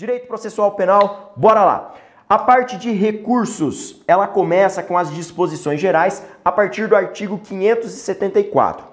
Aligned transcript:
Direito 0.00 0.28
processual 0.28 0.70
penal, 0.76 1.32
bora 1.34 1.64
lá. 1.64 1.94
A 2.28 2.38
parte 2.38 2.78
de 2.78 2.92
recursos, 2.92 4.00
ela 4.06 4.28
começa 4.28 4.80
com 4.80 4.96
as 4.96 5.12
disposições 5.12 5.80
gerais 5.80 6.24
a 6.44 6.52
partir 6.52 6.86
do 6.86 6.94
artigo 6.94 7.36
574. 7.36 8.86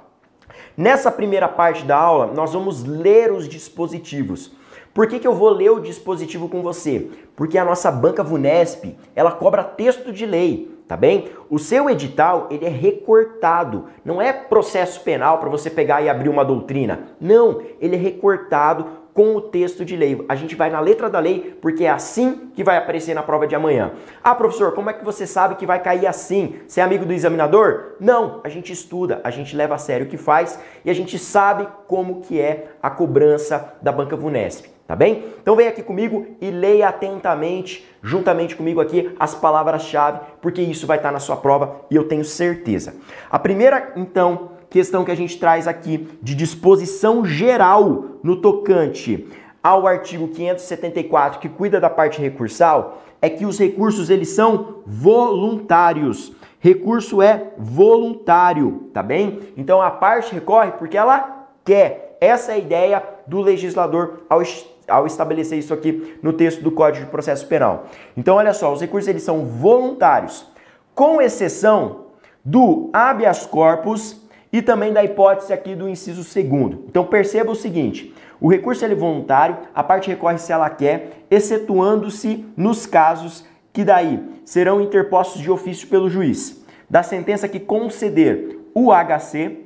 Nessa 0.76 1.12
primeira 1.12 1.48
parte 1.48 1.86
da 1.86 1.96
aula, 1.96 2.34
nós 2.34 2.54
vamos 2.54 2.84
ler 2.84 3.32
os 3.32 3.48
dispositivos. 3.48 4.52
Por 4.96 5.06
que, 5.06 5.20
que 5.20 5.28
eu 5.28 5.36
vou 5.36 5.50
ler 5.50 5.70
o 5.70 5.80
dispositivo 5.80 6.50
com 6.50 6.64
você? 6.64 7.12
Porque 7.36 7.60
a 7.60 7.66
nossa 7.66 7.92
banca 7.92 8.24
VUNESP, 8.24 8.98
ela 9.16 9.32
cobra 9.32 9.64
texto 9.64 10.12
de 10.12 10.26
lei, 10.26 10.76
tá 10.88 10.98
bem? 10.98 11.30
O 11.52 11.60
seu 11.60 11.88
edital, 11.88 12.48
ele 12.50 12.66
é 12.66 12.70
recortado, 12.70 13.90
não 14.04 14.20
é 14.20 14.34
processo 14.34 15.02
penal 15.02 15.38
para 15.38 15.50
você 15.50 15.70
pegar 15.70 16.02
e 16.02 16.10
abrir 16.10 16.30
uma 16.30 16.44
doutrina. 16.44 17.10
Não, 17.22 17.62
ele 17.80 17.96
é 17.96 18.00
recortado 18.00 19.05
com 19.16 19.34
o 19.34 19.40
texto 19.40 19.86
de 19.86 19.96
lei. 19.96 20.24
A 20.28 20.36
gente 20.36 20.56
vai 20.56 20.70
na 20.70 20.82
letra 20.82 21.10
da 21.10 21.20
lei 21.20 21.58
porque 21.62 21.86
é 21.86 21.90
assim 21.90 22.52
que 22.54 22.66
vai 22.66 22.76
aparecer 22.76 23.16
na 23.16 23.24
prova 23.24 23.48
de 23.48 23.56
amanhã. 23.56 23.94
Ah, 24.22 24.36
professor, 24.36 24.74
como 24.74 24.90
é 24.90 24.94
que 24.94 25.06
você 25.06 25.26
sabe 25.26 25.56
que 25.56 25.66
vai 25.66 25.82
cair 25.82 26.06
assim? 26.06 26.58
Você 26.68 26.82
é 26.82 26.84
amigo 26.84 27.06
do 27.06 27.14
examinador? 27.14 27.96
Não, 27.98 28.42
a 28.44 28.50
gente 28.50 28.74
estuda, 28.74 29.22
a 29.24 29.32
gente 29.32 29.56
leva 29.56 29.76
a 29.76 29.78
sério 29.78 30.06
o 30.06 30.10
que 30.10 30.18
faz 30.18 30.60
e 30.84 30.90
a 30.90 30.94
gente 30.94 31.18
sabe 31.18 31.66
como 31.88 32.22
que 32.24 32.42
é 32.42 32.74
a 32.84 32.90
cobrança 32.90 33.76
da 33.82 33.90
banca 33.90 34.18
Vunesp, 34.18 34.66
tá 34.86 34.98
bem? 34.98 35.24
Então 35.42 35.56
vem 35.56 35.70
aqui 35.70 35.82
comigo 35.82 36.36
e 36.42 36.52
leia 36.52 36.90
atentamente, 36.90 37.88
juntamente 38.04 38.54
comigo 38.54 38.82
aqui, 38.82 39.16
as 39.18 39.34
palavras-chave, 39.34 40.20
porque 40.42 40.62
isso 40.62 40.86
vai 40.86 40.98
estar 40.98 41.14
na 41.14 41.20
sua 41.22 41.38
prova 41.38 41.86
e 41.90 41.96
eu 41.96 42.06
tenho 42.06 42.26
certeza. 42.26 42.94
A 43.32 43.40
primeira, 43.40 43.94
então, 43.96 44.55
questão 44.76 45.06
que 45.06 45.12
a 45.12 45.16
gente 45.16 45.40
traz 45.40 45.70
aqui 45.70 46.06
de 46.22 46.36
disposição 46.36 47.24
geral 47.24 48.18
no 48.22 48.42
tocante 48.42 49.26
ao 49.64 49.88
artigo 49.88 50.28
574 50.28 51.40
que 51.40 51.48
cuida 51.48 51.80
da 51.80 51.90
parte 51.90 52.20
recursal 52.20 53.02
é 53.22 53.30
que 53.30 53.46
os 53.46 53.58
recursos 53.58 54.10
eles 54.10 54.28
são 54.32 54.80
voluntários. 54.86 56.34
Recurso 56.60 57.22
é 57.22 57.54
voluntário, 57.58 58.90
tá 58.94 59.02
bem? 59.02 59.40
Então 59.56 59.82
a 59.82 59.90
parte 59.90 60.36
recorre 60.36 60.74
porque 60.74 60.98
ela 60.98 61.48
quer. 61.64 62.18
Essa 62.20 62.52
é 62.52 62.56
a 62.56 62.58
ideia 62.58 63.02
do 63.26 63.40
legislador 63.40 64.26
ao, 64.28 64.42
ao 64.90 65.08
estabelecer 65.08 65.58
isso 65.58 65.74
aqui 65.74 66.20
no 66.22 66.34
texto 66.34 66.62
do 66.62 66.70
Código 66.70 67.06
de 67.06 67.12
Processo 67.12 67.48
Penal. 67.48 67.86
Então 68.18 68.36
olha 68.36 68.54
só, 68.54 68.74
os 68.74 68.82
recursos 68.82 69.08
eles 69.08 69.24
são 69.24 69.46
voluntários, 69.46 70.46
com 70.94 71.22
exceção 71.22 72.08
do 72.44 72.90
habeas 72.92 73.46
corpus 73.46 74.25
e 74.56 74.62
também 74.62 74.94
da 74.94 75.04
hipótese 75.04 75.52
aqui 75.52 75.76
do 75.76 75.90
inciso 75.90 76.24
segundo. 76.24 76.86
Então 76.88 77.04
perceba 77.04 77.52
o 77.52 77.56
seguinte, 77.56 78.16
o 78.40 78.50
recurso 78.50 78.86
é 78.86 78.96
voluntário, 78.96 79.58
a 79.76 79.84
parte 79.84 80.10
recorre 80.10 80.38
se 80.38 80.50
ela 80.50 80.70
quer, 80.70 81.26
excetuando-se 81.30 82.46
nos 82.56 82.86
casos 82.86 83.44
que 83.74 83.84
daí 83.84 84.18
serão 84.46 84.80
interpostos 84.80 85.42
de 85.42 85.52
ofício 85.52 85.90
pelo 85.90 86.10
juiz. 86.10 86.64
Da 86.90 87.04
sentença 87.04 87.50
que 87.50 87.60
conceder 87.60 88.58
o 88.74 88.92
HC, 88.94 89.58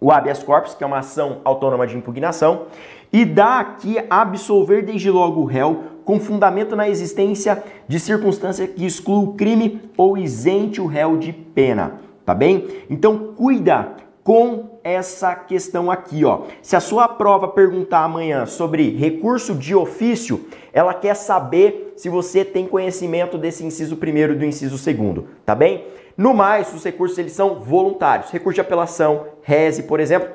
o 0.00 0.10
habeas 0.10 0.42
corpus, 0.42 0.74
que 0.74 0.82
é 0.82 0.86
uma 0.86 1.00
ação 1.00 1.42
autônoma 1.44 1.86
de 1.86 1.98
impugnação, 1.98 2.68
e 3.12 3.26
dá 3.26 3.60
aqui 3.60 3.98
absolver 4.08 4.82
desde 4.82 5.10
logo 5.10 5.42
o 5.42 5.44
réu 5.44 5.84
com 6.06 6.18
fundamento 6.18 6.74
na 6.74 6.88
existência 6.88 7.62
de 7.86 8.00
circunstância 8.00 8.66
que 8.66 8.86
exclua 8.86 9.18
o 9.18 9.34
crime 9.34 9.82
ou 9.94 10.16
isente 10.16 10.80
o 10.80 10.86
réu 10.86 11.18
de 11.18 11.34
pena, 11.34 12.00
tá 12.24 12.34
bem? 12.34 12.66
Então 12.88 13.34
cuida 13.34 14.00
com 14.24 14.78
essa 14.84 15.34
questão 15.34 15.90
aqui, 15.90 16.24
ó. 16.24 16.42
Se 16.62 16.76
a 16.76 16.80
sua 16.80 17.08
prova 17.08 17.48
perguntar 17.48 18.04
amanhã 18.04 18.46
sobre 18.46 18.96
recurso 18.96 19.54
de 19.54 19.74
ofício, 19.74 20.46
ela 20.72 20.94
quer 20.94 21.14
saber 21.14 21.94
se 21.96 22.08
você 22.08 22.44
tem 22.44 22.66
conhecimento 22.66 23.36
desse 23.36 23.64
inciso 23.64 23.96
primeiro 23.96 24.32
e 24.32 24.36
do 24.36 24.44
inciso 24.44 24.78
segundo, 24.78 25.28
tá 25.44 25.54
bem? 25.54 25.86
No 26.16 26.34
mais, 26.34 26.72
os 26.72 26.84
recursos 26.84 27.18
eles 27.18 27.32
são 27.32 27.60
voluntários. 27.60 28.30
Recurso 28.30 28.56
de 28.56 28.60
apelação, 28.60 29.26
reze, 29.42 29.84
por 29.84 29.98
exemplo, 29.98 30.28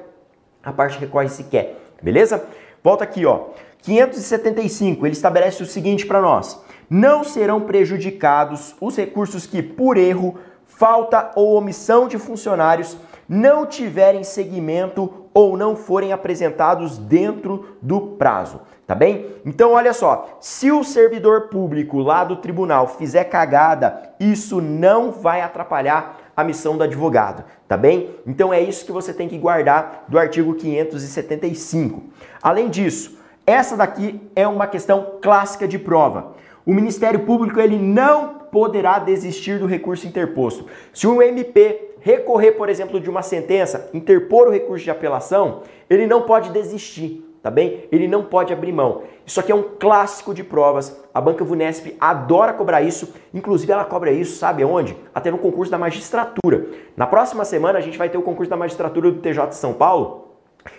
a 0.63 0.73
parte 0.73 0.99
recorre 0.99 1.29
se 1.29 1.45
quer, 1.45 1.77
beleza? 2.01 2.43
Volta 2.83 3.03
aqui, 3.03 3.25
ó. 3.25 3.45
575, 3.83 5.05
ele 5.05 5.13
estabelece 5.13 5.63
o 5.63 5.65
seguinte 5.65 6.05
para 6.05 6.21
nós: 6.21 6.61
não 6.89 7.23
serão 7.23 7.61
prejudicados 7.61 8.75
os 8.81 8.97
recursos 8.97 9.45
que 9.45 9.61
por 9.61 9.97
erro, 9.97 10.37
falta 10.65 11.31
ou 11.35 11.55
omissão 11.55 12.07
de 12.07 12.17
funcionários 12.17 12.97
não 13.27 13.65
tiverem 13.65 14.23
seguimento 14.23 15.27
ou 15.33 15.57
não 15.57 15.75
forem 15.75 16.11
apresentados 16.13 16.97
dentro 16.97 17.77
do 17.81 18.01
prazo, 18.01 18.61
tá 18.85 18.95
bem? 18.95 19.27
Então 19.45 19.73
olha 19.73 19.93
só, 19.93 20.37
se 20.39 20.71
o 20.71 20.83
servidor 20.83 21.49
público 21.49 21.99
lá 21.99 22.23
do 22.23 22.37
tribunal 22.37 22.87
fizer 22.87 23.25
cagada, 23.25 24.13
isso 24.19 24.61
não 24.61 25.11
vai 25.11 25.41
atrapalhar 25.41 26.17
a 26.35 26.43
missão 26.43 26.77
do 26.77 26.83
advogado, 26.83 27.43
tá 27.67 27.75
bem? 27.75 28.15
Então 28.25 28.53
é 28.53 28.61
isso 28.61 28.85
que 28.85 28.91
você 28.91 29.13
tem 29.13 29.27
que 29.27 29.37
guardar 29.37 30.05
do 30.07 30.17
artigo 30.17 30.53
575. 30.53 32.03
Além 32.41 32.69
disso, 32.69 33.17
essa 33.45 33.75
daqui 33.75 34.21
é 34.35 34.47
uma 34.47 34.67
questão 34.67 35.17
clássica 35.21 35.67
de 35.67 35.79
prova. 35.79 36.33
O 36.65 36.73
Ministério 36.73 37.21
Público 37.21 37.59
ele 37.59 37.77
não 37.77 38.35
poderá 38.51 38.99
desistir 38.99 39.59
do 39.59 39.65
recurso 39.65 40.07
interposto. 40.07 40.67
Se 40.93 41.07
o 41.07 41.21
MP 41.21 41.86
recorrer, 41.99 42.53
por 42.53 42.69
exemplo, 42.69 42.99
de 42.99 43.09
uma 43.09 43.21
sentença, 43.21 43.89
interpor 43.93 44.47
o 44.47 44.51
recurso 44.51 44.83
de 44.83 44.91
apelação, 44.91 45.61
ele 45.89 46.07
não 46.07 46.21
pode 46.23 46.49
desistir, 46.51 47.23
tá 47.41 47.49
bem? 47.49 47.85
Ele 47.91 48.07
não 48.07 48.23
pode 48.23 48.53
abrir 48.53 48.71
mão. 48.71 49.03
Isso 49.25 49.39
aqui 49.39 49.51
é 49.51 49.55
um 49.55 49.63
clássico 49.79 50.33
de 50.33 50.43
provas. 50.43 50.99
A 51.13 51.19
Banca 51.19 51.43
Vunesp 51.43 51.95
adora 51.99 52.53
cobrar 52.53 52.81
isso, 52.81 53.13
inclusive 53.33 53.71
ela 53.71 53.85
cobra 53.85 54.11
isso, 54.11 54.37
sabe 54.37 54.63
aonde? 54.63 54.95
Até 55.13 55.31
no 55.31 55.37
concurso 55.37 55.71
da 55.71 55.77
magistratura. 55.77 56.67
Na 56.95 57.07
próxima 57.07 57.43
semana 57.45 57.79
a 57.79 57.81
gente 57.81 57.97
vai 57.97 58.09
ter 58.09 58.17
o 58.17 58.21
concurso 58.21 58.49
da 58.49 58.57
magistratura 58.57 59.11
do 59.11 59.19
TJ 59.19 59.47
de 59.47 59.55
São 59.55 59.73
Paulo. 59.73 60.27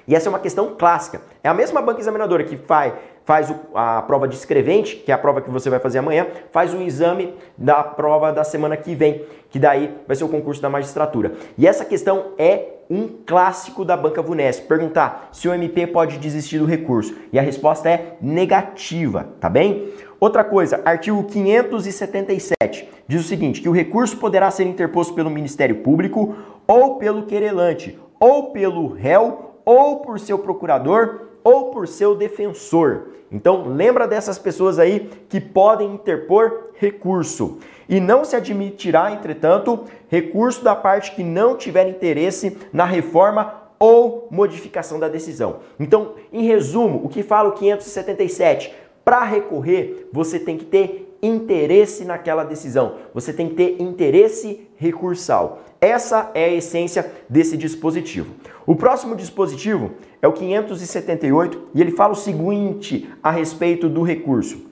E 0.07 0.15
essa 0.15 0.29
é 0.29 0.31
uma 0.31 0.39
questão 0.39 0.75
clássica. 0.77 1.23
É 1.43 1.49
a 1.49 1.55
mesma 1.55 1.81
banca 1.81 2.01
examinadora 2.01 2.45
que 2.45 2.57
faz, 2.57 2.93
faz 3.29 3.55
a 3.75 4.01
prova 4.01 4.27
de 4.27 4.37
escrevente, 4.37 4.97
que 4.97 5.13
é 5.13 5.15
a 5.15 5.19
prova 5.19 5.43
que 5.43 5.51
você 5.51 5.69
vai 5.69 5.79
fazer 5.79 5.99
amanhã, 5.99 6.27
faz 6.51 6.73
o 6.73 6.81
exame 6.81 7.35
da 7.59 7.85
prova 7.85 8.33
da 8.33 8.43
semana 8.43 8.75
que 8.75 8.95
vem, 8.95 9.21
que 9.51 9.59
daí 9.59 9.95
vai 10.07 10.17
ser 10.17 10.25
o 10.25 10.31
concurso 10.31 10.63
da 10.63 10.71
magistratura. 10.71 11.35
E 11.59 11.67
essa 11.67 11.85
questão 11.85 12.33
é 12.39 12.79
um 12.89 13.07
clássico 13.27 13.85
da 13.85 13.95
banca 13.99 14.23
VUNESP. 14.23 14.67
Perguntar 14.67 15.29
se 15.31 15.47
o 15.47 15.53
MP 15.53 15.87
pode 15.89 16.17
desistir 16.17 16.59
do 16.59 16.65
recurso. 16.65 17.15
E 17.31 17.39
a 17.39 17.43
resposta 17.43 17.91
é 17.91 18.17
negativa, 18.19 19.29
tá 19.39 19.51
bem? 19.51 19.93
Outra 20.19 20.43
coisa, 20.43 20.81
artigo 20.87 21.23
577 21.25 22.89
diz 23.07 23.21
o 23.21 23.29
seguinte, 23.29 23.61
que 23.61 23.69
o 23.69 23.73
recurso 23.73 24.17
poderá 24.17 24.51
ser 24.51 24.65
interposto 24.65 25.13
pelo 25.13 25.29
Ministério 25.29 25.83
Público 25.83 26.35
ou 26.67 26.97
pelo 26.97 27.25
querelante, 27.25 27.99
ou 28.19 28.53
pelo 28.53 28.89
réu 28.89 29.61
ou 29.67 29.99
por 29.99 30.19
seu 30.19 30.39
procurador 30.39 31.29
ou 31.45 31.71
por 31.71 31.87
seu 31.87 32.15
defensor. 32.15 33.18
Então, 33.31 33.69
lembra 33.69 34.09
dessas 34.09 34.39
pessoas 34.39 34.79
aí 34.79 35.11
que 35.29 35.41
podem 35.41 35.95
interpor 35.95 36.71
recurso. 36.75 37.59
E 37.89 38.01
não 38.01 38.25
se 38.25 38.37
admitirá, 38.37 39.13
entretanto, 39.13 39.85
recurso 40.09 40.65
da 40.65 40.75
parte 40.75 41.15
que 41.15 41.23
não 41.23 41.57
tiver 41.57 41.89
interesse 41.89 42.57
na 42.73 42.85
reforma 42.85 43.55
ou 43.79 44.29
modificação 44.31 44.99
da 44.99 45.09
decisão. 45.09 45.61
Então, 45.79 46.15
em 46.33 46.43
resumo, 46.45 47.05
o 47.05 47.09
que 47.09 47.23
fala 47.23 47.51
o 47.51 47.53
577? 47.53 48.75
Para 49.05 49.23
recorrer, 49.25 50.09
você 50.13 50.39
tem 50.39 50.57
que 50.57 50.65
ter 50.65 51.17
interesse 51.23 52.05
naquela 52.05 52.45
decisão, 52.45 52.95
você 53.13 53.33
tem 53.33 53.49
que 53.49 53.55
ter 53.55 53.83
interesse 53.83 54.68
recursal. 54.79 55.63
Essa 55.81 56.31
é 56.35 56.45
a 56.45 56.55
essência 56.55 57.13
desse 57.29 57.57
dispositivo. 57.57 58.35
O 58.67 58.75
próximo 58.75 59.15
dispositivo 59.15 59.93
é 60.23 60.27
o 60.27 60.33
578 60.33 61.69
e 61.75 61.81
ele 61.81 61.91
fala 61.91 62.13
o 62.13 62.17
seguinte 62.17 63.11
a 63.23 63.31
respeito 63.31 63.89
do 63.89 64.03
recurso. 64.03 64.67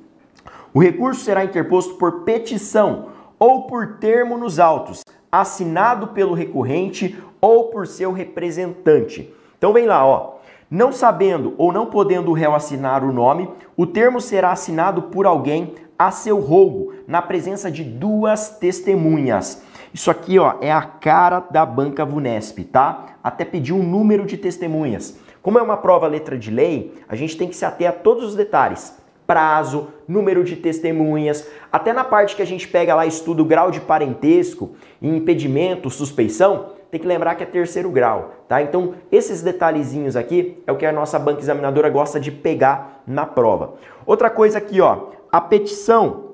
O 0.73 0.81
recurso 0.81 1.25
será 1.25 1.45
interposto 1.45 1.95
por 1.95 2.21
petição 2.25 3.09
ou 3.39 3.67
por 3.67 3.99
termo 3.99 4.39
nos 4.39 4.59
autos, 4.59 5.03
assinado 5.31 6.09
pelo 6.09 6.35
recorrente 6.35 7.17
ou 7.41 7.65
por 7.65 7.87
seu 7.87 8.13
representante. 8.13 9.33
Então 9.59 9.73
vem 9.73 9.87
lá, 9.87 10.05
ó. 10.07 10.37
Não 10.69 10.91
sabendo 10.91 11.55
ou 11.57 11.73
não 11.73 11.87
podendo 11.87 12.31
o 12.31 12.35
réu 12.35 12.55
assinar 12.55 13.05
o 13.05 13.13
nome, 13.13 13.49
o 13.77 13.87
termo 13.87 14.21
será 14.21 14.51
assinado 14.51 15.03
por 15.03 15.25
alguém 15.25 15.75
a 15.99 16.11
seu 16.11 16.41
rogo, 16.41 16.93
na 17.07 17.23
presença 17.23 17.71
de 17.71 17.85
duas 17.85 18.59
testemunhas. 18.59 19.63
Isso 19.97 20.11
aqui, 20.11 20.39
ó, 20.39 20.57
é 20.61 20.71
a 20.71 20.83
cara 20.83 21.41
da 21.51 21.65
banca 21.65 22.05
Vunesp, 22.05 22.59
tá? 22.65 23.17
Até 23.25 23.47
pedir 23.47 23.73
um 23.73 23.83
número 23.83 24.27
de 24.27 24.37
testemunhas. 24.37 25.19
Como 25.41 25.59
é 25.59 25.63
uma 25.63 25.79
prova 25.79 26.07
letra 26.07 26.37
de 26.37 26.51
lei, 26.51 26.93
a 27.09 27.17
gente 27.17 27.35
tem 27.35 27.49
que 27.49 27.57
se 27.57 27.65
ater 27.65 27.89
a 27.89 27.93
todos 27.93 28.23
os 28.23 28.35
detalhes. 28.35 28.95
Prazo, 29.27 29.89
número 30.07 30.45
de 30.45 30.55
testemunhas, 30.55 31.49
até 31.73 31.95
na 31.95 32.05
parte 32.05 32.37
que 32.37 32.43
a 32.43 32.47
gente 32.47 32.69
pega 32.69 32.95
lá 32.95 33.07
estuda 33.07 33.41
o 33.41 33.47
grau 33.47 33.71
de 33.71 33.81
parentesco, 33.81 34.77
impedimento, 35.01 35.89
suspeição, 35.89 36.73
tem 36.91 37.01
que 37.01 37.07
lembrar 37.07 37.35
que 37.35 37.45
é 37.45 37.47
terceiro 37.47 37.91
grau, 37.91 38.35
tá? 38.47 38.61
Então, 38.61 38.97
esses 39.11 39.41
detalhezinhos 39.41 40.15
aqui 40.15 40.63
é 40.67 40.73
o 40.73 40.77
que 40.77 40.85
a 40.85 40.93
nossa 40.93 41.19
banca 41.19 41.41
examinadora 41.41 41.89
gosta 41.89 42.21
de 42.21 42.31
pegar 42.31 43.03
na 43.07 43.25
prova. 43.25 43.77
Outra 44.05 44.29
coisa 44.29 44.59
aqui, 44.59 44.79
ó, 44.79 45.07
a 45.33 45.41
petição 45.41 46.27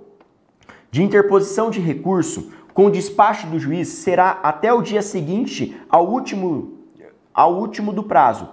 de 0.92 1.02
interposição 1.02 1.70
de 1.70 1.80
recurso 1.80 2.52
com 2.74 2.90
despacho 2.90 3.46
do 3.46 3.58
juiz 3.58 3.88
será 3.88 4.40
até 4.42 4.72
o 4.72 4.82
dia 4.82 5.02
seguinte 5.02 5.80
ao 5.88 6.06
último, 6.08 6.78
ao 7.32 7.54
último 7.54 7.92
do 7.92 8.02
prazo. 8.02 8.48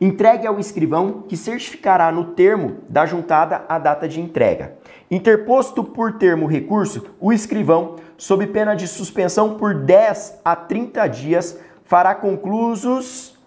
Entregue 0.00 0.46
ao 0.46 0.58
escrivão 0.58 1.22
que 1.28 1.36
certificará 1.36 2.10
no 2.10 2.32
termo 2.32 2.78
da 2.88 3.06
juntada 3.06 3.64
a 3.68 3.78
data 3.78 4.08
de 4.08 4.20
entrega. 4.20 4.76
Interposto 5.10 5.84
por 5.84 6.14
termo 6.14 6.46
recurso, 6.46 7.06
o 7.20 7.32
escrivão, 7.32 7.96
sob 8.16 8.46
pena 8.48 8.74
de 8.74 8.88
suspensão 8.88 9.56
por 9.56 9.74
10 9.74 10.40
a 10.44 10.56
30 10.56 11.06
dias, 11.06 11.58
fará 11.84 12.14
conclusos 12.14 13.38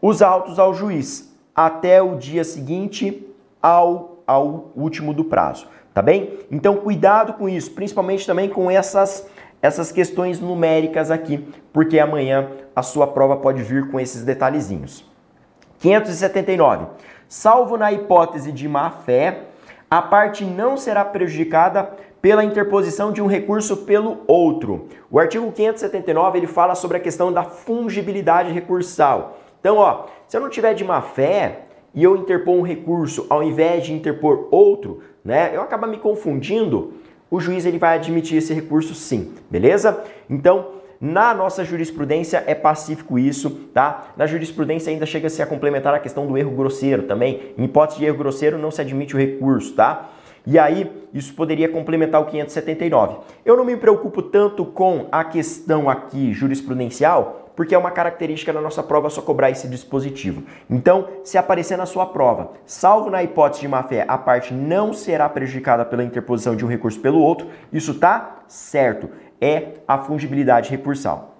os 0.00 0.22
autos 0.22 0.58
ao 0.58 0.72
juiz 0.72 1.34
até 1.54 2.00
o 2.00 2.16
dia 2.16 2.44
seguinte 2.44 3.26
ao, 3.60 4.22
ao 4.26 4.70
último 4.76 5.12
do 5.12 5.24
prazo 5.24 5.66
tá 5.96 6.02
bem? 6.02 6.40
Então 6.50 6.76
cuidado 6.76 7.32
com 7.32 7.48
isso, 7.48 7.70
principalmente 7.70 8.26
também 8.26 8.50
com 8.50 8.70
essas 8.70 9.26
essas 9.62 9.90
questões 9.90 10.38
numéricas 10.38 11.10
aqui, 11.10 11.48
porque 11.72 11.98
amanhã 11.98 12.50
a 12.76 12.82
sua 12.82 13.06
prova 13.06 13.38
pode 13.38 13.62
vir 13.62 13.90
com 13.90 13.98
esses 13.98 14.22
detalhezinhos. 14.22 15.10
579. 15.78 16.84
Salvo 17.26 17.78
na 17.78 17.90
hipótese 17.90 18.52
de 18.52 18.68
má 18.68 18.90
fé, 18.90 19.44
a 19.90 20.02
parte 20.02 20.44
não 20.44 20.76
será 20.76 21.02
prejudicada 21.02 21.90
pela 22.20 22.44
interposição 22.44 23.10
de 23.10 23.22
um 23.22 23.26
recurso 23.26 23.78
pelo 23.78 24.18
outro. 24.26 24.88
O 25.10 25.18
artigo 25.18 25.50
579 25.50 26.38
ele 26.38 26.46
fala 26.46 26.74
sobre 26.74 26.98
a 26.98 27.00
questão 27.00 27.32
da 27.32 27.42
fungibilidade 27.42 28.52
recursal. 28.52 29.38
Então, 29.60 29.78
ó, 29.78 30.04
se 30.28 30.36
eu 30.36 30.42
não 30.42 30.50
tiver 30.50 30.74
de 30.74 30.84
má 30.84 31.00
fé 31.00 31.62
e 31.96 32.04
eu 32.04 32.14
interpor 32.14 32.54
um 32.54 32.62
recurso 32.62 33.26
ao 33.30 33.42
invés 33.42 33.84
de 33.84 33.92
interpor 33.92 34.46
outro, 34.50 35.00
né, 35.24 35.50
eu 35.54 35.62
acabo 35.62 35.86
me 35.86 35.96
confundindo, 35.96 36.92
o 37.30 37.40
juiz 37.40 37.64
ele 37.64 37.78
vai 37.78 37.96
admitir 37.96 38.36
esse 38.36 38.54
recurso 38.54 38.94
sim, 38.94 39.32
beleza? 39.50 40.04
Então, 40.30 40.76
na 41.00 41.34
nossa 41.34 41.64
jurisprudência 41.64 42.44
é 42.46 42.54
pacífico 42.54 43.18
isso, 43.18 43.50
tá? 43.74 44.08
Na 44.16 44.26
jurisprudência 44.26 44.90
ainda 44.90 45.04
chega-se 45.04 45.42
a 45.42 45.46
complementar 45.46 45.94
a 45.94 45.98
questão 45.98 46.26
do 46.26 46.38
erro 46.38 46.52
grosseiro 46.52 47.02
também. 47.02 47.52
Em 47.58 47.64
hipótese 47.64 47.98
de 47.98 48.06
erro 48.06 48.18
grosseiro 48.18 48.56
não 48.56 48.70
se 48.70 48.80
admite 48.80 49.14
o 49.14 49.18
recurso, 49.18 49.74
tá? 49.74 50.10
E 50.46 50.58
aí, 50.58 50.90
isso 51.12 51.34
poderia 51.34 51.68
complementar 51.68 52.20
o 52.22 52.26
579. 52.26 53.16
Eu 53.44 53.56
não 53.56 53.64
me 53.64 53.76
preocupo 53.76 54.22
tanto 54.22 54.64
com 54.64 55.06
a 55.10 55.24
questão 55.24 55.90
aqui 55.90 56.32
jurisprudencial, 56.32 57.45
porque 57.56 57.74
é 57.74 57.78
uma 57.78 57.90
característica 57.90 58.52
da 58.52 58.60
nossa 58.60 58.82
prova 58.82 59.10
só 59.10 59.22
cobrar 59.22 59.50
esse 59.50 59.66
dispositivo. 59.66 60.42
Então, 60.70 61.08
se 61.24 61.38
aparecer 61.38 61.76
na 61.76 61.86
sua 61.86 62.06
prova, 62.06 62.52
salvo 62.66 63.10
na 63.10 63.22
hipótese 63.22 63.62
de 63.62 63.68
má-fé, 63.68 64.04
a 64.06 64.18
parte 64.18 64.52
não 64.52 64.92
será 64.92 65.28
prejudicada 65.28 65.84
pela 65.84 66.04
interposição 66.04 66.54
de 66.54 66.64
um 66.64 66.68
recurso 66.68 67.00
pelo 67.00 67.18
outro, 67.18 67.48
isso 67.72 67.94
tá 67.94 68.42
certo. 68.46 69.08
É 69.40 69.72
a 69.88 69.98
fungibilidade 69.98 70.70
recursal. 70.70 71.36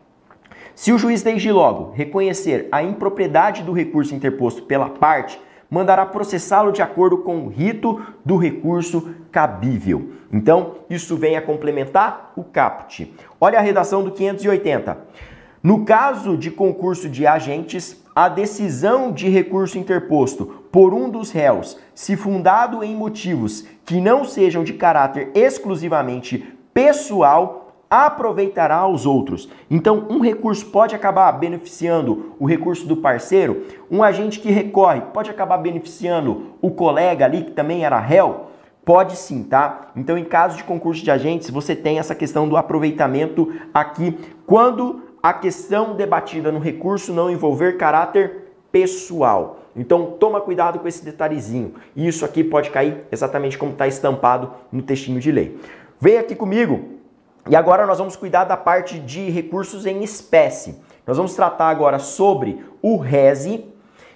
Se 0.75 0.93
o 0.93 0.99
juiz 0.99 1.23
desde 1.23 1.51
logo 1.51 1.93
reconhecer 1.93 2.69
a 2.73 2.83
impropriedade 2.83 3.63
do 3.63 3.73
recurso 3.73 4.15
interposto 4.15 4.63
pela 4.63 4.91
parte, 4.91 5.41
mandará 5.71 6.05
processá-lo 6.05 6.73
de 6.73 6.83
acordo 6.83 7.19
com 7.19 7.39
o 7.39 7.49
rito 7.49 8.03
do 8.25 8.37
recurso 8.37 9.15
cabível. 9.33 10.13
Então, 10.33 10.75
isso 10.89 11.17
vem 11.17 11.37
a 11.37 11.43
complementar 11.43 12.33
o 12.37 12.45
caput. 12.45 13.15
Olha 13.41 13.59
a 13.59 13.63
redação 13.63 14.03
do 14.03 14.11
580. 14.11 14.99
No 15.67 15.85
caso 15.85 16.37
de 16.37 16.49
concurso 16.49 17.09
de 17.09 17.27
agentes, 17.27 18.01
a 18.15 18.29
decisão 18.29 19.11
de 19.11 19.29
recurso 19.29 19.77
interposto 19.77 20.47
por 20.71 20.95
um 20.95 21.11
dos 21.11 21.33
réus, 21.33 21.77
se 21.93 22.17
fundado 22.17 22.85
em 22.85 22.95
motivos 22.95 23.67
que 23.85 24.01
não 24.01 24.25
sejam 24.25 24.63
de 24.63 24.75
caráter 24.75 25.33
exclusivamente 25.35 26.39
pessoal, 26.73 27.73
aproveitará 27.91 28.77
aos 28.77 29.07
outros. 29.07 29.49
Então, 29.69 30.07
um 30.09 30.21
recurso 30.21 30.67
pode 30.67 30.95
acabar 30.95 31.33
beneficiando 31.33 32.37
o 32.39 32.47
recurso 32.47 32.87
do 32.87 32.99
parceiro, 32.99 33.67
um 33.91 34.05
agente 34.05 34.39
que 34.39 34.53
recorre 34.53 35.01
pode 35.13 35.31
acabar 35.31 35.59
beneficiando 35.59 36.53
o 36.63 36.71
colega 36.71 37.25
ali 37.25 37.43
que 37.43 37.51
também 37.51 37.85
era 37.85 37.99
réu. 37.99 38.51
Pode 38.85 39.17
sim, 39.17 39.43
tá? 39.43 39.89
Então, 39.97 40.17
em 40.17 40.25
caso 40.25 40.57
de 40.57 40.63
concurso 40.63 41.03
de 41.03 41.11
agentes, 41.11 41.51
você 41.51 41.75
tem 41.75 41.99
essa 41.99 42.15
questão 42.15 42.49
do 42.49 42.57
aproveitamento 42.57 43.53
aqui 43.75 44.17
quando 44.47 45.06
a 45.27 45.33
questão 45.33 45.97
debatida 45.97 46.53
no 46.53 46.61
recurso 46.61 47.13
não 47.13 47.29
envolver 47.29 47.77
caráter 47.77 48.45
pessoal. 48.71 49.59
Então 49.75 50.13
toma 50.13 50.41
cuidado 50.41 50.79
com 50.79 50.87
esse 50.87 51.05
detalhezinho. 51.05 51.75
Isso 51.97 52.25
aqui 52.25 52.45
pode 52.45 52.71
cair 52.71 53.03
exatamente 53.11 53.59
como 53.59 53.73
está 53.73 53.89
estampado 53.89 54.53
no 54.71 54.83
textinho 54.83 55.19
de 55.19 55.33
lei. 55.33 55.59
Vem 55.99 56.17
aqui 56.19 56.37
comigo 56.37 56.91
e 57.51 57.57
agora 57.57 57.85
nós 57.87 57.99
vamos 57.99 58.15
cuidar 58.15 58.45
da 58.45 58.57
parte 58.57 59.01
de 59.01 59.29
recursos 59.29 59.85
em 59.85 60.05
espécie. 60.05 60.81
Nós 61.05 61.17
vamos 61.17 61.35
tratar 61.35 61.71
agora 61.71 61.99
sobre 61.99 62.65
o 62.81 62.97
RESE 62.97 63.65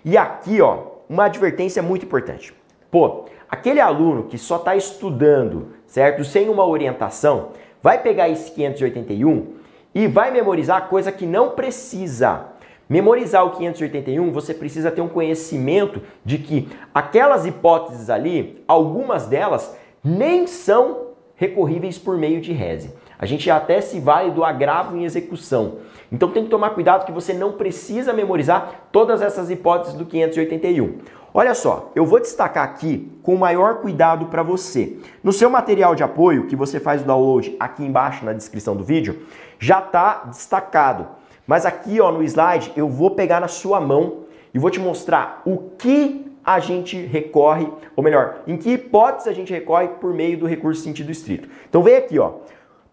e 0.05 0.17
aqui, 0.17 0.63
ó, 0.63 0.85
uma 1.09 1.25
advertência 1.25 1.83
muito 1.83 2.07
importante. 2.07 2.55
Pô, 2.89 3.25
aquele 3.49 3.81
aluno 3.81 4.29
que 4.29 4.39
só 4.39 4.59
está 4.59 4.77
estudando, 4.77 5.73
certo? 5.89 6.23
Sem 6.23 6.49
uma 6.49 6.65
orientação, 6.65 7.49
vai 7.83 8.01
pegar 8.01 8.29
esse 8.29 8.53
581 8.53 9.59
e 9.95 10.07
vai 10.07 10.31
memorizar 10.31 10.89
coisa 10.89 11.11
que 11.11 11.27
não 11.27 11.51
precisa. 11.51 12.47
Memorizar 12.89 13.45
o 13.47 13.51
581, 13.53 14.33
você 14.33 14.53
precisa 14.53 14.91
ter 14.91 15.01
um 15.01 15.09
conhecimento 15.09 16.03
de 16.25 16.39
que 16.39 16.69
aquelas 16.93 17.47
hipóteses 17.47 18.11
ali, 18.11 18.65
algumas 18.67 19.27
delas 19.27 19.77
nem 20.03 20.47
são 20.47 21.11
recorríveis 21.37 21.99
por 21.99 22.19
meio 22.19 22.41
de 22.41 22.53
reze. 22.53 22.93
A 23.19 23.27
gente 23.27 23.51
até 23.51 23.81
se 23.81 24.01
vale 24.01 24.31
do 24.31 24.45
agravo 24.45 24.97
em 24.97 25.05
execução. 25.05 25.79
Então 26.13 26.31
tem 26.31 26.45
que 26.45 26.51
tomar 26.51 26.71
cuidado 26.71 27.07
que 27.07 27.13
você 27.13 27.33
não 27.33 27.53
precisa 27.53 28.13
memorizar 28.13 28.87
todas 28.91 29.23
essas 29.23 29.51
hipóteses 29.51 29.95
do 29.95 30.05
581. 30.05 30.99
Olha 31.33 31.55
só, 31.55 31.93
eu 31.95 32.05
vou 32.05 32.19
destacar 32.19 32.65
aqui 32.65 33.09
com 33.23 33.37
maior 33.37 33.77
cuidado 33.77 34.27
para 34.27 34.43
você. 34.43 34.97
No 35.23 35.33
seu 35.33 35.49
material 35.49 35.95
de 35.95 36.03
apoio, 36.03 36.49
que 36.49 36.57
você 36.57 36.81
faz 36.81 37.03
o 37.03 37.05
download 37.05 37.55
aqui 37.61 37.85
embaixo 37.85 38.25
na 38.25 38.33
descrição 38.33 38.75
do 38.75 38.83
vídeo, 38.83 39.27
já 39.57 39.79
está 39.79 40.25
destacado. 40.27 41.07
Mas 41.47 41.65
aqui 41.65 42.01
ó, 42.01 42.11
no 42.11 42.23
slide 42.25 42.73
eu 42.75 42.89
vou 42.89 43.13
pegar 43.13 43.41
na 43.41 43.47
sua 43.47 43.81
mão 43.81 44.25
e 44.53 44.59
vou 44.59 44.71
te 44.71 44.81
mostrar 44.81 45.41
o 45.45 45.71
que 45.79 46.27
a 46.45 46.59
gente 46.59 46.97
recorre, 46.97 47.69
ou 47.95 48.03
melhor, 48.03 48.39
em 48.47 48.57
que 48.57 48.73
hipótese 48.73 49.29
a 49.29 49.33
gente 49.33 49.53
recorre 49.53 49.87
por 49.87 50.13
meio 50.13 50.39
do 50.39 50.47
recurso 50.47 50.83
sentido 50.83 51.13
estrito. 51.13 51.49
Então 51.69 51.83
vem 51.83 51.95
aqui, 51.95 52.19
ó. 52.19 52.33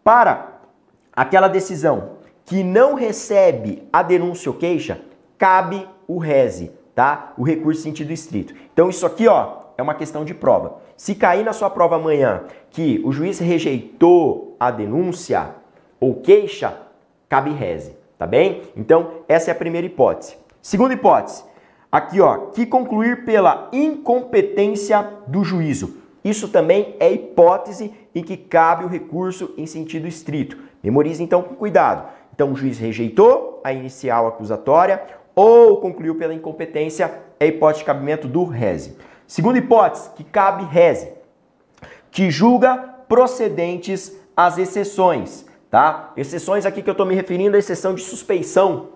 Para 0.04 0.60
aquela 1.16 1.48
decisão 1.48 2.17
que 2.48 2.64
não 2.64 2.96
recebe 2.96 3.88
a 3.94 4.02
denúncia 4.02 4.50
ou 4.50 4.58
queixa, 4.58 5.00
cabe 5.38 5.88
o 6.08 6.18
reze 6.18 6.72
tá? 6.98 7.32
O 7.38 7.44
recurso 7.44 7.84
sentido 7.84 8.12
estrito. 8.12 8.56
Então 8.74 8.90
isso 8.90 9.06
aqui, 9.06 9.28
ó, 9.28 9.58
é 9.78 9.84
uma 9.84 9.94
questão 9.94 10.26
de 10.26 10.34
prova. 10.34 10.80
Se 10.98 11.14
cair 11.14 11.46
na 11.46 11.54
sua 11.54 11.70
prova 11.70 11.98
amanhã 11.98 12.46
que 12.72 13.00
o 13.06 13.12
juiz 13.12 13.38
rejeitou 13.38 14.56
a 14.60 14.72
denúncia 14.72 15.54
ou 16.00 16.16
queixa, 16.16 16.76
cabe 17.30 17.52
reze, 17.52 17.96
tá 18.18 18.26
bem? 18.26 18.64
Então, 18.76 19.12
essa 19.28 19.52
é 19.52 19.54
a 19.54 19.56
primeira 19.56 19.86
hipótese. 19.86 20.38
Segunda 20.60 20.96
hipótese, 20.96 21.44
aqui 21.92 22.20
ó, 22.20 22.48
que 22.48 22.66
concluir 22.66 23.26
pela 23.26 23.70
incompetência 23.72 25.08
do 25.28 25.44
juízo. 25.44 25.98
Isso 26.24 26.48
também 26.48 26.96
é 27.00 27.12
hipótese 27.12 27.94
em 28.16 28.24
que 28.24 28.36
cabe 28.36 28.86
o 28.86 28.90
recurso 28.90 29.54
em 29.56 29.68
sentido 29.68 30.08
estrito. 30.08 30.58
Memorize 30.82 31.22
então 31.22 31.44
com 31.44 31.54
cuidado. 31.54 32.10
Então, 32.38 32.52
o 32.52 32.56
juiz 32.56 32.78
rejeitou 32.78 33.60
a 33.64 33.74
inicial 33.74 34.28
acusatória, 34.28 35.02
ou 35.36 35.78
concluiu 35.78 36.14
pela 36.14 36.36
incompetência, 36.36 37.12
é 37.40 37.46
a 37.46 37.48
hipótese 37.48 37.80
de 37.80 37.86
cabimento 37.86 38.28
do 38.28 38.44
reze. 38.44 38.96
Segunda 39.26 39.58
hipótese, 39.58 40.12
que 40.12 40.24
cabe 40.24 40.64
reze, 40.66 41.14
que 42.12 42.30
julga 42.30 42.78
procedentes 43.10 44.16
as 44.36 44.60
exceções, 44.60 45.48
tá? 45.72 46.14
Exceções 46.16 46.64
aqui 46.68 46.84
que 46.84 46.90
eu 46.92 46.92
estou 46.92 47.08
me 47.08 47.16
referindo 47.16 47.56
à 47.56 47.60
exceção 47.60 47.96
de 47.96 48.04
suspeição, 48.04 48.90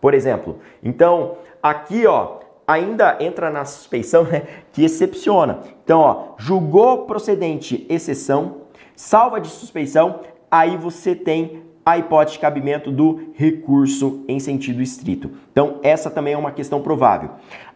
por 0.00 0.14
exemplo. 0.14 0.60
Então, 0.80 1.38
aqui, 1.60 2.06
ó, 2.06 2.38
ainda 2.64 3.16
entra 3.18 3.50
na 3.50 3.64
suspeição 3.64 4.22
né, 4.22 4.46
que 4.72 4.84
excepciona. 4.84 5.62
Então, 5.82 5.98
ó, 5.98 6.34
julgou 6.38 7.06
procedente 7.06 7.84
exceção, 7.88 8.58
salva 8.94 9.40
de 9.40 9.48
suspeição, 9.48 10.20
aí 10.48 10.76
você 10.76 11.16
tem 11.16 11.73
a 11.84 11.98
hipótese 11.98 12.36
de 12.36 12.40
cabimento 12.40 12.90
do 12.90 13.32
recurso 13.34 14.24
em 14.26 14.40
sentido 14.40 14.80
estrito. 14.80 15.30
Então, 15.52 15.78
essa 15.82 16.10
também 16.10 16.34
é 16.34 16.38
uma 16.38 16.52
questão 16.52 16.80
provável. 16.80 17.30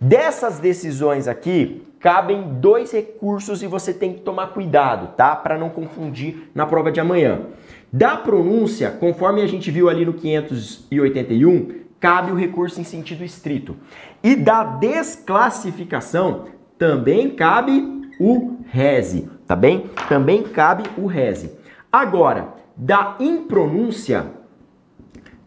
Dessas 0.00 0.58
decisões 0.58 1.28
aqui, 1.28 1.82
cabem 2.00 2.58
dois 2.60 2.92
recursos 2.92 3.62
e 3.62 3.66
você 3.66 3.92
tem 3.94 4.14
que 4.14 4.20
tomar 4.20 4.48
cuidado, 4.48 5.14
tá? 5.16 5.34
Para 5.34 5.58
não 5.58 5.70
confundir 5.70 6.50
na 6.54 6.66
prova 6.66 6.92
de 6.92 7.00
amanhã. 7.00 7.46
Da 7.92 8.16
pronúncia, 8.16 8.90
conforme 8.90 9.40
a 9.40 9.46
gente 9.46 9.70
viu 9.70 9.88
ali 9.88 10.04
no 10.04 10.12
581, 10.12 11.84
cabe 12.00 12.32
o 12.32 12.34
recurso 12.34 12.80
em 12.80 12.84
sentido 12.84 13.24
estrito. 13.24 13.76
E 14.22 14.36
da 14.36 14.64
desclassificação, 14.64 16.46
também 16.76 17.30
cabe 17.30 18.10
o 18.20 18.58
reze, 18.66 19.30
tá 19.46 19.56
bem? 19.56 19.90
Também 20.08 20.42
cabe 20.42 20.84
o 20.98 21.06
reze. 21.06 21.52
Agora, 21.90 22.48
da 22.76 23.16
impronúncia, 23.20 24.26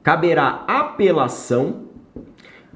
caberá 0.07 0.63
apelação 0.69 1.81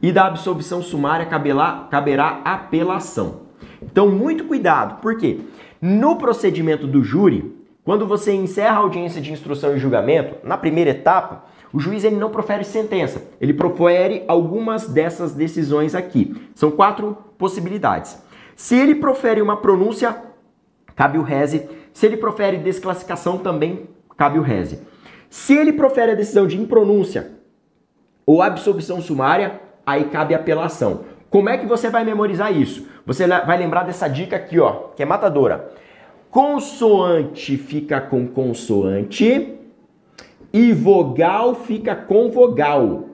e 0.02 0.12
da 0.12 0.28
absolvição 0.28 0.82
sumária 0.82 1.26
caberá, 1.26 1.88
caberá 1.90 2.42
apelação. 2.44 3.44
Então, 3.82 4.10
muito 4.10 4.44
cuidado, 4.44 5.00
porque 5.02 5.40
no 5.82 6.18
procedimento 6.18 6.86
do 6.86 7.02
júri, 7.02 7.56
quando 7.86 8.06
você 8.06 8.34
encerra 8.34 8.76
a 8.76 8.80
audiência 8.80 9.22
de 9.22 9.32
instrução 9.32 9.74
e 9.74 9.80
julgamento, 9.80 10.46
na 10.46 10.58
primeira 10.58 10.90
etapa, 10.90 11.46
o 11.72 11.80
juiz 11.80 12.04
ele 12.04 12.18
não 12.18 12.30
profere 12.30 12.66
sentença, 12.66 13.24
ele 13.40 13.54
profere 13.54 14.26
algumas 14.28 14.90
dessas 14.90 15.32
decisões 15.34 15.96
aqui. 15.96 16.36
São 16.54 16.70
quatro 16.70 17.18
possibilidades. 17.38 18.22
Se 18.58 18.76
ele 18.76 18.96
profere 18.96 19.42
uma 19.42 19.56
pronúncia, 19.56 20.22
cabe 20.98 21.18
o 21.18 21.24
reze. 21.24 21.66
Se 21.94 22.06
ele 22.06 22.18
profere 22.18 22.58
desclassificação, 22.58 23.38
também 23.38 23.88
cabe 24.18 24.38
o 24.38 24.42
reze. 24.42 24.91
Se 25.32 25.56
ele 25.56 25.72
profere 25.72 26.12
a 26.12 26.16
decisão 26.16 26.46
de 26.46 26.60
impronúncia 26.60 27.32
ou 28.26 28.42
absolvição 28.42 29.00
sumária, 29.02 29.62
aí 29.86 30.04
cabe 30.10 30.36
apelação. 30.36 31.06
Como 31.30 31.48
é 31.48 31.58
que 31.58 31.66
você 31.66 31.90
vai 31.90 32.04
memorizar 32.04 32.52
isso? 32.52 32.86
Você 33.06 33.26
vai 33.26 33.58
lembrar 33.58 33.84
dessa 33.84 34.10
dica 34.10 34.36
aqui, 34.36 34.60
ó, 34.60 34.90
que 34.94 35.02
é 35.02 35.06
matadora. 35.06 35.72
Consoante 36.30 37.56
fica 37.56 38.02
com 38.02 38.28
consoante 38.28 39.58
e 40.52 40.74
vogal 40.74 41.56
fica 41.56 41.96
com 41.96 42.30
vogal. 42.30 43.06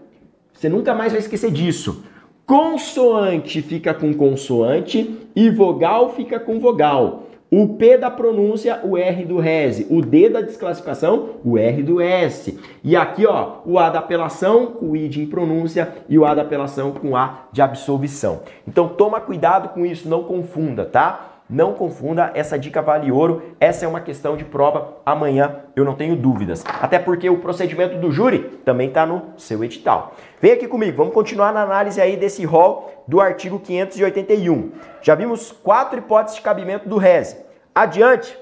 Você 0.51 0.67
nunca 0.69 0.95
mais 0.95 1.11
vai 1.11 1.21
esquecer 1.21 1.51
disso. 1.51 2.03
Consoante 2.47 3.61
fica 3.61 3.93
com 3.93 4.11
consoante 4.11 5.19
e 5.35 5.51
vogal 5.51 6.15
fica 6.15 6.39
com 6.39 6.59
vogal. 6.59 7.26
O 7.49 7.75
P 7.75 7.97
da 7.97 8.11
pronúncia, 8.11 8.81
o 8.83 8.97
R 8.97 9.23
do 9.23 9.39
reze. 9.39 9.87
O 9.89 10.01
D 10.01 10.29
da 10.29 10.41
desclassificação, 10.41 11.29
o 11.45 11.57
R 11.57 11.81
do 11.81 12.01
S. 12.01 12.59
E 12.83 12.95
aqui, 12.95 13.25
ó, 13.25 13.59
o 13.65 13.79
A 13.79 13.89
da 13.89 13.99
apelação, 13.99 14.77
o 14.81 14.97
I 14.97 15.07
de 15.07 15.21
impronúncia 15.21 15.93
e 16.09 16.17
o 16.19 16.25
A 16.25 16.35
da 16.35 16.41
apelação 16.41 16.91
com 16.91 17.15
A 17.15 17.47
de 17.51 17.61
absolvição. 17.61 18.41
Então 18.67 18.89
toma 18.89 19.21
cuidado 19.21 19.69
com 19.69 19.85
isso, 19.85 20.09
não 20.09 20.23
confunda, 20.23 20.83
tá? 20.83 21.36
Não 21.49 21.73
confunda, 21.73 22.31
essa 22.33 22.59
dica 22.59 22.81
vale 22.81 23.09
ouro. 23.09 23.55
Essa 23.57 23.85
é 23.85 23.87
uma 23.87 24.01
questão 24.01 24.35
de 24.35 24.43
prova 24.43 24.97
amanhã, 25.05 25.61
eu 25.75 25.85
não 25.85 25.95
tenho 25.95 26.15
dúvidas. 26.15 26.63
Até 26.81 26.99
porque 26.99 27.29
o 27.29 27.37
procedimento 27.37 27.97
do 27.97 28.11
júri 28.11 28.39
também 28.65 28.89
está 28.89 29.05
no 29.05 29.33
seu 29.37 29.63
edital. 29.63 30.13
Vem 30.41 30.51
aqui 30.51 30.67
comigo, 30.67 30.97
vamos 30.97 31.13
continuar 31.13 31.53
na 31.53 31.61
análise 31.61 32.01
aí 32.01 32.17
desse 32.17 32.43
rol 32.43 33.03
do 33.07 33.21
artigo 33.21 33.59
581. 33.59 34.71
Já 35.01 35.15
vimos 35.15 35.51
quatro 35.51 35.99
hipóteses 35.99 36.37
de 36.37 36.43
cabimento 36.43 36.89
do 36.89 36.97
reze. 36.97 37.37
Adiante, 37.73 38.37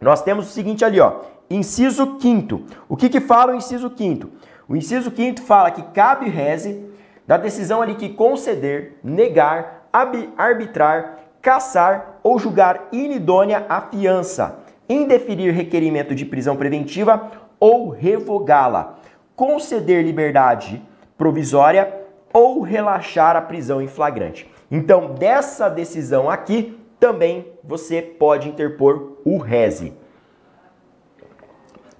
nós 0.00 0.22
temos 0.22 0.46
o 0.46 0.50
seguinte 0.50 0.82
ali, 0.82 0.98
ó. 0.98 1.20
Inciso 1.50 2.16
quinto. 2.16 2.64
O 2.88 2.96
que 2.96 3.10
que 3.10 3.20
fala 3.20 3.52
o 3.52 3.56
inciso 3.56 3.90
quinto? 3.90 4.30
O 4.66 4.74
inciso 4.74 5.10
quinto 5.10 5.42
fala 5.42 5.70
que 5.70 5.82
cabe 5.82 6.30
reze 6.30 6.88
da 7.26 7.36
decisão 7.36 7.82
ali 7.82 7.96
que 7.96 8.08
conceder, 8.08 8.98
negar, 9.04 9.88
arbitrar, 9.92 11.18
caçar 11.42 12.09
ou 12.22 12.38
julgar 12.38 12.88
inidônea 12.92 13.66
a 13.68 13.80
fiança, 13.80 14.60
indeferir 14.88 15.54
requerimento 15.54 16.14
de 16.14 16.24
prisão 16.24 16.56
preventiva 16.56 17.30
ou 17.58 17.88
revogá-la, 17.88 18.98
conceder 19.36 20.04
liberdade 20.04 20.82
provisória 21.16 22.00
ou 22.32 22.62
relaxar 22.62 23.36
a 23.36 23.42
prisão 23.42 23.82
em 23.82 23.88
flagrante. 23.88 24.50
Então, 24.70 25.14
dessa 25.14 25.68
decisão 25.68 26.30
aqui, 26.30 26.78
também 26.98 27.46
você 27.64 28.00
pode 28.00 28.48
interpor 28.48 29.18
o 29.24 29.38
reze. 29.38 29.92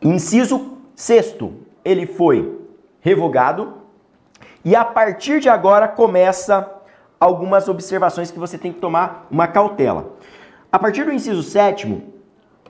Inciso 0.03 0.79
sexto, 0.95 1.53
ele 1.85 2.07
foi 2.07 2.59
revogado 3.01 3.75
e 4.65 4.77
a 4.77 4.85
partir 4.85 5.41
de 5.41 5.49
agora 5.49 5.89
começa 5.89 6.80
algumas 7.21 7.69
observações 7.69 8.31
que 8.31 8.39
você 8.39 8.57
tem 8.57 8.73
que 8.73 8.81
tomar 8.81 9.27
uma 9.31 9.47
cautela. 9.47 10.17
A 10.73 10.79
partir 10.79 11.05
do 11.05 11.13
inciso 11.13 11.43
sétimo, 11.43 12.03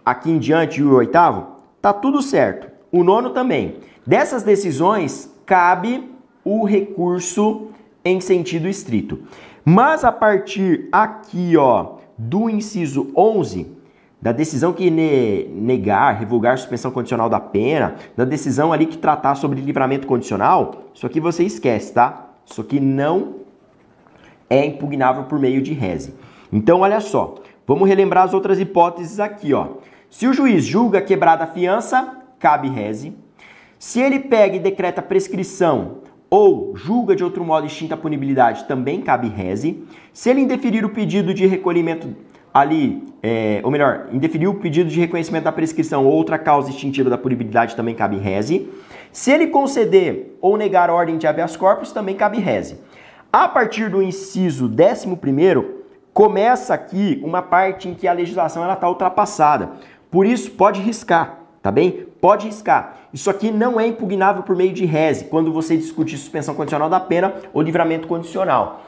aqui 0.04 0.28
em 0.28 0.40
diante 0.40 0.80
e 0.80 0.82
o 0.82 0.92
oitavo, 0.92 1.46
tá 1.80 1.92
tudo 1.92 2.20
certo. 2.20 2.68
O 2.90 3.04
nono 3.04 3.30
também. 3.30 3.76
Dessas 4.04 4.42
decisões, 4.42 5.32
cabe 5.46 6.10
o 6.44 6.64
recurso 6.64 7.68
em 8.04 8.20
sentido 8.20 8.66
estrito. 8.66 9.20
Mas 9.64 10.04
a 10.04 10.10
partir 10.10 10.88
aqui, 10.90 11.56
ó, 11.56 11.98
do 12.18 12.50
inciso 12.50 13.12
11, 13.16 13.78
da 14.20 14.32
decisão 14.32 14.72
que 14.72 14.90
ne 14.90 15.44
negar, 15.48 16.18
revogar 16.18 16.58
suspensão 16.58 16.90
condicional 16.90 17.28
da 17.28 17.38
pena, 17.38 17.94
da 18.16 18.24
decisão 18.24 18.72
ali 18.72 18.86
que 18.86 18.98
tratar 18.98 19.36
sobre 19.36 19.60
livramento 19.60 20.08
condicional, 20.08 20.86
isso 20.92 21.06
aqui 21.06 21.20
você 21.20 21.44
esquece, 21.44 21.92
tá? 21.92 22.30
Isso 22.44 22.60
aqui 22.60 22.80
não 22.80 23.39
é 24.50 24.66
impugnável 24.66 25.22
por 25.24 25.38
meio 25.38 25.62
de 25.62 25.72
reze. 25.72 26.12
Então, 26.52 26.80
olha 26.80 27.00
só, 27.00 27.36
vamos 27.66 27.88
relembrar 27.88 28.24
as 28.24 28.34
outras 28.34 28.58
hipóteses 28.58 29.20
aqui, 29.20 29.54
ó. 29.54 29.68
Se 30.10 30.26
o 30.26 30.32
juiz 30.32 30.64
julga 30.64 31.00
quebrada 31.00 31.44
a 31.44 31.46
fiança, 31.46 32.16
cabe 32.38 32.68
reze. 32.68 33.14
Se 33.78 34.00
ele 34.00 34.18
pega 34.18 34.56
e 34.56 34.58
decreta 34.58 35.00
prescrição 35.00 35.98
ou 36.28 36.76
julga 36.76 37.14
de 37.14 37.22
outro 37.22 37.44
modo 37.44 37.66
extinta 37.66 37.94
a 37.94 37.96
punibilidade, 37.96 38.64
também 38.64 39.00
cabe 39.00 39.28
reze. 39.28 39.84
Se 40.12 40.28
ele 40.28 40.40
indeferir 40.40 40.84
o 40.84 40.90
pedido 40.90 41.32
de 41.32 41.46
recolhimento 41.46 42.08
ali, 42.52 43.04
é, 43.22 43.60
ou 43.62 43.70
melhor, 43.70 44.08
indeferir 44.12 44.48
o 44.48 44.54
pedido 44.54 44.90
de 44.90 44.98
reconhecimento 44.98 45.44
da 45.44 45.52
prescrição 45.52 46.04
ou 46.04 46.12
outra 46.12 46.38
causa 46.38 46.70
extintiva 46.70 47.08
da 47.08 47.16
punibilidade, 47.16 47.76
também 47.76 47.94
cabe 47.94 48.18
reze. 48.18 48.68
Se 49.12 49.30
ele 49.30 49.46
conceder 49.46 50.36
ou 50.40 50.56
negar 50.56 50.90
ordem 50.90 51.18
de 51.18 51.26
habeas 51.26 51.56
corpus, 51.56 51.92
também 51.92 52.14
cabe 52.14 52.38
reze. 52.38 52.78
A 53.32 53.46
partir 53.46 53.88
do 53.88 54.02
inciso 54.02 54.68
11, 54.68 55.16
começa 56.12 56.74
aqui 56.74 57.20
uma 57.22 57.40
parte 57.40 57.88
em 57.88 57.94
que 57.94 58.08
a 58.08 58.12
legislação 58.12 58.68
está 58.72 58.88
ultrapassada. 58.88 59.70
Por 60.10 60.26
isso, 60.26 60.50
pode 60.50 60.80
riscar, 60.80 61.38
tá 61.62 61.70
bem? 61.70 62.08
Pode 62.20 62.46
riscar. 62.46 62.96
Isso 63.12 63.30
aqui 63.30 63.52
não 63.52 63.78
é 63.78 63.86
impugnável 63.86 64.42
por 64.42 64.56
meio 64.56 64.72
de 64.72 64.84
reze, 64.84 65.26
quando 65.26 65.52
você 65.52 65.76
discutir 65.76 66.16
suspensão 66.16 66.56
condicional 66.56 66.90
da 66.90 66.98
pena 66.98 67.34
ou 67.52 67.62
livramento 67.62 68.08
condicional. 68.08 68.80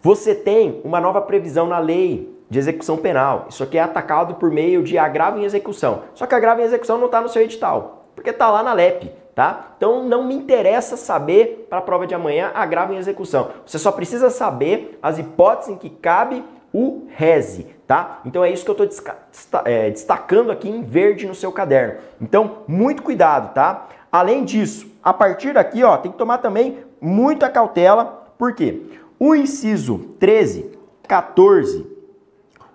Você 0.00 0.34
tem 0.34 0.80
uma 0.82 0.98
nova 0.98 1.20
previsão 1.20 1.66
na 1.66 1.78
lei 1.78 2.34
de 2.48 2.58
execução 2.58 2.96
penal. 2.96 3.48
Isso 3.50 3.62
aqui 3.62 3.76
é 3.76 3.82
atacado 3.82 4.36
por 4.36 4.50
meio 4.50 4.82
de 4.82 4.96
agravo 4.96 5.38
em 5.38 5.44
execução. 5.44 6.04
Só 6.14 6.24
que 6.24 6.34
agravo 6.34 6.62
em 6.62 6.64
execução 6.64 6.96
não 6.96 7.06
está 7.06 7.20
no 7.20 7.28
seu 7.28 7.42
edital, 7.42 8.08
porque 8.14 8.30
está 8.30 8.50
lá 8.50 8.62
na 8.62 8.72
LEP 8.72 9.23
tá? 9.34 9.74
Então 9.76 10.04
não 10.04 10.24
me 10.24 10.34
interessa 10.34 10.96
saber 10.96 11.66
para 11.68 11.78
a 11.78 11.82
prova 11.82 12.06
de 12.06 12.14
amanhã 12.14 12.52
agravo 12.54 12.92
em 12.92 12.96
execução. 12.96 13.50
Você 13.66 13.78
só 13.78 13.90
precisa 13.90 14.30
saber 14.30 14.98
as 15.02 15.18
hipóteses 15.18 15.74
em 15.74 15.76
que 15.76 15.90
cabe 15.90 16.44
o 16.72 17.06
reze, 17.08 17.66
tá? 17.86 18.20
Então 18.24 18.44
é 18.44 18.50
isso 18.50 18.64
que 18.64 18.70
eu 18.70 18.84
estou 18.84 19.62
é, 19.64 19.90
destacando 19.90 20.50
aqui 20.50 20.68
em 20.68 20.82
verde 20.82 21.26
no 21.26 21.34
seu 21.34 21.52
caderno. 21.52 22.00
Então, 22.20 22.58
muito 22.66 23.02
cuidado, 23.02 23.54
tá? 23.54 23.86
Além 24.10 24.44
disso, 24.44 24.90
a 25.02 25.12
partir 25.12 25.54
daqui, 25.54 25.84
ó, 25.84 25.96
tem 25.96 26.10
que 26.10 26.18
tomar 26.18 26.38
também 26.38 26.78
muita 27.00 27.48
cautela, 27.48 28.26
porque 28.36 28.82
o 29.20 29.34
inciso 29.34 29.98
13, 30.18 30.72
14, 31.06 31.86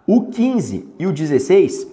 o 0.07 0.27
15 0.27 0.93
e 0.97 1.05
o 1.05 1.11
16 1.11 1.87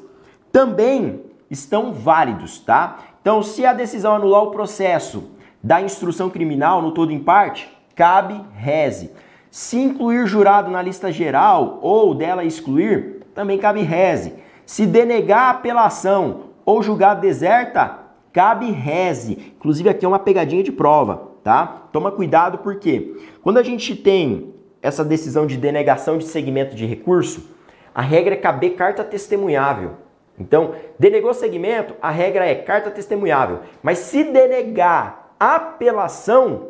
também 0.52 1.22
estão 1.50 1.92
válidos, 1.92 2.58
tá? 2.60 2.98
Então, 3.26 3.42
se 3.42 3.66
a 3.66 3.72
decisão 3.72 4.14
anular 4.14 4.44
o 4.44 4.52
processo 4.52 5.32
da 5.60 5.82
instrução 5.82 6.30
criminal 6.30 6.80
no 6.80 6.92
todo 6.92 7.12
em 7.12 7.18
parte, 7.18 7.68
cabe 7.92 8.40
reze. 8.54 9.10
Se 9.50 9.76
incluir 9.76 10.28
jurado 10.28 10.70
na 10.70 10.80
lista 10.80 11.10
geral 11.10 11.80
ou 11.82 12.14
dela 12.14 12.44
excluir, 12.44 13.24
também 13.34 13.58
cabe 13.58 13.82
reze. 13.82 14.34
Se 14.64 14.86
denegar 14.86 15.50
apelação 15.50 16.50
ou 16.64 16.80
julgado 16.84 17.20
deserta, 17.20 17.98
cabe 18.32 18.70
reze. 18.70 19.54
Inclusive 19.56 19.88
aqui 19.88 20.04
é 20.04 20.08
uma 20.08 20.20
pegadinha 20.20 20.62
de 20.62 20.70
prova, 20.70 21.32
tá? 21.42 21.88
Toma 21.92 22.12
cuidado 22.12 22.58
porque 22.58 23.16
quando 23.42 23.58
a 23.58 23.62
gente 23.64 23.96
tem 23.96 24.54
essa 24.80 25.04
decisão 25.04 25.48
de 25.48 25.56
denegação 25.56 26.16
de 26.16 26.26
segmento 26.26 26.76
de 26.76 26.86
recurso, 26.86 27.50
a 27.92 28.02
regra 28.02 28.34
é 28.34 28.38
caber 28.38 28.76
carta 28.76 29.02
testemunhável. 29.02 30.05
Então, 30.38 30.74
denegou 30.98 31.32
segmento, 31.32 31.94
a 32.00 32.10
regra 32.10 32.46
é 32.46 32.54
carta 32.54 32.90
testemunhável. 32.90 33.60
Mas 33.82 33.98
se 33.98 34.24
denegar 34.24 35.30
apelação, 35.40 36.68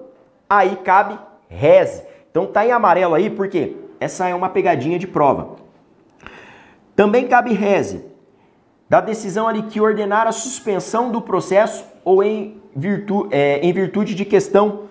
aí 0.49 0.77
cabe 0.77 1.19
reze. 1.49 2.05
Então 2.31 2.47
tá 2.47 2.67
em 2.67 2.71
amarelo 2.71 3.15
aí 3.15 3.31
porque 3.31 3.77
essa 3.99 4.29
é 4.29 4.35
uma 4.35 4.49
pegadinha 4.49 4.99
de 4.99 5.07
prova. 5.07 5.57
Também 6.95 7.27
cabe 7.27 7.53
reze 7.53 8.05
da 8.89 9.01
decisão 9.01 9.49
ali 9.49 9.63
que 9.65 9.81
ordenar 9.81 10.27
a 10.27 10.33
suspensão 10.33 11.11
do 11.11 11.21
processo 11.21 11.85
ou 12.05 12.23
em 12.23 12.61
virtude, 12.75 13.35
é, 13.35 13.59
em 13.61 13.73
virtude 13.73 14.15
de 14.15 14.25
questão 14.25 14.85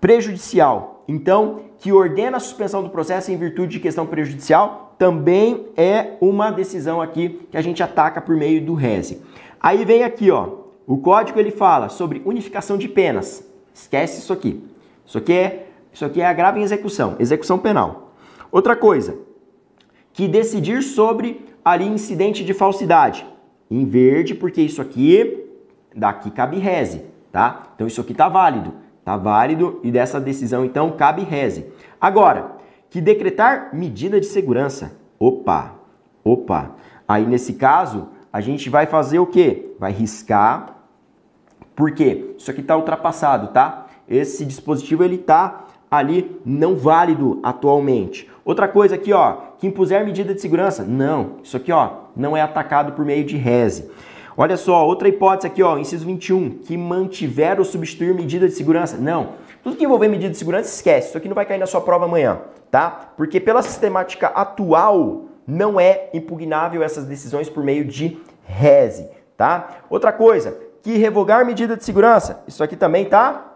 prejudicial. 0.00 1.04
Então, 1.06 1.60
que 1.78 1.92
ordena 1.92 2.38
a 2.38 2.40
suspensão 2.40 2.82
do 2.82 2.90
processo 2.90 3.30
em 3.30 3.36
virtude 3.36 3.72
de 3.72 3.80
questão 3.80 4.06
prejudicial 4.06 4.89
também 5.00 5.64
é 5.78 6.18
uma 6.20 6.50
decisão 6.50 7.00
aqui 7.00 7.40
que 7.50 7.56
a 7.56 7.62
gente 7.62 7.82
ataca 7.82 8.20
por 8.20 8.36
meio 8.36 8.62
do 8.62 8.74
reze. 8.74 9.22
Aí 9.58 9.82
vem 9.82 10.04
aqui, 10.04 10.30
ó, 10.30 10.56
o 10.86 10.98
código 10.98 11.40
ele 11.40 11.50
fala 11.50 11.88
sobre 11.88 12.20
unificação 12.22 12.76
de 12.76 12.86
penas. 12.86 13.42
Esquece 13.72 14.18
isso 14.18 14.30
aqui. 14.30 14.62
Isso 15.06 15.16
aqui 15.16 15.32
é, 15.32 15.68
isso 15.90 16.04
aqui 16.04 16.20
é 16.20 16.26
agravo 16.26 16.58
em 16.58 16.62
execução, 16.62 17.16
execução 17.18 17.58
penal. 17.58 18.12
Outra 18.52 18.76
coisa, 18.76 19.16
que 20.12 20.28
decidir 20.28 20.82
sobre 20.82 21.46
ali 21.64 21.86
incidente 21.88 22.44
de 22.44 22.52
falsidade. 22.52 23.26
Em 23.70 23.86
verde, 23.86 24.34
porque 24.34 24.60
isso 24.60 24.82
aqui, 24.82 25.46
daqui 25.96 26.30
cabe 26.30 26.58
reze, 26.58 27.06
tá? 27.32 27.70
Então 27.74 27.86
isso 27.86 28.02
aqui 28.02 28.12
tá 28.12 28.28
válido, 28.28 28.74
tá 29.02 29.16
válido 29.16 29.80
e 29.82 29.90
dessa 29.90 30.20
decisão 30.20 30.62
então 30.62 30.90
cabe 30.90 31.22
reze. 31.22 31.64
Agora, 31.98 32.59
que 32.90 33.00
decretar 33.00 33.70
medida 33.72 34.20
de 34.20 34.26
segurança. 34.26 34.92
Opa, 35.18 35.76
opa. 36.24 36.72
Aí 37.06 37.26
nesse 37.26 37.54
caso, 37.54 38.08
a 38.32 38.40
gente 38.40 38.68
vai 38.68 38.86
fazer 38.86 39.18
o 39.18 39.26
quê? 39.26 39.72
Vai 39.78 39.92
riscar, 39.92 40.76
porque 41.74 42.34
isso 42.36 42.50
aqui 42.50 42.60
está 42.60 42.76
ultrapassado, 42.76 43.48
tá? 43.48 43.86
Esse 44.08 44.44
dispositivo 44.44 45.04
ele 45.04 45.14
está 45.14 45.64
ali 45.90 46.40
não 46.44 46.76
válido 46.76 47.40
atualmente. 47.42 48.28
Outra 48.44 48.68
coisa 48.68 48.94
aqui, 48.96 49.12
ó, 49.12 49.36
que 49.58 49.66
impuser 49.66 50.04
medida 50.04 50.34
de 50.34 50.40
segurança. 50.40 50.84
Não, 50.84 51.36
isso 51.42 51.56
aqui, 51.56 51.72
ó, 51.72 51.90
não 52.16 52.36
é 52.36 52.42
atacado 52.42 52.92
por 52.92 53.04
meio 53.04 53.24
de 53.24 53.36
reze. 53.36 53.90
Olha 54.36 54.56
só, 54.56 54.86
outra 54.86 55.08
hipótese 55.08 55.46
aqui, 55.46 55.62
ó, 55.62 55.78
inciso 55.78 56.06
21, 56.06 56.58
que 56.58 56.76
mantiver 56.76 57.58
ou 57.58 57.64
substituir 57.64 58.14
medida 58.14 58.48
de 58.48 58.54
segurança. 58.54 58.96
Não. 58.96 59.34
Tudo 59.62 59.76
que 59.76 59.84
envolver 59.84 60.08
medida 60.08 60.30
de 60.30 60.36
segurança, 60.36 60.68
esquece. 60.68 61.08
Isso 61.08 61.18
aqui 61.18 61.28
não 61.28 61.34
vai 61.34 61.44
cair 61.44 61.58
na 61.58 61.66
sua 61.66 61.80
prova 61.80 62.06
amanhã, 62.06 62.40
tá? 62.70 63.12
Porque 63.16 63.38
pela 63.40 63.62
sistemática 63.62 64.28
atual, 64.28 65.26
não 65.46 65.80
é 65.80 66.08
impugnável 66.14 66.82
essas 66.82 67.04
decisões 67.04 67.48
por 67.48 67.64
meio 67.64 67.84
de 67.84 68.20
reze, 68.44 69.08
tá? 69.36 69.80
Outra 69.90 70.12
coisa, 70.12 70.56
que 70.82 70.96
revogar 70.96 71.44
medida 71.44 71.76
de 71.76 71.84
segurança. 71.84 72.42
Isso 72.46 72.62
aqui 72.62 72.76
também 72.76 73.04
tá 73.04 73.54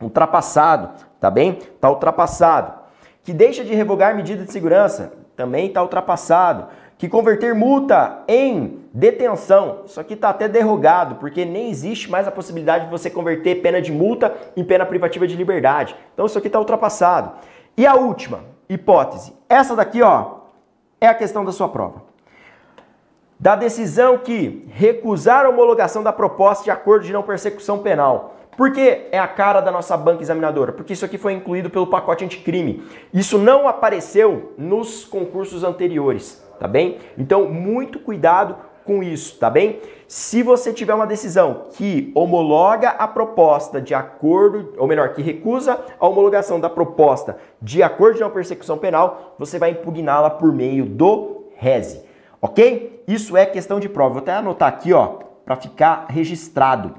ultrapassado, 0.00 0.90
tá 1.20 1.30
bem? 1.30 1.58
Tá 1.80 1.90
ultrapassado 1.90 2.84
que 3.24 3.32
deixa 3.32 3.64
de 3.64 3.74
revogar 3.74 4.14
medida 4.14 4.44
de 4.44 4.52
segurança, 4.52 5.14
também 5.34 5.66
está 5.66 5.82
ultrapassado. 5.82 6.68
Que 6.96 7.08
converter 7.08 7.54
multa 7.54 8.22
em 8.28 8.84
detenção, 8.92 9.80
isso 9.84 9.98
aqui 9.98 10.14
está 10.14 10.28
até 10.28 10.46
derrogado, 10.46 11.16
porque 11.16 11.44
nem 11.44 11.68
existe 11.68 12.08
mais 12.10 12.28
a 12.28 12.30
possibilidade 12.30 12.84
de 12.84 12.90
você 12.90 13.10
converter 13.10 13.60
pena 13.60 13.82
de 13.82 13.90
multa 13.90 14.32
em 14.56 14.62
pena 14.62 14.86
privativa 14.86 15.26
de 15.26 15.36
liberdade. 15.36 15.96
Então 16.12 16.26
isso 16.26 16.38
aqui 16.38 16.46
está 16.46 16.58
ultrapassado. 16.58 17.32
E 17.76 17.86
a 17.86 17.94
última 17.96 18.44
hipótese, 18.68 19.34
essa 19.48 19.74
daqui 19.74 20.00
ó, 20.02 20.36
é 21.00 21.08
a 21.08 21.14
questão 21.14 21.44
da 21.44 21.50
sua 21.50 21.68
prova. 21.68 22.02
Da 23.38 23.56
decisão 23.56 24.18
que 24.18 24.64
recusar 24.70 25.44
a 25.44 25.48
homologação 25.48 26.02
da 26.02 26.12
proposta 26.12 26.64
de 26.64 26.70
acordo 26.70 27.04
de 27.04 27.12
não 27.12 27.22
persecução 27.22 27.80
penal. 27.80 28.36
Por 28.56 28.72
que 28.72 29.08
é 29.10 29.18
a 29.18 29.26
cara 29.26 29.60
da 29.60 29.72
nossa 29.72 29.96
banca 29.96 30.22
examinadora? 30.22 30.72
Porque 30.72 30.92
isso 30.92 31.04
aqui 31.04 31.18
foi 31.18 31.32
incluído 31.32 31.68
pelo 31.68 31.88
pacote 31.88 32.24
anticrime. 32.24 32.84
Isso 33.12 33.36
não 33.36 33.66
apareceu 33.66 34.54
nos 34.56 35.04
concursos 35.04 35.64
anteriores, 35.64 36.43
tá 36.58 36.68
bem? 36.68 36.98
Então, 37.16 37.48
muito 37.48 37.98
cuidado 37.98 38.56
com 38.84 39.02
isso, 39.02 39.38
tá 39.38 39.48
bem? 39.48 39.80
Se 40.06 40.42
você 40.42 40.72
tiver 40.72 40.94
uma 40.94 41.06
decisão 41.06 41.64
que 41.72 42.12
homologa 42.14 42.90
a 42.90 43.08
proposta 43.08 43.80
de 43.80 43.94
acordo, 43.94 44.74
ou 44.76 44.86
melhor, 44.86 45.14
que 45.14 45.22
recusa 45.22 45.80
a 45.98 46.06
homologação 46.06 46.60
da 46.60 46.68
proposta 46.68 47.38
de 47.60 47.82
acordo 47.82 48.18
de 48.18 48.22
uma 48.22 48.30
persecução 48.30 48.76
penal, 48.76 49.34
você 49.38 49.58
vai 49.58 49.70
impugná-la 49.70 50.30
por 50.30 50.52
meio 50.52 50.84
do 50.84 51.44
RESE, 51.56 52.02
ok? 52.40 53.02
Isso 53.08 53.36
é 53.36 53.46
questão 53.46 53.80
de 53.80 53.88
prova. 53.88 54.14
Vou 54.14 54.22
até 54.22 54.32
anotar 54.32 54.68
aqui, 54.68 54.92
ó, 54.92 55.18
para 55.44 55.56
ficar 55.56 56.06
registrado. 56.08 56.94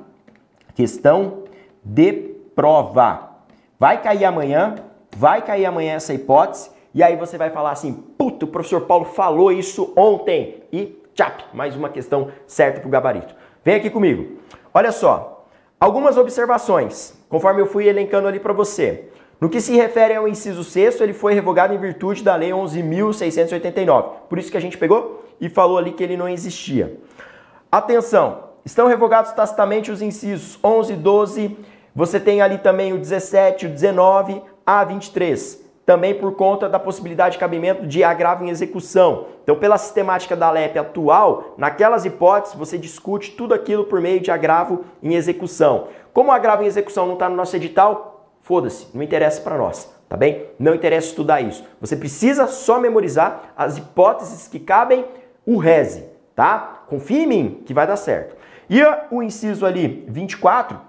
Questão 0.73 1.43
de 1.83 2.11
prova. 2.55 3.31
Vai 3.79 4.01
cair 4.01 4.25
amanhã, 4.25 4.75
vai 5.15 5.41
cair 5.41 5.65
amanhã 5.65 5.93
essa 5.93 6.13
hipótese, 6.13 6.69
e 6.95 7.03
aí 7.03 7.17
você 7.17 7.37
vai 7.37 7.49
falar 7.49 7.71
assim: 7.71 7.91
puto, 8.17 8.45
o 8.45 8.49
professor 8.49 8.81
Paulo 8.81 9.03
falou 9.03 9.51
isso 9.51 9.91
ontem. 9.97 10.63
E 10.71 10.97
tchap, 11.13 11.43
mais 11.53 11.75
uma 11.75 11.89
questão 11.89 12.31
certa 12.47 12.79
para 12.79 12.87
o 12.87 12.91
gabarito. 12.91 13.35
Vem 13.63 13.75
aqui 13.75 13.89
comigo. 13.89 14.37
Olha 14.73 14.93
só, 14.93 15.45
algumas 15.77 16.17
observações, 16.17 17.13
conforme 17.27 17.61
eu 17.61 17.65
fui 17.65 17.87
elencando 17.87 18.29
ali 18.29 18.39
para 18.39 18.53
você. 18.53 19.09
No 19.41 19.49
que 19.49 19.59
se 19.59 19.75
refere 19.75 20.15
ao 20.15 20.25
inciso 20.29 20.63
6 20.63 21.01
ele 21.01 21.11
foi 21.11 21.33
revogado 21.33 21.73
em 21.73 21.77
virtude 21.77 22.23
da 22.23 22.33
Lei 22.37 22.51
11.689. 22.51 24.09
Por 24.29 24.39
isso 24.39 24.49
que 24.49 24.55
a 24.55 24.61
gente 24.61 24.77
pegou 24.77 25.25
e 25.41 25.49
falou 25.49 25.77
ali 25.77 25.91
que 25.91 26.01
ele 26.01 26.15
não 26.15 26.29
existia. 26.29 26.97
Atenção, 27.69 28.51
estão 28.63 28.87
revogados 28.87 29.33
tacitamente 29.33 29.91
os 29.91 30.01
incisos 30.01 30.57
11, 30.63 30.93
12, 30.93 31.57
você 31.93 32.21
tem 32.21 32.41
ali 32.41 32.57
também 32.57 32.93
o 32.93 32.97
17, 32.97 33.65
o 33.65 33.69
19, 33.69 34.41
a 34.65 34.85
23. 34.85 35.64
Também 35.85 36.15
por 36.15 36.33
conta 36.33 36.67
da 36.67 36.79
possibilidade 36.79 37.33
de 37.33 37.39
cabimento 37.39 37.85
de 37.85 38.03
agravo 38.03 38.43
em 38.43 38.49
execução. 38.49 39.27
Então, 39.43 39.55
pela 39.55 39.77
sistemática 39.77 40.35
da 40.35 40.49
LEP 40.49 40.79
atual, 40.79 41.53
naquelas 41.57 42.05
hipóteses 42.05 42.57
você 42.57 42.77
discute 42.77 43.31
tudo 43.31 43.53
aquilo 43.53 43.83
por 43.83 44.01
meio 44.01 44.19
de 44.19 44.31
agravo 44.31 44.83
em 45.03 45.13
execução. 45.13 45.87
Como 46.11 46.29
o 46.29 46.33
agravo 46.33 46.63
em 46.63 46.65
execução 46.65 47.05
não 47.05 47.13
está 47.13 47.29
no 47.29 47.35
nosso 47.35 47.55
edital, 47.55 48.31
foda-se, 48.41 48.87
não 48.95 49.03
interessa 49.03 49.41
para 49.41 49.57
nós, 49.57 49.93
tá 50.09 50.17
bem? 50.17 50.47
Não 50.57 50.73
interessa 50.73 51.09
estudar 51.09 51.41
isso. 51.41 51.63
Você 51.79 51.95
precisa 51.95 52.47
só 52.47 52.79
memorizar 52.79 53.53
as 53.55 53.77
hipóteses 53.77 54.47
que 54.47 54.59
cabem 54.59 55.05
o 55.45 55.57
RESE, 55.57 56.05
tá? 56.35 56.83
Confia 56.87 57.21
em 57.21 57.27
mim 57.27 57.63
que 57.65 57.73
vai 57.73 57.85
dar 57.85 57.97
certo. 57.97 58.35
E 58.67 58.81
o 59.11 59.21
inciso 59.21 59.65
ali 59.65 60.03
24 60.07 60.79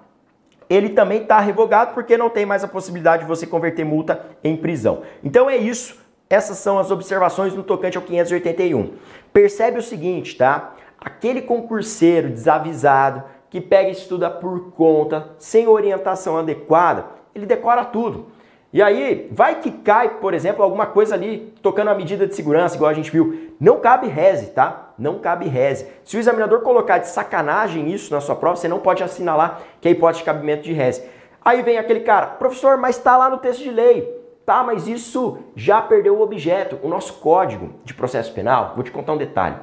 ele 0.69 0.91
também 0.91 1.23
está 1.23 1.39
revogado 1.41 1.95
porque 1.95 2.17
não 2.17 2.29
tem 2.29 2.45
mais 2.45 2.65
a 2.65 2.69
possibilidade 2.69 3.23
de 3.23 3.29
você 3.29 3.47
converter 3.47 3.85
multa 3.85 4.25
em 4.43 4.57
prisão. 4.57 5.03
Então 5.23 5.49
é 5.49 5.57
isso. 5.57 6.05
Essas 6.29 6.59
são 6.59 6.79
as 6.79 6.91
observações 6.91 7.55
no 7.55 7.63
tocante 7.63 7.97
ao 7.97 8.03
581. 8.03 8.95
Percebe 9.33 9.79
o 9.79 9.83
seguinte, 9.83 10.37
tá? 10.37 10.75
Aquele 10.99 11.43
concurseiro 11.43 12.31
desavisado 12.31 13.23
que 13.49 13.61
pega 13.61 13.89
e 13.89 13.93
estuda 13.93 14.29
por 14.29 14.73
conta, 14.73 15.31
sem 15.39 15.69
orientação 15.69 16.37
adequada, 16.37 17.07
ele 17.35 17.47
decora 17.47 17.85
tudo. 17.85 18.27
E 18.73 18.83
aí, 18.83 19.29
vai 19.31 19.61
que 19.61 19.71
cai, 19.71 20.19
por 20.19 20.35
exemplo, 20.35 20.63
alguma 20.63 20.87
coisa 20.87 21.15
ali 21.15 21.55
tocando 21.63 21.89
a 21.89 21.95
medida 21.95 22.27
de 22.27 22.35
segurança, 22.35 22.75
igual 22.75 22.91
a 22.91 22.95
gente 22.95 23.11
viu. 23.11 23.55
Não 23.61 23.79
cabe 23.79 24.09
reze, 24.09 24.47
tá? 24.49 24.86
Não 24.99 25.19
cabe 25.19 25.47
reze. 25.47 25.87
Se 26.05 26.17
o 26.17 26.21
examinador 26.21 26.61
colocar 26.63 26.99
de 26.99 27.09
sacanagem 27.09 27.93
isso 27.93 28.13
na 28.13 28.21
sua 28.21 28.35
prova, 28.35 28.57
você 28.57 28.69
não 28.69 28.79
pode 28.79 29.03
assinalar 29.03 29.61
que 29.81 29.89
é 29.89 29.91
hipótese 29.91 30.21
de 30.21 30.25
cabimento 30.25 30.63
de 30.63 30.73
reze. 30.73 31.03
Aí 31.45 31.63
vem 31.63 31.79
aquele 31.79 32.01
cara, 32.01 32.27
professor, 32.27 32.77
mas 32.77 32.97
está 32.97 33.17
lá 33.17 33.31
no 33.31 33.39
texto 33.39 33.63
de 33.63 33.71
lei. 33.71 34.17
Tá, 34.45 34.63
mas 34.63 34.87
isso 34.87 35.39
já 35.57 35.83
perdeu 35.83 36.17
o 36.17 36.23
objeto. 36.23 36.79
O 36.83 36.89
nosso 36.89 37.15
código 37.15 37.75
de 37.85 37.93
processo 37.93 38.33
penal, 38.33 38.73
vou 38.75 38.85
te 38.85 38.93
contar 38.93 39.13
um 39.13 39.17
detalhe. 39.17 39.57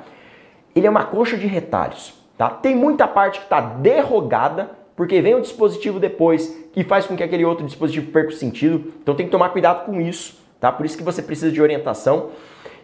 Ele 0.76 0.86
é 0.86 0.90
uma 0.90 1.06
coxa 1.06 1.38
de 1.38 1.48
retalhos. 1.48 2.14
tá? 2.38 2.50
Tem 2.50 2.76
muita 2.76 3.08
parte 3.08 3.40
que 3.40 3.46
está 3.46 3.62
derrogada, 3.62 4.72
porque 4.96 5.22
vem 5.22 5.36
um 5.36 5.42
dispositivo 5.42 6.00
depois 6.00 6.48
que 6.74 6.84
faz 6.84 7.06
com 7.08 7.16
que 7.16 7.24
aquele 7.24 7.46
outro 7.46 7.66
dispositivo 7.66 8.12
perca 8.12 8.30
o 8.30 8.34
sentido. 8.34 8.94
Então 9.02 9.16
tem 9.16 9.26
que 9.26 9.32
tomar 9.32 9.50
cuidado 9.50 9.86
com 9.86 10.02
isso, 10.02 10.38
tá? 10.60 10.72
Por 10.72 10.86
isso 10.86 10.98
que 10.98 11.04
você 11.04 11.22
precisa 11.22 11.52
de 11.52 11.62
orientação. 11.62 12.30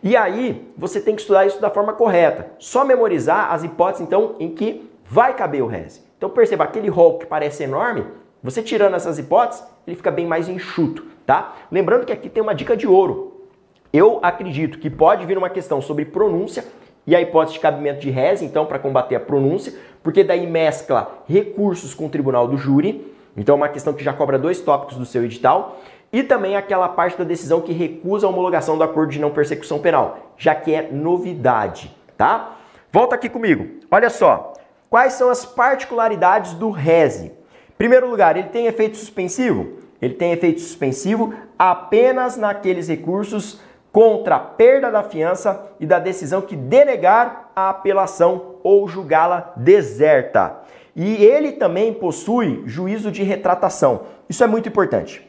E 0.02 0.16
aí, 0.16 0.72
você 0.78 1.02
tem 1.02 1.16
que 1.16 1.22
estudar 1.22 1.46
isso 1.46 1.60
da 1.60 1.70
forma 1.70 1.94
correta. 1.94 2.52
Só 2.58 2.86
memorizar 2.86 3.52
as 3.52 3.64
hipóteses, 3.64 4.06
então, 4.06 4.36
em 4.40 4.50
que 4.50 4.90
vai 5.06 5.36
caber 5.36 5.64
o 5.64 5.68
RES. 5.68 6.04
Então 6.18 6.30
perceba, 6.30 6.66
aquele 6.66 6.90
rol 6.90 7.18
que 7.18 7.26
parece 7.26 7.64
enorme, 7.64 8.06
você 8.44 8.62
tirando 8.62 8.96
essas 8.96 9.18
hipóteses, 9.18 9.64
ele 9.88 9.96
fica 9.96 10.12
bem 10.12 10.28
mais 10.28 10.48
enxuto, 10.48 11.04
tá? 11.26 11.56
Lembrando 11.72 12.06
que 12.06 12.14
aqui 12.14 12.30
tem 12.30 12.44
uma 12.44 12.54
dica 12.54 12.78
de 12.78 12.86
ouro. 12.86 13.48
Eu 13.92 14.20
acredito 14.22 14.78
que 14.78 14.90
pode 14.90 15.26
vir 15.26 15.38
uma 15.38 15.50
questão 15.50 15.82
sobre 15.82 16.06
pronúncia 16.06 16.64
e 17.08 17.16
a 17.16 17.22
hipótese 17.22 17.56
de 17.56 17.60
cabimento 17.60 18.02
de 18.02 18.10
res, 18.12 18.42
então, 18.42 18.66
para 18.66 18.78
combater 18.78 19.16
a 19.16 19.20
pronúncia, 19.20 19.74
porque 20.04 20.24
daí 20.24 20.46
mescla 20.46 21.24
recursos 21.28 21.94
com 21.94 22.06
o 22.06 22.10
tribunal 22.10 22.48
do 22.48 22.56
júri, 22.56 23.14
então 23.36 23.54
é 23.54 23.56
uma 23.56 23.70
questão 23.70 23.94
que 23.94 24.04
já 24.04 24.14
cobra 24.14 24.38
dois 24.38 24.62
tópicos 24.62 24.98
do 24.98 25.06
seu 25.06 25.24
edital, 25.24 25.80
e 26.12 26.24
também 26.24 26.56
aquela 26.56 26.90
parte 26.90 27.18
da 27.18 27.24
decisão 27.24 27.62
que 27.62 27.72
recusa 27.72 28.26
a 28.26 28.30
homologação 28.30 28.78
do 28.78 28.84
acordo 28.84 29.12
de 29.12 29.20
não 29.20 29.32
persecução 29.32 29.80
penal, 29.80 30.34
já 30.38 30.56
que 30.56 30.74
é 30.74 30.90
novidade, 30.92 31.96
tá? 32.18 32.58
Volta 32.92 33.16
aqui 33.16 33.30
comigo. 33.30 33.68
Olha 33.92 34.10
só, 34.10 34.54
quais 34.90 35.14
são 35.14 35.30
as 35.30 35.46
particularidades 35.46 36.54
do 36.54 36.72
RESE? 36.72 37.32
Primeiro 37.78 38.10
lugar, 38.10 38.36
ele 38.36 38.50
tem 38.50 38.66
efeito 38.66 38.98
suspensivo? 38.98 39.80
Ele 40.02 40.16
tem 40.16 40.32
efeito 40.32 40.62
suspensivo 40.62 41.34
apenas 41.58 42.38
naqueles 42.38 42.88
recursos 42.88 43.62
contra 43.92 44.36
a 44.36 44.40
perda 44.40 44.92
da 44.92 45.04
fiança 45.04 45.68
e 45.80 45.86
da 45.86 46.00
decisão 46.00 46.42
que 46.42 46.56
denegar 46.56 47.52
a 47.56 47.70
apelação 47.70 48.56
ou 48.64 48.88
julgá-la 48.88 49.54
deserta. 49.56 50.62
E 50.96 51.24
ele 51.24 51.54
também 51.54 51.94
possui 51.94 52.64
juízo 52.66 53.12
de 53.12 53.24
retratação. 53.24 54.02
Isso 54.28 54.44
é 54.44 54.48
muito 54.48 54.70
importante. 54.70 55.29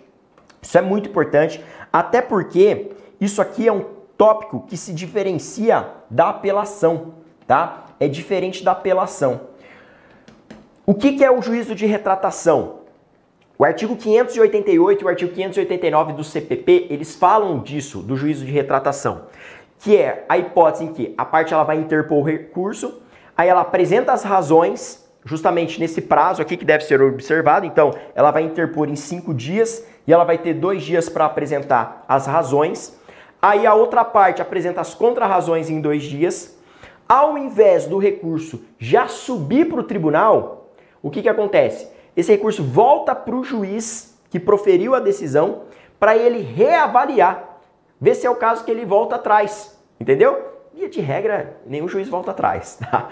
Isso 0.63 0.77
é 0.77 0.81
muito 0.81 1.09
importante, 1.09 1.65
até 1.93 2.21
porque 2.21 2.91
isso 3.21 3.41
aqui 3.41 3.67
é 3.69 3.73
um 3.73 3.85
tópico 4.17 4.65
que 4.69 4.77
se 4.77 4.93
diferencia 4.93 5.89
da 6.11 6.29
apelação, 6.29 7.15
tá? 7.47 7.87
É 7.99 8.07
diferente 8.07 8.63
da 8.63 8.73
apelação. 8.73 9.49
O 10.87 10.95
que, 10.95 11.13
que 11.13 11.25
é 11.25 11.31
o 11.31 11.41
juízo 11.41 11.75
de 11.75 11.87
retratação? 11.87 12.81
O 13.59 13.65
artigo 13.65 13.95
588 13.95 15.03
e 15.03 15.05
o 15.05 15.09
artigo 15.09 15.33
589 15.33 16.15
do 16.15 16.25
CPP, 16.25 16.87
eles 16.89 17.15
falam 17.15 17.59
disso, 17.59 18.01
do 18.01 18.17
juízo 18.17 18.45
de 18.45 18.51
retratação, 18.51 19.27
que 19.79 19.97
é 19.97 20.25
a 20.29 20.39
hipótese 20.39 20.85
em 20.85 20.93
que 20.93 21.15
a 21.17 21.25
parte 21.25 21.53
ela 21.53 21.63
vai 21.63 21.77
interpor 21.77 22.19
o 22.19 22.23
recurso, 22.23 23.03
aí 23.37 23.49
ela 23.49 23.61
apresenta 23.61 24.13
as 24.13 24.23
razões, 24.23 25.07
justamente 25.25 25.79
nesse 25.79 26.01
prazo 26.01 26.41
aqui 26.41 26.57
que 26.57 26.65
deve 26.65 26.85
ser 26.85 27.03
observado, 27.03 27.67
então 27.67 27.95
ela 28.15 28.31
vai 28.31 28.43
interpor 28.45 28.89
em 28.89 28.97
cinco 28.97 29.35
dias 29.35 29.85
e 30.07 30.13
ela 30.13 30.25
vai 30.25 30.39
ter 30.39 30.55
dois 30.55 30.83
dias 30.83 31.09
para 31.09 31.25
apresentar 31.25 32.05
as 32.09 32.27
razões, 32.27 32.99
aí 33.41 33.67
a 33.67 33.75
outra 33.75 34.05
parte 34.05 34.43
apresenta 34.43 34.81
as 34.81 34.95
contrarrazões 34.95 35.71
em 35.71 35.81
dois 35.81 36.03
dias, 36.03 36.59
ao 37.09 37.37
invés 37.37 37.87
do 37.87 37.99
recurso 37.99 38.63
já 38.79 39.09
subir 39.09 39.69
para 39.69 39.81
o 39.81 39.85
tribunal, 39.85 40.71
o 41.03 41.11
que, 41.11 41.23
que 41.23 41.29
acontece? 41.29 41.89
esse 42.17 42.33
recurso 42.33 42.63
volta 42.63 43.15
para 43.15 43.35
o 43.35 43.45
juiz 43.45 44.19
que 44.31 44.39
proferiu 44.39 44.95
a 44.95 45.01
decisão 45.01 45.63
para 45.99 46.17
ele 46.17 46.41
reavaliar, 46.41 47.61
ver 48.01 48.15
se 48.15 48.27
é 48.27 48.31
o 48.31 48.37
caso 48.37 48.65
que 48.65 48.71
ele 48.71 48.85
volta 48.85 49.17
atrás, 49.17 49.79
entendeu? 49.99 50.49
Via 50.73 50.89
de 50.89 51.01
regra, 51.01 51.57
nenhum 51.67 51.89
juiz 51.89 52.09
volta 52.09 52.31
atrás, 52.31 52.79
tá? 52.81 53.09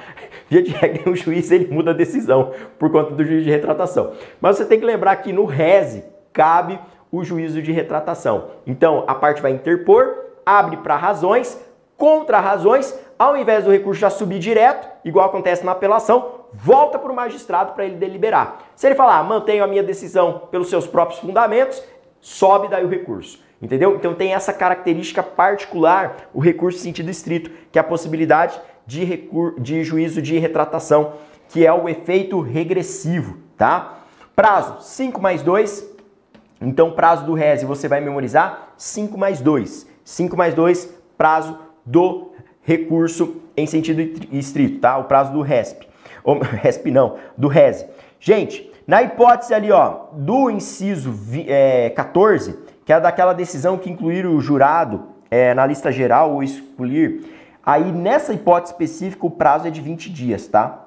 Via 0.48 0.62
de 0.62 0.70
regra, 0.70 1.03
nenhum 1.05 1.16
juiz 1.16 1.51
ele 1.51 1.66
muda 1.72 1.90
a 1.90 1.94
decisão 1.94 2.53
por 2.79 2.90
conta 2.90 3.14
do 3.14 3.24
juiz 3.24 3.44
de 3.44 3.51
retratação. 3.51 4.14
Mas 4.40 4.57
você 4.57 4.64
tem 4.64 4.79
que 4.79 4.87
lembrar 4.87 5.16
que 5.16 5.33
no 5.33 5.44
RESE 5.44 6.05
cabe 6.38 6.79
o 7.11 7.24
juízo 7.24 7.61
de 7.61 7.72
retratação. 7.72 8.51
Então, 8.64 9.03
a 9.09 9.14
parte 9.14 9.42
vai 9.42 9.51
interpor, 9.51 10.14
abre 10.46 10.77
para 10.77 10.94
razões, 10.94 11.61
contra 11.96 12.38
razões, 12.38 12.96
ao 13.18 13.37
invés 13.37 13.64
do 13.64 13.72
recurso 13.72 14.01
já 14.01 14.09
subir 14.09 14.38
direto, 14.38 14.87
igual 15.05 15.27
acontece 15.27 15.66
na 15.66 15.72
apelação, 15.72 16.44
volta 16.53 16.96
para 16.96 17.11
o 17.11 17.16
magistrado 17.16 17.72
para 17.72 17.85
ele 17.85 17.96
deliberar. 17.96 18.59
Se 18.77 18.87
ele 18.87 18.94
falar, 18.94 19.18
ah, 19.18 19.24
mantenho 19.24 19.64
a 19.64 19.66
minha 19.66 19.83
decisão 19.83 20.42
pelos 20.48 20.70
seus 20.70 20.87
próprios 20.87 21.18
fundamentos, 21.18 21.83
sobe 22.20 22.68
daí 22.68 22.85
o 22.85 22.88
recurso. 22.88 23.42
Entendeu? 23.61 23.96
Então 23.96 24.14
tem 24.14 24.33
essa 24.33 24.53
característica 24.53 25.20
particular, 25.20 26.29
o 26.33 26.38
recurso 26.38 26.79
sentido 26.79 27.11
estrito, 27.11 27.51
que 27.72 27.79
é 27.79 27.81
a 27.81 27.85
possibilidade 27.85 28.61
de, 28.87 29.03
recur 29.03 29.59
de 29.59 29.83
juízo 29.83 30.22
de 30.22 30.38
retratação, 30.38 31.14
que 31.48 31.66
é 31.66 31.72
o 31.72 31.88
efeito 31.88 32.40
regressivo, 32.40 33.38
tá? 33.57 33.98
Prazo, 34.37 34.77
5 34.83 35.20
mais 35.20 35.42
2. 35.42 35.97
Então, 36.61 36.92
prazo 36.92 37.25
do 37.25 37.35
RESE 37.35 37.64
você 37.64 37.87
vai 37.88 38.01
memorizar 38.01 38.73
5 38.77 39.16
mais 39.16 39.40
2. 39.40 39.87
5 40.05 40.37
mais 40.37 40.55
2, 40.55 40.92
prazo 41.16 41.59
do 41.85 42.33
recurso 42.62 43.37
em 43.57 43.66
sentido 43.66 44.01
estrito, 44.33 44.81
tá? 44.81 44.99
O 44.99 45.05
prazo 45.05 45.33
do 45.33 45.40
RESP. 45.40 45.87
Ou, 46.25 46.38
RESP 46.40 46.90
não, 46.90 47.16
do 47.37 47.49
RESE. 47.49 47.87
Gente, 48.21 48.71
na 48.87 49.03
hipótese 49.03 49.55
ali, 49.55 49.71
ó, 49.71 50.07
do 50.12 50.51
inciso 50.51 51.14
é, 51.47 51.90
14, 51.90 52.59
que 52.85 52.92
é 52.92 53.01
daquela 53.01 53.33
decisão 53.33 53.79
que 53.79 53.90
incluir 53.90 54.27
o 54.27 54.40
jurado 54.40 55.05
é, 55.31 55.55
na 55.55 55.66
lista 55.66 55.92
geral 55.92 56.33
ou 56.33 56.42
excluir, 56.42 57.25
aí 57.64 57.92
nessa 57.92 58.33
hipótese 58.33 58.73
específica 58.73 59.27
o 59.27 59.31
prazo 59.31 59.68
é 59.68 59.71
de 59.71 59.81
20 59.81 60.11
dias, 60.11 60.47
tá? 60.47 60.87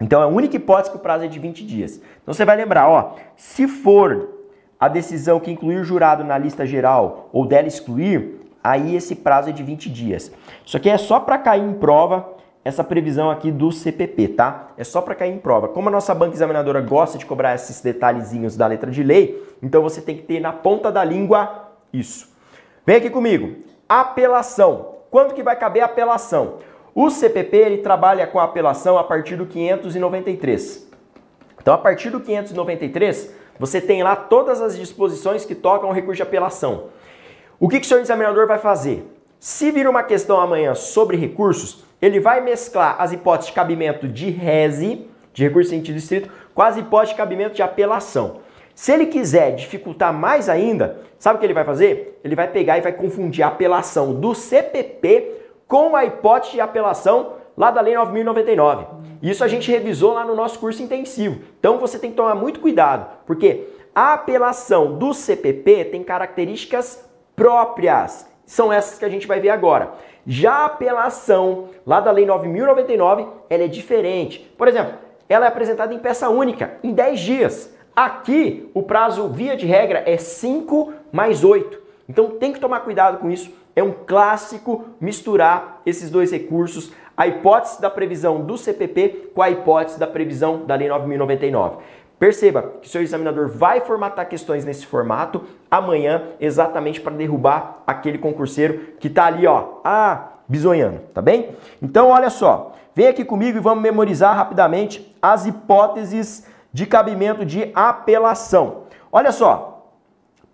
Então 0.00 0.20
é 0.20 0.24
a 0.24 0.28
única 0.28 0.56
hipótese 0.56 0.90
que 0.90 0.96
o 0.96 1.00
prazo 1.00 1.24
é 1.24 1.28
de 1.28 1.38
20 1.38 1.64
dias. 1.64 2.00
Então 2.22 2.32
você 2.32 2.44
vai 2.44 2.56
lembrar, 2.56 2.88
ó, 2.88 3.16
se 3.34 3.66
for 3.66 4.35
a 4.78 4.88
decisão 4.88 5.40
que 5.40 5.50
incluir 5.50 5.78
o 5.78 5.84
jurado 5.84 6.22
na 6.22 6.36
lista 6.36 6.66
geral 6.66 7.28
ou 7.32 7.46
dela 7.46 7.66
excluir, 7.66 8.40
aí 8.62 8.94
esse 8.94 9.14
prazo 9.14 9.48
é 9.50 9.52
de 9.52 9.62
20 9.62 9.90
dias. 9.90 10.32
Isso 10.64 10.76
aqui 10.76 10.90
é 10.90 10.98
só 10.98 11.20
para 11.20 11.38
cair 11.38 11.62
em 11.62 11.72
prova 11.74 12.36
essa 12.64 12.82
previsão 12.82 13.30
aqui 13.30 13.52
do 13.52 13.70
CPP, 13.70 14.28
tá? 14.28 14.70
É 14.76 14.82
só 14.82 15.00
para 15.00 15.14
cair 15.14 15.32
em 15.32 15.38
prova. 15.38 15.68
Como 15.68 15.88
a 15.88 15.92
nossa 15.92 16.12
banca 16.12 16.34
examinadora 16.34 16.80
gosta 16.80 17.16
de 17.16 17.24
cobrar 17.24 17.54
esses 17.54 17.80
detalhezinhos 17.80 18.56
da 18.56 18.66
letra 18.66 18.90
de 18.90 19.04
lei, 19.04 19.40
então 19.62 19.80
você 19.80 20.00
tem 20.00 20.16
que 20.16 20.24
ter 20.24 20.40
na 20.40 20.52
ponta 20.52 20.90
da 20.90 21.04
língua 21.04 21.68
isso. 21.92 22.28
Vem 22.84 22.96
aqui 22.96 23.08
comigo. 23.08 23.62
Apelação. 23.88 24.96
Quando 25.12 25.32
que 25.32 25.44
vai 25.44 25.54
caber 25.54 25.82
a 25.82 25.86
apelação? 25.86 26.54
O 26.92 27.08
CPP 27.08 27.56
ele 27.56 27.78
trabalha 27.78 28.26
com 28.26 28.40
a 28.40 28.44
apelação 28.44 28.98
a 28.98 29.04
partir 29.04 29.36
do 29.36 29.46
593. 29.46 30.90
Então, 31.60 31.72
a 31.72 31.78
partir 31.78 32.10
do 32.10 32.20
593, 32.20 33.32
você 33.58 33.80
tem 33.80 34.02
lá 34.02 34.14
todas 34.14 34.60
as 34.60 34.76
disposições 34.76 35.44
que 35.44 35.54
tocam 35.54 35.88
o 35.88 35.92
recurso 35.92 36.16
de 36.16 36.22
apelação. 36.22 36.84
O 37.58 37.68
que, 37.68 37.80
que 37.80 37.86
o 37.86 37.88
senhor 37.88 38.00
examinador 38.00 38.46
vai 38.46 38.58
fazer? 38.58 39.10
Se 39.38 39.70
vir 39.70 39.88
uma 39.88 40.02
questão 40.02 40.40
amanhã 40.40 40.74
sobre 40.74 41.16
recursos, 41.16 41.84
ele 42.00 42.20
vai 42.20 42.40
mesclar 42.40 42.96
as 42.98 43.12
hipóteses 43.12 43.48
de 43.48 43.54
cabimento 43.54 44.08
de 44.08 44.30
rese, 44.30 45.06
de 45.32 45.44
recurso 45.44 45.74
em 45.74 45.78
sentido 45.78 45.96
estrito, 45.96 46.30
com 46.54 46.62
as 46.62 46.76
hipóteses 46.76 47.14
de 47.14 47.16
cabimento 47.16 47.54
de 47.54 47.62
apelação. 47.62 48.40
Se 48.74 48.92
ele 48.92 49.06
quiser 49.06 49.54
dificultar 49.54 50.12
mais 50.12 50.48
ainda, 50.48 51.00
sabe 51.18 51.36
o 51.36 51.40
que 51.40 51.46
ele 51.46 51.54
vai 51.54 51.64
fazer? 51.64 52.20
Ele 52.22 52.36
vai 52.36 52.48
pegar 52.48 52.76
e 52.76 52.82
vai 52.82 52.92
confundir 52.92 53.42
a 53.42 53.48
apelação 53.48 54.14
do 54.14 54.34
CPP 54.34 55.32
com 55.66 55.96
a 55.96 56.04
hipótese 56.04 56.52
de 56.52 56.60
apelação 56.60 57.32
lá 57.56 57.70
da 57.70 57.80
Lei 57.80 57.94
9099. 57.94 58.86
Isso 59.22 59.42
a 59.42 59.48
gente 59.48 59.70
revisou 59.70 60.12
lá 60.12 60.24
no 60.24 60.34
nosso 60.34 60.58
curso 60.58 60.82
intensivo. 60.82 61.40
Então 61.58 61.78
você 61.78 61.98
tem 61.98 62.10
que 62.10 62.16
tomar 62.16 62.34
muito 62.34 62.60
cuidado, 62.60 63.06
porque 63.26 63.68
a 63.94 64.12
apelação 64.12 64.98
do 64.98 65.14
CPP 65.14 65.86
tem 65.86 66.02
características 66.02 67.08
próprias. 67.34 68.28
São 68.44 68.72
essas 68.72 68.98
que 68.98 69.04
a 69.04 69.08
gente 69.08 69.26
vai 69.26 69.40
ver 69.40 69.48
agora. 69.48 69.92
Já 70.26 70.52
a 70.52 70.66
apelação 70.66 71.68
lá 71.86 72.00
da 72.00 72.10
Lei 72.10 72.26
9.099, 72.26 73.28
ela 73.48 73.64
é 73.64 73.68
diferente. 73.68 74.40
Por 74.56 74.68
exemplo, 74.68 74.94
ela 75.28 75.46
é 75.46 75.48
apresentada 75.48 75.94
em 75.94 75.98
peça 75.98 76.28
única, 76.28 76.78
em 76.82 76.92
10 76.92 77.20
dias. 77.20 77.74
Aqui, 77.94 78.70
o 78.74 78.82
prazo, 78.82 79.28
via 79.28 79.56
de 79.56 79.66
regra, 79.66 80.02
é 80.06 80.16
5 80.16 80.92
mais 81.10 81.42
8. 81.42 81.80
Então 82.08 82.30
tem 82.30 82.52
que 82.52 82.60
tomar 82.60 82.80
cuidado 82.80 83.18
com 83.18 83.30
isso. 83.30 83.50
É 83.74 83.82
um 83.82 83.92
clássico 83.92 84.84
misturar 85.00 85.82
esses 85.84 86.10
dois 86.10 86.30
recursos, 86.30 86.92
a 87.16 87.26
hipótese 87.26 87.80
da 87.80 87.88
previsão 87.88 88.42
do 88.42 88.58
CPP 88.58 89.30
com 89.34 89.40
a 89.40 89.50
hipótese 89.50 89.98
da 89.98 90.06
previsão 90.06 90.66
da 90.66 90.74
Lei 90.74 90.88
9.099. 90.88 91.78
Perceba 92.18 92.72
que 92.80 92.88
seu 92.88 93.02
examinador 93.02 93.48
vai 93.48 93.80
formatar 93.80 94.28
questões 94.28 94.64
nesse 94.64 94.86
formato 94.86 95.44
amanhã, 95.70 96.22
exatamente 96.40 97.00
para 97.00 97.14
derrubar 97.14 97.82
aquele 97.86 98.16
concurseiro 98.16 98.94
que 98.98 99.08
está 99.08 99.26
ali, 99.26 99.46
ó, 99.46 99.80
ah, 99.84 100.28
bisonhando, 100.48 101.00
tá 101.12 101.20
bem? 101.20 101.50
Então, 101.82 102.08
olha 102.08 102.30
só, 102.30 102.72
vem 102.94 103.08
aqui 103.08 103.24
comigo 103.24 103.58
e 103.58 103.60
vamos 103.60 103.82
memorizar 103.82 104.34
rapidamente 104.34 105.14
as 105.20 105.44
hipóteses 105.44 106.46
de 106.72 106.86
cabimento 106.86 107.44
de 107.44 107.70
apelação. 107.74 108.84
Olha 109.12 109.30
só, 109.30 109.90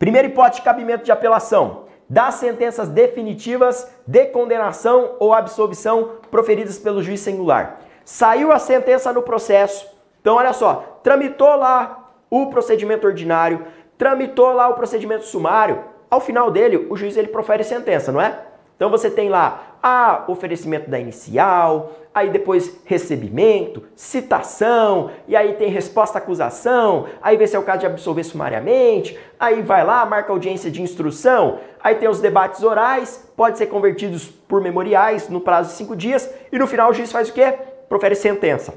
primeira 0.00 0.26
hipótese 0.26 0.60
de 0.60 0.64
cabimento 0.64 1.04
de 1.04 1.12
apelação, 1.12 1.81
das 2.12 2.34
sentenças 2.34 2.90
definitivas 2.90 3.90
de 4.06 4.26
condenação 4.26 5.16
ou 5.18 5.32
absolvição 5.32 6.10
proferidas 6.30 6.78
pelo 6.78 7.02
juiz 7.02 7.20
singular. 7.20 7.80
Saiu 8.04 8.52
a 8.52 8.58
sentença 8.58 9.10
no 9.14 9.22
processo. 9.22 9.88
Então, 10.20 10.34
olha 10.34 10.52
só, 10.52 11.00
tramitou 11.02 11.56
lá 11.56 12.10
o 12.28 12.48
procedimento 12.48 13.06
ordinário, 13.06 13.64
tramitou 13.96 14.52
lá 14.52 14.68
o 14.68 14.74
procedimento 14.74 15.24
sumário. 15.24 15.84
Ao 16.10 16.20
final 16.20 16.50
dele, 16.50 16.86
o 16.90 16.96
juiz 16.98 17.16
ele 17.16 17.28
profere 17.28 17.64
sentença, 17.64 18.12
não 18.12 18.20
é? 18.20 18.40
Então 18.76 18.90
você 18.90 19.10
tem 19.10 19.30
lá 19.30 19.78
a 19.82 20.24
oferecimento 20.28 20.90
da 20.90 20.98
inicial, 20.98 21.92
aí 22.14 22.30
depois 22.30 22.80
recebimento, 22.84 23.82
citação, 23.96 25.10
e 25.26 25.34
aí 25.34 25.54
tem 25.54 25.70
resposta 25.70 26.18
à 26.18 26.20
acusação, 26.20 27.06
aí 27.22 27.36
vê 27.36 27.46
se 27.46 27.56
é 27.56 27.58
o 27.58 27.62
caso 27.62 27.80
de 27.80 27.86
absolver 27.86 28.24
sumariamente, 28.24 29.18
aí 29.38 29.62
vai 29.62 29.84
lá, 29.84 30.04
marca 30.04 30.32
audiência 30.32 30.70
de 30.70 30.82
instrução, 30.82 31.58
aí 31.82 31.94
tem 31.94 32.08
os 32.08 32.20
debates 32.20 32.62
orais, 32.62 33.28
pode 33.36 33.58
ser 33.58 33.66
convertidos 33.66 34.26
por 34.26 34.60
memoriais 34.60 35.28
no 35.28 35.40
prazo 35.40 35.70
de 35.70 35.76
cinco 35.76 35.96
dias, 35.96 36.28
e 36.50 36.58
no 36.58 36.66
final 36.66 36.90
o 36.90 36.92
juiz 36.92 37.10
faz 37.10 37.28
o 37.28 37.32
quê? 37.32 37.54
Profere 37.88 38.14
sentença. 38.14 38.74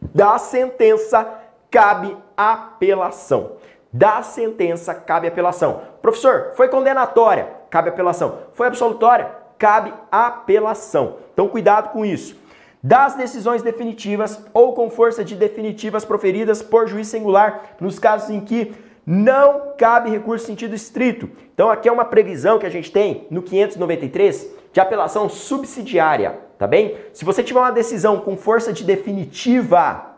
Da 0.00 0.38
sentença 0.38 1.28
cabe 1.70 2.16
apelação. 2.36 3.52
Da 3.92 4.22
sentença 4.22 4.94
cabe 4.94 5.26
apelação. 5.26 5.82
Professor, 6.00 6.52
foi 6.54 6.68
condenatória, 6.68 7.48
cabe 7.70 7.88
apelação. 7.88 8.38
Foi 8.52 8.66
absolutória, 8.66 9.30
cabe 9.58 9.92
apelação. 10.10 11.16
Então 11.38 11.46
cuidado 11.46 11.90
com 11.90 12.04
isso. 12.04 12.36
Das 12.82 13.14
decisões 13.14 13.62
definitivas 13.62 14.44
ou 14.52 14.72
com 14.72 14.90
força 14.90 15.24
de 15.24 15.36
definitivas 15.36 16.04
proferidas 16.04 16.62
por 16.62 16.88
juiz 16.88 17.06
singular 17.06 17.76
nos 17.80 17.96
casos 17.96 18.28
em 18.30 18.40
que 18.40 18.74
não 19.06 19.72
cabe 19.78 20.10
recurso 20.10 20.46
sentido 20.46 20.74
estrito. 20.74 21.30
Então 21.54 21.70
aqui 21.70 21.88
é 21.88 21.92
uma 21.92 22.04
previsão 22.04 22.58
que 22.58 22.66
a 22.66 22.68
gente 22.68 22.90
tem 22.90 23.24
no 23.30 23.40
593 23.40 24.48
de 24.72 24.80
apelação 24.80 25.28
subsidiária, 25.28 26.40
tá 26.58 26.66
bem? 26.66 26.96
Se 27.12 27.24
você 27.24 27.44
tiver 27.44 27.60
uma 27.60 27.70
decisão 27.70 28.18
com 28.18 28.36
força 28.36 28.72
de 28.72 28.82
definitiva 28.82 30.16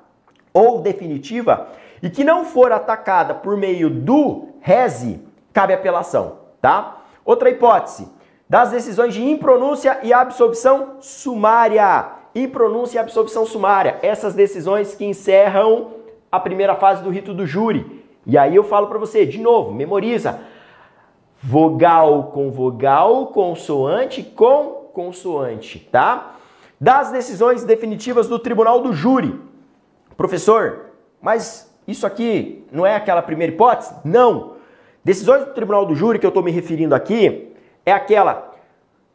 ou 0.54 0.80
definitiva 0.80 1.68
e 2.02 2.08
que 2.08 2.24
não 2.24 2.46
for 2.46 2.72
atacada 2.72 3.34
por 3.34 3.58
meio 3.58 3.90
do 3.90 4.48
rese, 4.62 5.20
cabe 5.52 5.74
apelação, 5.74 6.38
tá? 6.62 7.02
Outra 7.26 7.50
hipótese, 7.50 8.08
das 8.50 8.72
decisões 8.72 9.14
de 9.14 9.22
impronúncia 9.22 10.00
e 10.02 10.12
absolvição 10.12 10.96
sumária. 10.98 12.10
Impronúncia 12.34 12.98
e 12.98 13.00
absolvição 13.00 13.46
sumária, 13.46 13.98
essas 14.02 14.34
decisões 14.34 14.92
que 14.92 15.04
encerram 15.04 15.92
a 16.30 16.40
primeira 16.40 16.74
fase 16.74 17.00
do 17.00 17.10
rito 17.10 17.32
do 17.32 17.46
júri. 17.46 18.04
E 18.26 18.36
aí 18.36 18.56
eu 18.56 18.64
falo 18.64 18.88
para 18.88 18.98
você, 18.98 19.24
de 19.24 19.38
novo, 19.38 19.72
memoriza. 19.72 20.40
Vogal 21.40 22.32
com 22.34 22.50
vogal, 22.50 23.28
consoante 23.28 24.22
com 24.22 24.90
consoante, 24.92 25.78
tá? 25.78 26.34
Das 26.80 27.12
decisões 27.12 27.62
definitivas 27.62 28.26
do 28.26 28.38
tribunal 28.38 28.80
do 28.80 28.92
júri. 28.92 29.40
Professor, 30.16 30.86
mas 31.22 31.72
isso 31.86 32.04
aqui 32.04 32.64
não 32.72 32.84
é 32.84 32.96
aquela 32.96 33.22
primeira 33.22 33.52
hipótese? 33.52 33.94
Não. 34.04 34.54
Decisões 35.04 35.44
do 35.44 35.54
tribunal 35.54 35.86
do 35.86 35.94
júri 35.94 36.18
que 36.18 36.26
eu 36.26 36.30
estou 36.30 36.42
me 36.42 36.50
referindo 36.50 36.96
aqui 36.96 37.49
é 37.90 37.92
aquela. 37.92 38.54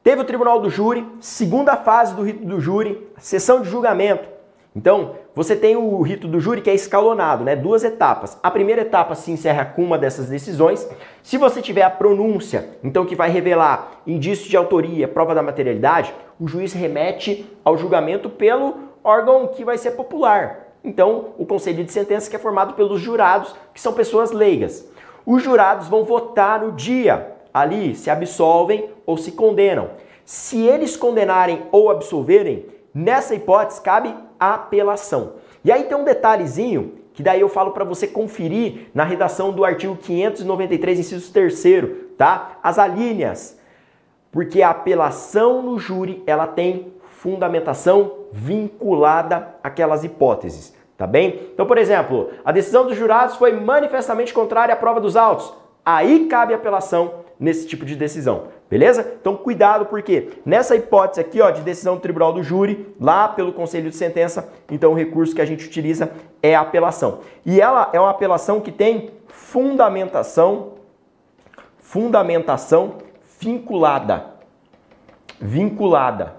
Teve 0.04 0.22
o 0.22 0.26
tribunal 0.26 0.60
do 0.60 0.70
júri, 0.70 1.08
segunda 1.20 1.76
fase 1.76 2.14
do 2.14 2.22
rito 2.22 2.46
do 2.46 2.62
júri, 2.62 3.10
sessão 3.18 3.62
de 3.62 3.70
julgamento. 3.70 4.30
Então, 4.76 5.16
você 5.34 5.56
tem 5.56 5.76
o 5.78 6.02
rito 6.02 6.28
do 6.28 6.40
júri 6.40 6.62
que 6.62 6.70
é 6.70 6.76
escalonado, 6.76 7.44
né? 7.44 7.56
Duas 7.56 7.84
etapas. 7.84 8.38
A 8.44 8.52
primeira 8.52 8.82
etapa 8.82 9.16
se 9.16 9.32
encerra 9.32 9.66
com 9.66 9.82
uma 9.84 9.98
dessas 9.98 10.28
decisões. 10.28 10.88
Se 11.24 11.38
você 11.38 11.62
tiver 11.62 11.82
a 11.82 11.90
pronúncia, 11.90 12.70
então 12.84 13.06
que 13.06 13.16
vai 13.16 13.30
revelar 13.30 14.02
indício 14.06 14.50
de 14.50 14.58
autoria, 14.58 15.08
prova 15.08 15.34
da 15.34 15.42
materialidade, 15.42 16.14
o 16.40 16.48
juiz 16.48 16.74
remete 16.74 17.50
ao 17.64 17.78
julgamento 17.78 18.30
pelo 18.30 18.76
órgão 19.04 19.48
que 19.48 19.64
vai 19.64 19.78
ser 19.78 19.92
popular. 19.92 20.68
Então, 20.84 21.30
o 21.38 21.46
conselho 21.46 21.84
de 21.84 21.92
sentença 21.92 22.30
que 22.30 22.36
é 22.36 22.40
formado 22.40 22.74
pelos 22.74 23.02
jurados, 23.02 23.56
que 23.74 23.82
são 23.82 23.94
pessoas 23.94 24.32
leigas. 24.32 24.88
Os 25.26 25.42
jurados 25.42 25.88
vão 25.88 26.04
votar 26.04 26.62
no 26.62 26.74
dia 26.74 27.35
ali 27.56 27.96
se 27.96 28.10
absolvem 28.10 28.90
ou 29.06 29.18
se 29.18 29.32
condenam. 29.32 29.92
Se 30.26 30.62
eles 30.68 30.98
condenarem 30.98 31.64
ou 31.72 31.90
absolverem, 31.90 32.66
nessa 32.94 33.34
hipótese 33.34 33.80
cabe 33.80 34.14
apelação. 34.38 35.36
E 35.64 35.72
aí 35.72 35.86
tem 35.86 35.98
um 35.98 36.04
detalhezinho 36.04 36.96
que 37.14 37.24
daí 37.24 37.40
eu 37.40 37.48
falo 37.48 37.72
para 37.72 37.86
você 37.86 38.08
conferir 38.08 38.90
na 38.94 39.06
redação 39.06 39.54
do 39.54 39.64
artigo 39.64 39.96
593, 39.96 41.00
inciso 41.00 41.32
3 41.32 41.64
tá? 42.18 42.58
As 42.62 42.78
alíneas. 42.78 43.58
Porque 44.34 44.62
a 44.62 44.72
apelação 44.72 45.62
no 45.62 45.80
júri, 45.80 46.22
ela 46.28 46.46
tem 46.46 46.92
fundamentação 47.10 48.26
vinculada 48.34 49.56
àquelas 49.64 50.04
hipóteses, 50.04 50.76
tá 50.98 51.08
bem? 51.08 51.52
Então, 51.54 51.66
por 51.66 51.78
exemplo, 51.78 52.32
a 52.44 52.52
decisão 52.52 52.86
dos 52.86 52.98
jurados 52.98 53.38
foi 53.38 53.54
manifestamente 53.54 54.34
contrária 54.34 54.74
à 54.74 54.76
prova 54.76 55.00
dos 55.00 55.16
autos. 55.16 55.54
Aí 55.86 56.26
cabe 56.26 56.54
apelação 56.54 57.25
nesse 57.40 57.68
tipo 57.68 57.86
de 57.86 57.96
decisão, 57.96 58.46
beleza? 58.70 59.16
Então, 59.20 59.36
cuidado 59.36 59.86
porque 59.88 60.30
nessa 60.46 60.76
hipótese 60.76 61.20
aqui, 61.20 61.42
ó, 61.42 61.52
de 61.52 61.62
decisão 61.62 61.96
do 61.96 62.02
tribunal 62.02 62.32
do 62.32 62.44
júri, 62.44 62.96
lá 63.00 63.28
pelo 63.28 63.52
conselho 63.52 63.90
de 63.90 63.96
sentença, 63.96 64.50
então 64.72 64.92
o 64.92 64.96
recurso 64.96 65.36
que 65.36 65.42
a 65.42 65.46
gente 65.46 65.66
utiliza 65.66 66.12
é 66.42 66.56
a 66.56 66.62
apelação. 66.62 67.20
E 67.46 67.60
ela 67.60 67.90
é 67.92 68.00
uma 68.00 68.12
apelação 68.12 68.62
que 68.62 68.72
tem 68.72 69.12
fundamentação 69.28 70.76
fundamentação 71.86 72.96
vinculada. 73.40 74.26
Vinculada. 75.40 76.36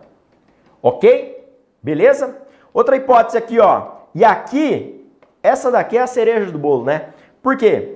Ok? 0.82 1.48
Beleza? 1.82 2.42
Outra 2.74 2.96
hipótese 2.96 3.38
aqui, 3.38 3.58
ó. 3.58 3.92
E 4.14 4.24
aqui, 4.24 5.08
essa 5.42 5.70
daqui 5.70 5.96
é 5.96 6.02
a 6.02 6.06
cereja 6.06 6.50
do 6.50 6.58
bolo, 6.58 6.84
né? 6.84 7.10
Por 7.42 7.56
quê? 7.56 7.95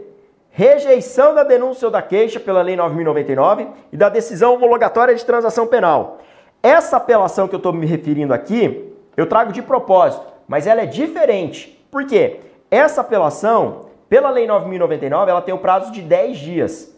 Rejeição 0.50 1.34
da 1.34 1.42
denúncia 1.42 1.86
ou 1.86 1.92
da 1.92 2.02
queixa 2.02 2.40
pela 2.40 2.62
Lei 2.62 2.76
9.099 2.76 3.68
e 3.92 3.96
da 3.96 4.08
decisão 4.08 4.54
homologatória 4.54 5.14
de 5.14 5.24
transação 5.24 5.66
penal. 5.66 6.18
Essa 6.62 6.96
apelação 6.96 7.48
que 7.48 7.54
eu 7.54 7.58
estou 7.58 7.72
me 7.72 7.86
referindo 7.86 8.34
aqui, 8.34 8.92
eu 9.16 9.26
trago 9.26 9.52
de 9.52 9.62
propósito, 9.62 10.26
mas 10.46 10.66
ela 10.66 10.82
é 10.82 10.86
diferente. 10.86 11.84
Por 11.90 12.04
quê? 12.06 12.40
Essa 12.70 13.00
apelação, 13.00 13.86
pela 14.08 14.30
Lei 14.30 14.46
9.099, 14.46 15.28
ela 15.28 15.42
tem 15.42 15.54
o 15.54 15.56
um 15.56 15.60
prazo 15.60 15.92
de 15.92 16.02
10 16.02 16.38
dias. 16.38 16.96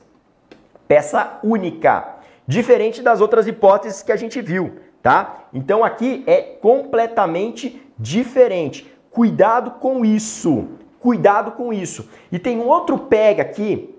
Peça 0.88 1.38
única. 1.45 2.17
Diferente 2.47 3.03
das 3.03 3.21
outras 3.21 3.47
hipóteses 3.47 4.03
que 4.03 4.11
a 4.11 4.17
gente 4.17 4.41
viu 4.41 4.73
tá? 5.03 5.47
Então 5.53 5.85
aqui 5.85 6.23
é 6.27 6.41
completamente 6.41 7.83
diferente. 7.99 8.91
Cuidado 9.11 9.73
com 9.73 10.05
isso. 10.05 10.69
Cuidado 11.03 11.53
com 11.53 11.73
isso. 11.73 12.09
E 12.31 12.38
tem 12.38 12.61
um 12.61 12.69
outro 12.69 12.97
pega 12.97 13.43
aqui. 13.43 13.93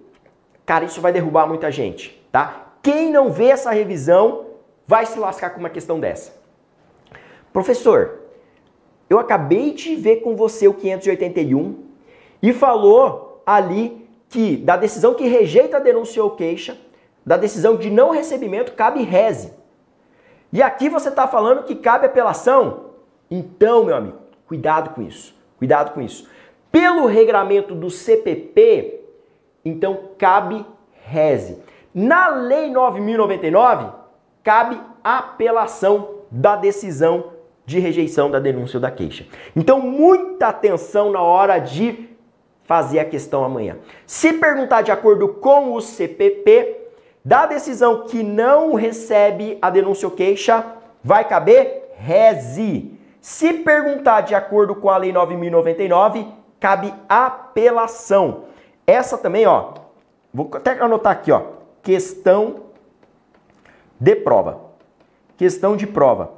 Cara, 0.66 0.86
isso 0.86 1.02
vai 1.02 1.12
derrubar 1.12 1.46
muita 1.46 1.70
gente, 1.70 2.26
tá? 2.32 2.76
Quem 2.82 3.12
não 3.12 3.30
vê 3.30 3.48
essa 3.48 3.72
revisão 3.72 4.46
vai 4.88 5.06
se 5.06 5.20
lascar 5.20 5.50
com 5.50 5.60
uma 5.60 5.70
questão 5.70 6.00
dessa. 6.00 6.34
Professor, 7.52 8.22
eu 9.10 9.20
acabei 9.20 9.74
de 9.74 9.96
ver 9.96 10.22
com 10.22 10.36
você 10.36 10.68
o 10.68 10.74
581 10.74 11.84
e 12.42 12.54
falou 12.54 13.44
ali 13.46 14.08
que 14.30 14.56
da 14.56 14.78
decisão 14.78 15.14
que 15.14 15.28
rejeita 15.28 15.78
a 15.78 15.82
denúncia 15.82 16.24
ou 16.24 16.32
queixa, 16.32 16.78
da 17.26 17.36
decisão 17.36 17.76
de 17.76 17.90
não 17.90 18.12
recebimento 18.12 18.72
cabe 18.72 19.04
reze. 19.04 19.54
E 20.54 20.62
aqui 20.62 20.88
você 20.88 21.10
está 21.10 21.28
falando 21.28 21.64
que 21.64 21.76
cabe 21.76 22.06
apelação? 22.06 22.92
Então, 23.30 23.84
meu 23.84 23.96
amigo, 23.96 24.20
cuidado 24.48 24.92
com 24.92 25.02
isso. 25.02 25.36
Cuidado 25.58 25.92
com 25.94 26.02
isso. 26.02 26.28
Pelo 26.74 27.06
regramento 27.06 27.76
do 27.76 27.92
CPP, 27.92 29.00
então 29.64 30.10
cabe 30.18 30.66
reze. 31.06 31.60
Na 31.94 32.30
Lei 32.30 32.72
9099, 32.72 33.92
cabe 34.44 34.82
apelação 35.04 36.16
da 36.32 36.56
decisão 36.56 37.34
de 37.64 37.78
rejeição 37.78 38.32
da 38.32 38.40
denúncia 38.40 38.78
ou 38.78 38.82
da 38.82 38.90
queixa. 38.90 39.28
Então, 39.56 39.80
muita 39.80 40.48
atenção 40.48 41.12
na 41.12 41.22
hora 41.22 41.60
de 41.60 42.10
fazer 42.64 42.98
a 42.98 43.06
questão 43.06 43.44
amanhã. 43.44 43.78
Se 44.08 44.34
perguntar 44.34 44.82
de 44.82 44.92
acordo 44.92 45.28
com 45.28 45.76
o 45.76 45.80
CPP, 45.80 46.76
da 47.24 47.46
decisão 47.46 48.08
que 48.08 48.24
não 48.24 48.74
recebe 48.74 49.60
a 49.62 49.70
denúncia 49.70 50.08
ou 50.08 50.16
queixa, 50.16 50.66
vai 51.04 51.24
caber 51.24 51.92
reze. 51.98 53.00
Se 53.22 53.54
perguntar 53.54 54.22
de 54.22 54.34
acordo 54.34 54.74
com 54.74 54.90
a 54.90 54.98
Lei 54.98 55.14
9099, 55.14 56.42
cabe 56.64 56.94
apelação. 57.10 58.46
Essa 58.88 59.18
também, 59.18 59.46
ó, 59.46 59.74
vou 60.34 60.50
até 60.54 60.72
anotar 60.82 61.12
aqui, 61.12 61.30
ó, 61.30 61.42
questão 61.82 62.68
de 64.00 64.16
prova. 64.16 64.62
Questão 65.36 65.76
de 65.76 65.86
prova. 65.86 66.32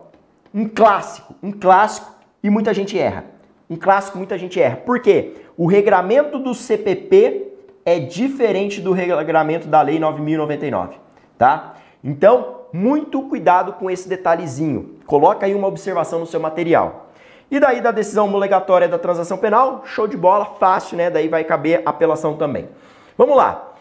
Um 0.51 0.67
clássico, 0.67 1.35
um 1.43 1.51
clássico 1.51 2.11
e 2.41 2.49
muita 2.49 2.73
gente 2.73 2.97
erra. 2.97 3.25
Um 3.69 3.75
clássico, 3.75 4.17
muita 4.17 4.35
gente 4.35 4.59
erra. 4.59 4.77
Por 4.77 4.99
quê? 4.99 5.43
O 5.55 5.67
regramento 5.67 6.39
do 6.39 6.55
CPP 6.55 7.53
é 7.85 7.99
diferente 7.99 8.81
do 8.81 8.93
regulamento 8.93 9.67
da 9.67 9.83
Lei 9.83 9.99
9099, 9.99 10.95
tá? 11.37 11.75
Então, 12.03 12.61
muito 12.73 13.21
cuidado 13.29 13.73
com 13.73 13.91
esse 13.91 14.09
detalhezinho. 14.09 14.95
Coloca 15.05 15.45
aí 15.45 15.53
uma 15.53 15.67
observação 15.67 16.19
no 16.19 16.25
seu 16.25 16.39
material. 16.39 17.11
E 17.49 17.59
daí 17.59 17.81
da 17.81 17.91
decisão 17.91 18.25
homologatória 18.25 18.87
da 18.87 18.97
transação 18.97 19.37
penal, 19.37 19.83
show 19.85 20.07
de 20.07 20.17
bola, 20.17 20.45
fácil, 20.59 20.97
né? 20.97 21.09
Daí 21.09 21.27
vai 21.27 21.43
caber 21.43 21.81
apelação 21.85 22.35
também. 22.35 22.69
Vamos 23.17 23.37
lá. 23.37 23.73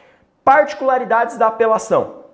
Particularidades 0.44 1.38
da 1.38 1.46
apelação. 1.46 2.24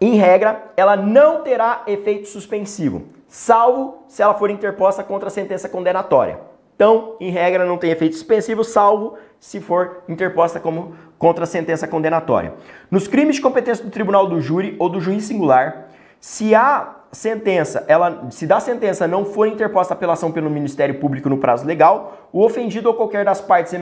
Em 0.00 0.16
regra, 0.16 0.72
ela 0.76 0.96
não 0.96 1.42
terá 1.42 1.82
efeito 1.86 2.28
suspensivo, 2.28 3.04
salvo 3.28 4.02
se 4.08 4.22
ela 4.22 4.34
for 4.34 4.50
interposta 4.50 5.04
contra 5.04 5.28
a 5.28 5.30
sentença 5.30 5.68
condenatória. 5.68 6.40
Então, 6.74 7.16
em 7.20 7.30
regra, 7.30 7.64
não 7.64 7.78
tem 7.78 7.90
efeito 7.90 8.16
suspensivo, 8.16 8.64
salvo 8.64 9.16
se 9.38 9.60
for 9.60 10.02
interposta 10.08 10.58
como 10.58 10.96
contra 11.18 11.44
a 11.44 11.46
sentença 11.46 11.86
condenatória. 11.86 12.54
Nos 12.90 13.06
crimes 13.06 13.36
de 13.36 13.42
competência 13.42 13.84
do 13.84 13.90
tribunal 13.90 14.26
do 14.26 14.40
júri 14.40 14.74
ou 14.78 14.88
do 14.88 15.00
juiz 15.00 15.24
singular, 15.24 15.88
se 16.20 16.54
a 16.54 16.96
sentença, 17.14 17.84
ela, 17.86 18.26
se 18.30 18.46
da 18.46 18.60
sentença 18.60 19.06
não 19.06 19.24
for 19.24 19.46
interposta 19.46 19.94
apelação 19.94 20.32
pelo 20.32 20.50
Ministério 20.50 20.96
Público 20.98 21.28
no 21.28 21.38
prazo 21.38 21.64
legal, 21.64 22.28
o 22.32 22.44
ofendido 22.44 22.88
ou 22.88 22.94
qualquer 22.94 23.24
das 23.24 23.40
partes 23.40 23.72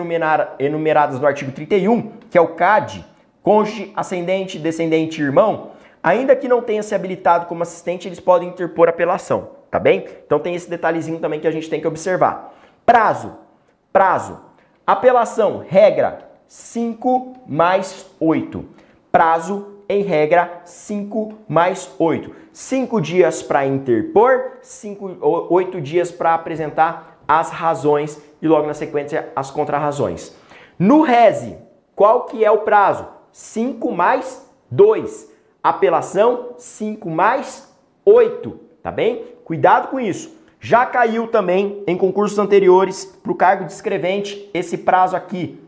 enumeradas 0.58 1.18
no 1.18 1.26
artigo 1.26 1.50
31, 1.50 2.12
que 2.30 2.36
é 2.36 2.40
o 2.40 2.54
CAD, 2.54 3.04
cônjuge, 3.42 3.92
ascendente, 3.96 4.58
descendente 4.58 5.20
e 5.20 5.24
irmão, 5.24 5.70
ainda 6.02 6.36
que 6.36 6.46
não 6.46 6.60
tenha 6.60 6.82
se 6.82 6.94
habilitado 6.94 7.46
como 7.46 7.62
assistente, 7.62 8.06
eles 8.06 8.20
podem 8.20 8.50
interpor 8.50 8.88
apelação, 8.88 9.50
tá 9.70 9.78
bem? 9.78 10.06
Então 10.26 10.38
tem 10.38 10.54
esse 10.54 10.68
detalhezinho 10.68 11.18
também 11.18 11.40
que 11.40 11.48
a 11.48 11.52
gente 11.52 11.70
tem 11.70 11.80
que 11.80 11.88
observar. 11.88 12.54
Prazo. 12.84 13.32
Prazo. 13.92 14.38
Apelação, 14.86 15.64
regra 15.66 16.30
5 16.46 17.34
mais 17.46 18.06
8. 18.20 18.64
Prazo, 19.10 19.71
em 19.92 20.02
regra, 20.02 20.62
5 20.64 21.34
mais 21.48 21.90
8. 21.98 22.34
5 22.52 23.00
dias 23.00 23.42
para 23.42 23.66
interpor, 23.66 24.58
8 25.20 25.80
dias 25.80 26.10
para 26.10 26.34
apresentar 26.34 27.18
as 27.26 27.50
razões 27.50 28.20
e 28.40 28.48
logo 28.48 28.66
na 28.66 28.74
sequência 28.74 29.30
as 29.34 29.50
contrarrazões. 29.50 30.34
No 30.78 31.02
RESE, 31.02 31.56
qual 31.94 32.24
que 32.24 32.44
é 32.44 32.50
o 32.50 32.58
prazo? 32.58 33.06
5 33.30 33.92
mais 33.92 34.46
2. 34.70 35.30
Apelação 35.62 36.54
5 36.58 37.08
mais 37.08 37.72
8, 38.04 38.58
tá 38.82 38.90
bem? 38.90 39.24
Cuidado 39.44 39.88
com 39.88 40.00
isso. 40.00 40.36
Já 40.60 40.86
caiu 40.86 41.26
também 41.26 41.82
em 41.86 41.96
concursos 41.96 42.38
anteriores 42.38 43.04
para 43.04 43.32
o 43.32 43.34
cargo 43.34 43.64
de 43.64 43.72
escrevente 43.72 44.48
esse 44.54 44.78
prazo 44.78 45.16
aqui. 45.16 45.60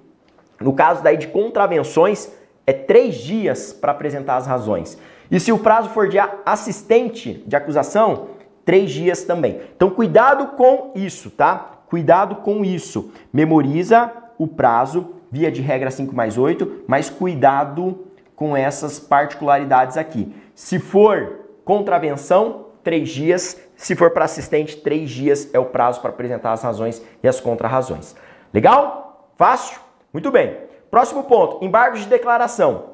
No 0.60 0.72
caso 0.72 1.02
daí 1.02 1.16
de 1.16 1.26
contravenções, 1.26 2.32
é 2.66 2.72
três 2.72 3.16
dias 3.16 3.72
para 3.72 3.92
apresentar 3.92 4.37
as 4.37 4.46
razões. 4.46 4.98
E 5.31 5.38
se 5.40 5.53
o 5.53 5.59
prazo 5.59 5.90
for 5.90 6.09
de 6.09 6.18
assistente 6.44 7.44
de 7.46 7.57
acusação, 7.57 8.29
três 8.64 8.90
dias 8.90 9.24
também. 9.24 9.61
Então 9.77 9.90
cuidado 9.90 10.57
com 10.57 10.92
isso, 10.94 11.31
tá? 11.31 11.83
Cuidado 11.88 12.37
com 12.37 12.64
isso. 12.64 13.12
Memoriza 13.33 14.11
o 14.38 14.46
prazo, 14.46 15.14
via 15.31 15.50
de 15.50 15.61
regra 15.61 15.90
5 15.90 16.14
mais 16.14 16.38
8, 16.38 16.85
mas 16.87 17.11
cuidado 17.11 18.07
com 18.35 18.57
essas 18.57 18.98
particularidades 18.98 19.96
aqui. 19.96 20.35
Se 20.55 20.79
for 20.79 21.40
contravenção, 21.64 22.66
três 22.85 23.09
dias. 23.09 23.61
Se 23.77 23.96
for 23.96 24.11
para 24.11 24.27
assistente, 24.27 24.77
três 24.77 25.11
dias 25.11 25.53
é 25.53 25.59
o 25.59 25.64
prazo 25.64 26.00
para 26.00 26.11
apresentar 26.11 26.53
as 26.53 26.62
razões 26.62 27.03
e 27.22 27.27
as 27.27 27.40
contrarrazões. 27.40 28.14
Legal? 28.53 29.31
Fácil? 29.37 29.81
Muito 30.12 30.31
bem. 30.31 30.63
Próximo 30.94 31.24
ponto, 31.24 31.59
embargos 31.61 32.02
de 32.02 32.07
declaração. 32.07 32.90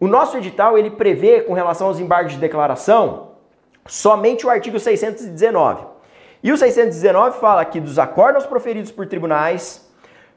O 0.00 0.08
nosso 0.08 0.38
edital 0.38 0.78
ele 0.78 0.90
prevê 0.90 1.42
com 1.42 1.52
relação 1.52 1.88
aos 1.88 2.00
embargos 2.00 2.32
de 2.32 2.38
declaração 2.38 3.32
somente 3.86 4.46
o 4.46 4.48
artigo 4.48 4.80
619. 4.80 5.84
E 6.42 6.50
o 6.50 6.56
619 6.56 7.38
fala 7.38 7.62
que 7.66 7.78
dos 7.78 7.98
acordos 7.98 8.46
proferidos 8.46 8.90
por 8.90 9.06
tribunais, 9.06 9.86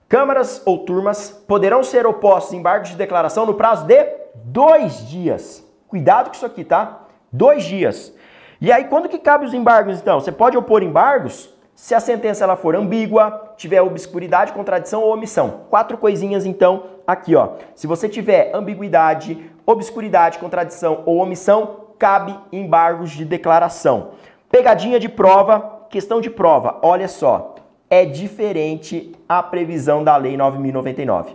câmaras 0.10 0.62
ou 0.66 0.80
turmas 0.80 1.30
poderão 1.30 1.84
ser 1.84 2.06
opostos 2.06 2.52
embargos 2.52 2.90
de 2.90 2.98
declaração 2.98 3.46
no 3.46 3.54
prazo 3.54 3.86
de 3.88 4.06
dois 4.44 5.08
dias. 5.08 5.66
Cuidado 5.88 6.32
com 6.32 6.36
isso 6.36 6.46
aqui, 6.46 6.66
tá? 6.66 7.04
Dois 7.32 7.64
dias. 7.64 8.14
E 8.60 8.74
aí, 8.74 8.90
quando 8.90 9.08
que 9.08 9.20
cabe 9.20 9.46
os 9.46 9.54
embargos, 9.54 10.02
então? 10.02 10.20
Você 10.20 10.34
pode 10.34 10.58
opor 10.58 10.84
embargos 10.84 11.50
se 11.76 11.94
a 11.94 12.00
sentença 12.00 12.44
ela 12.44 12.56
for 12.56 12.76
ambígua, 12.76 13.54
tiver 13.58 13.82
obscuridade, 13.82 14.54
contradição 14.54 15.02
ou 15.02 15.14
omissão. 15.14 15.62
Quatro 15.70 15.98
coisinhas, 15.98 16.46
então, 16.46 16.95
aqui, 17.06 17.36
ó. 17.36 17.54
Se 17.76 17.88
você 17.88 18.10
tiver 18.10 18.52
ambiguidade, 18.54 19.52
obscuridade, 19.66 20.40
contradição 20.40 21.04
ou 21.06 21.18
omissão, 21.18 21.86
cabe 21.98 22.38
embargos 22.52 23.12
de 23.12 23.26
declaração. 23.26 24.12
Pegadinha 24.50 25.00
de 25.00 25.10
prova, 25.10 25.88
questão 25.90 26.22
de 26.22 26.30
prova. 26.30 26.80
Olha 26.82 27.08
só, 27.08 27.56
é 27.90 28.06
diferente 28.06 29.14
a 29.28 29.42
previsão 29.42 30.04
da 30.04 30.16
Lei 30.18 30.36
9.099. 30.36 31.28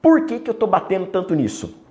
Por 0.00 0.26
que, 0.26 0.40
que 0.40 0.50
eu 0.50 0.52
estou 0.52 0.68
batendo 0.68 1.06
tanto 1.06 1.34
nisso? 1.34 1.81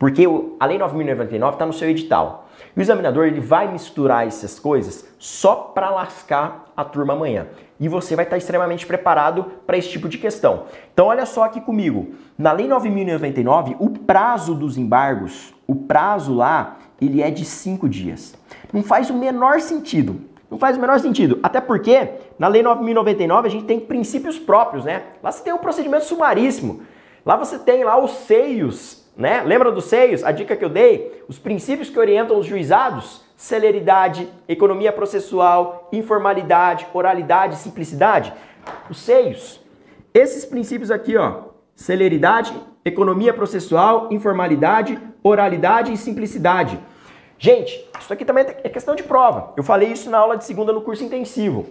Porque 0.00 0.24
a 0.58 0.64
Lei 0.64 0.78
9.099 0.78 1.52
está 1.52 1.66
no 1.66 1.74
seu 1.74 1.90
edital. 1.90 2.48
E 2.74 2.80
o 2.80 2.82
examinador 2.82 3.26
ele 3.26 3.38
vai 3.38 3.70
misturar 3.70 4.26
essas 4.26 4.58
coisas 4.58 5.06
só 5.18 5.54
para 5.54 5.90
lascar 5.90 6.72
a 6.74 6.82
turma 6.82 7.12
amanhã. 7.12 7.48
E 7.78 7.86
você 7.86 8.16
vai 8.16 8.24
estar 8.24 8.38
extremamente 8.38 8.86
preparado 8.86 9.44
para 9.66 9.76
esse 9.76 9.90
tipo 9.90 10.08
de 10.08 10.16
questão. 10.16 10.64
Então 10.90 11.08
olha 11.08 11.26
só 11.26 11.44
aqui 11.44 11.60
comigo. 11.60 12.14
Na 12.38 12.50
Lei 12.50 12.66
9.099, 12.66 13.76
o 13.78 13.90
prazo 13.90 14.54
dos 14.54 14.78
embargos, 14.78 15.52
o 15.66 15.74
prazo 15.74 16.34
lá, 16.34 16.78
ele 16.98 17.20
é 17.20 17.30
de 17.30 17.44
cinco 17.44 17.86
dias. 17.86 18.34
Não 18.72 18.82
faz 18.82 19.10
o 19.10 19.14
menor 19.14 19.60
sentido. 19.60 20.18
Não 20.50 20.58
faz 20.58 20.78
o 20.78 20.80
menor 20.80 20.98
sentido. 20.98 21.38
Até 21.42 21.60
porque 21.60 22.08
na 22.38 22.48
Lei 22.48 22.62
9.099 22.62 23.44
a 23.44 23.50
gente 23.50 23.66
tem 23.66 23.78
princípios 23.78 24.38
próprios, 24.38 24.82
né? 24.82 25.02
Lá 25.22 25.30
você 25.30 25.44
tem 25.44 25.52
um 25.52 25.58
procedimento 25.58 26.06
sumaríssimo. 26.06 26.80
Lá 27.22 27.36
você 27.36 27.58
tem 27.58 27.84
lá 27.84 28.02
os 28.02 28.12
seios 28.12 28.99
né? 29.16 29.42
Lembra 29.42 29.70
dos 29.70 29.84
seios? 29.84 30.24
A 30.24 30.32
dica 30.32 30.56
que 30.56 30.64
eu 30.64 30.68
dei? 30.68 31.24
Os 31.28 31.38
princípios 31.38 31.90
que 31.90 31.98
orientam 31.98 32.38
os 32.38 32.46
juizados? 32.46 33.22
Celeridade, 33.36 34.28
economia 34.48 34.92
processual, 34.92 35.88
informalidade, 35.92 36.86
oralidade, 36.92 37.56
simplicidade. 37.56 38.32
Os 38.88 38.98
seios. 38.98 39.60
Esses 40.12 40.44
princípios 40.44 40.90
aqui, 40.90 41.16
ó, 41.16 41.42
celeridade, 41.74 42.52
economia 42.84 43.32
processual, 43.32 44.08
informalidade, 44.10 44.98
oralidade 45.22 45.92
e 45.92 45.96
simplicidade. 45.96 46.78
Gente, 47.38 47.88
isso 47.98 48.12
aqui 48.12 48.24
também 48.24 48.44
é 48.62 48.68
questão 48.68 48.94
de 48.94 49.02
prova. 49.02 49.54
Eu 49.56 49.62
falei 49.62 49.90
isso 49.90 50.10
na 50.10 50.18
aula 50.18 50.36
de 50.36 50.44
segunda 50.44 50.72
no 50.72 50.82
curso 50.82 51.02
intensivo. 51.02 51.66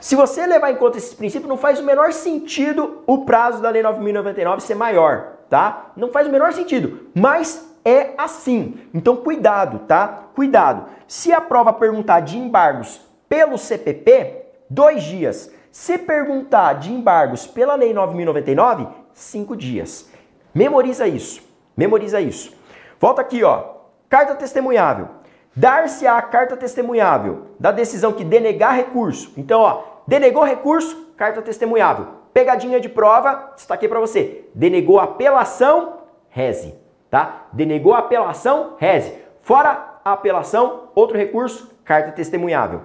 Se 0.00 0.16
você 0.16 0.46
levar 0.46 0.70
em 0.70 0.76
conta 0.76 0.98
esses 0.98 1.14
princípios, 1.14 1.48
não 1.48 1.56
faz 1.56 1.78
o 1.78 1.84
menor 1.84 2.12
sentido 2.12 3.02
o 3.06 3.24
prazo 3.24 3.62
da 3.62 3.70
Lei 3.70 3.82
9.099 3.82 4.60
ser 4.60 4.74
maior 4.74 5.33
tá? 5.48 5.92
Não 5.96 6.10
faz 6.10 6.26
o 6.26 6.30
menor 6.30 6.52
sentido, 6.52 7.08
mas 7.14 7.74
é 7.84 8.14
assim. 8.16 8.80
Então 8.92 9.16
cuidado, 9.16 9.80
tá? 9.80 10.28
Cuidado. 10.34 10.86
Se 11.06 11.32
a 11.32 11.40
prova 11.40 11.72
perguntar 11.72 12.20
de 12.20 12.38
embargos 12.38 13.00
pelo 13.28 13.58
CPP, 13.58 14.42
dois 14.68 15.02
dias. 15.02 15.52
Se 15.70 15.98
perguntar 15.98 16.74
de 16.74 16.92
embargos 16.92 17.46
pela 17.46 17.74
Lei 17.74 17.92
9.099, 17.92 18.88
cinco 19.12 19.56
dias. 19.56 20.08
Memoriza 20.54 21.06
isso. 21.06 21.42
Memoriza 21.76 22.20
isso. 22.20 22.56
Volta 23.00 23.20
aqui, 23.20 23.42
ó. 23.42 23.74
Carta 24.08 24.34
testemunhável. 24.36 25.08
Dar-se 25.56 26.06
a 26.06 26.20
carta 26.22 26.56
testemunhável 26.56 27.48
da 27.58 27.70
decisão 27.70 28.12
que 28.12 28.24
denegar 28.24 28.74
recurso. 28.74 29.32
Então, 29.36 29.60
ó, 29.60 29.82
denegou 30.06 30.44
recurso, 30.44 31.12
carta 31.16 31.42
testemunhável 31.42 32.23
Pegadinha 32.34 32.80
de 32.80 32.88
prova, 32.88 33.52
destaquei 33.54 33.88
para 33.88 34.00
você. 34.00 34.44
Denegou 34.52 34.98
apelação, 34.98 36.00
reze, 36.28 36.74
tá? 37.08 37.46
Denegou 37.52 37.94
apelação, 37.94 38.72
reze. 38.76 39.14
Fora 39.40 40.00
a 40.04 40.12
apelação, 40.12 40.88
outro 40.96 41.16
recurso, 41.16 41.70
carta 41.84 42.10
testemunhável. 42.10 42.80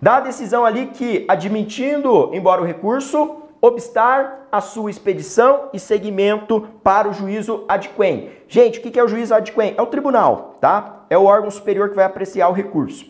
Dá 0.00 0.16
a 0.16 0.20
decisão 0.20 0.64
ali 0.64 0.88
que, 0.88 1.24
admitindo, 1.26 2.30
embora 2.34 2.60
o 2.60 2.66
recurso, 2.66 3.42
obstar 3.62 4.48
a 4.52 4.60
sua 4.60 4.90
expedição 4.90 5.70
e 5.72 5.78
seguimento 5.78 6.68
para 6.82 7.08
o 7.08 7.14
juízo 7.14 7.64
adquem. 7.68 8.30
Gente, 8.46 8.78
o 8.78 8.82
que 8.82 8.98
é 8.98 9.02
o 9.02 9.08
juízo 9.08 9.34
adquem? 9.34 9.74
É 9.78 9.80
o 9.80 9.86
tribunal, 9.86 10.56
tá? 10.60 11.04
É 11.08 11.16
o 11.16 11.24
órgão 11.24 11.50
superior 11.50 11.88
que 11.88 11.96
vai 11.96 12.04
apreciar 12.04 12.50
o 12.50 12.52
recurso. 12.52 13.06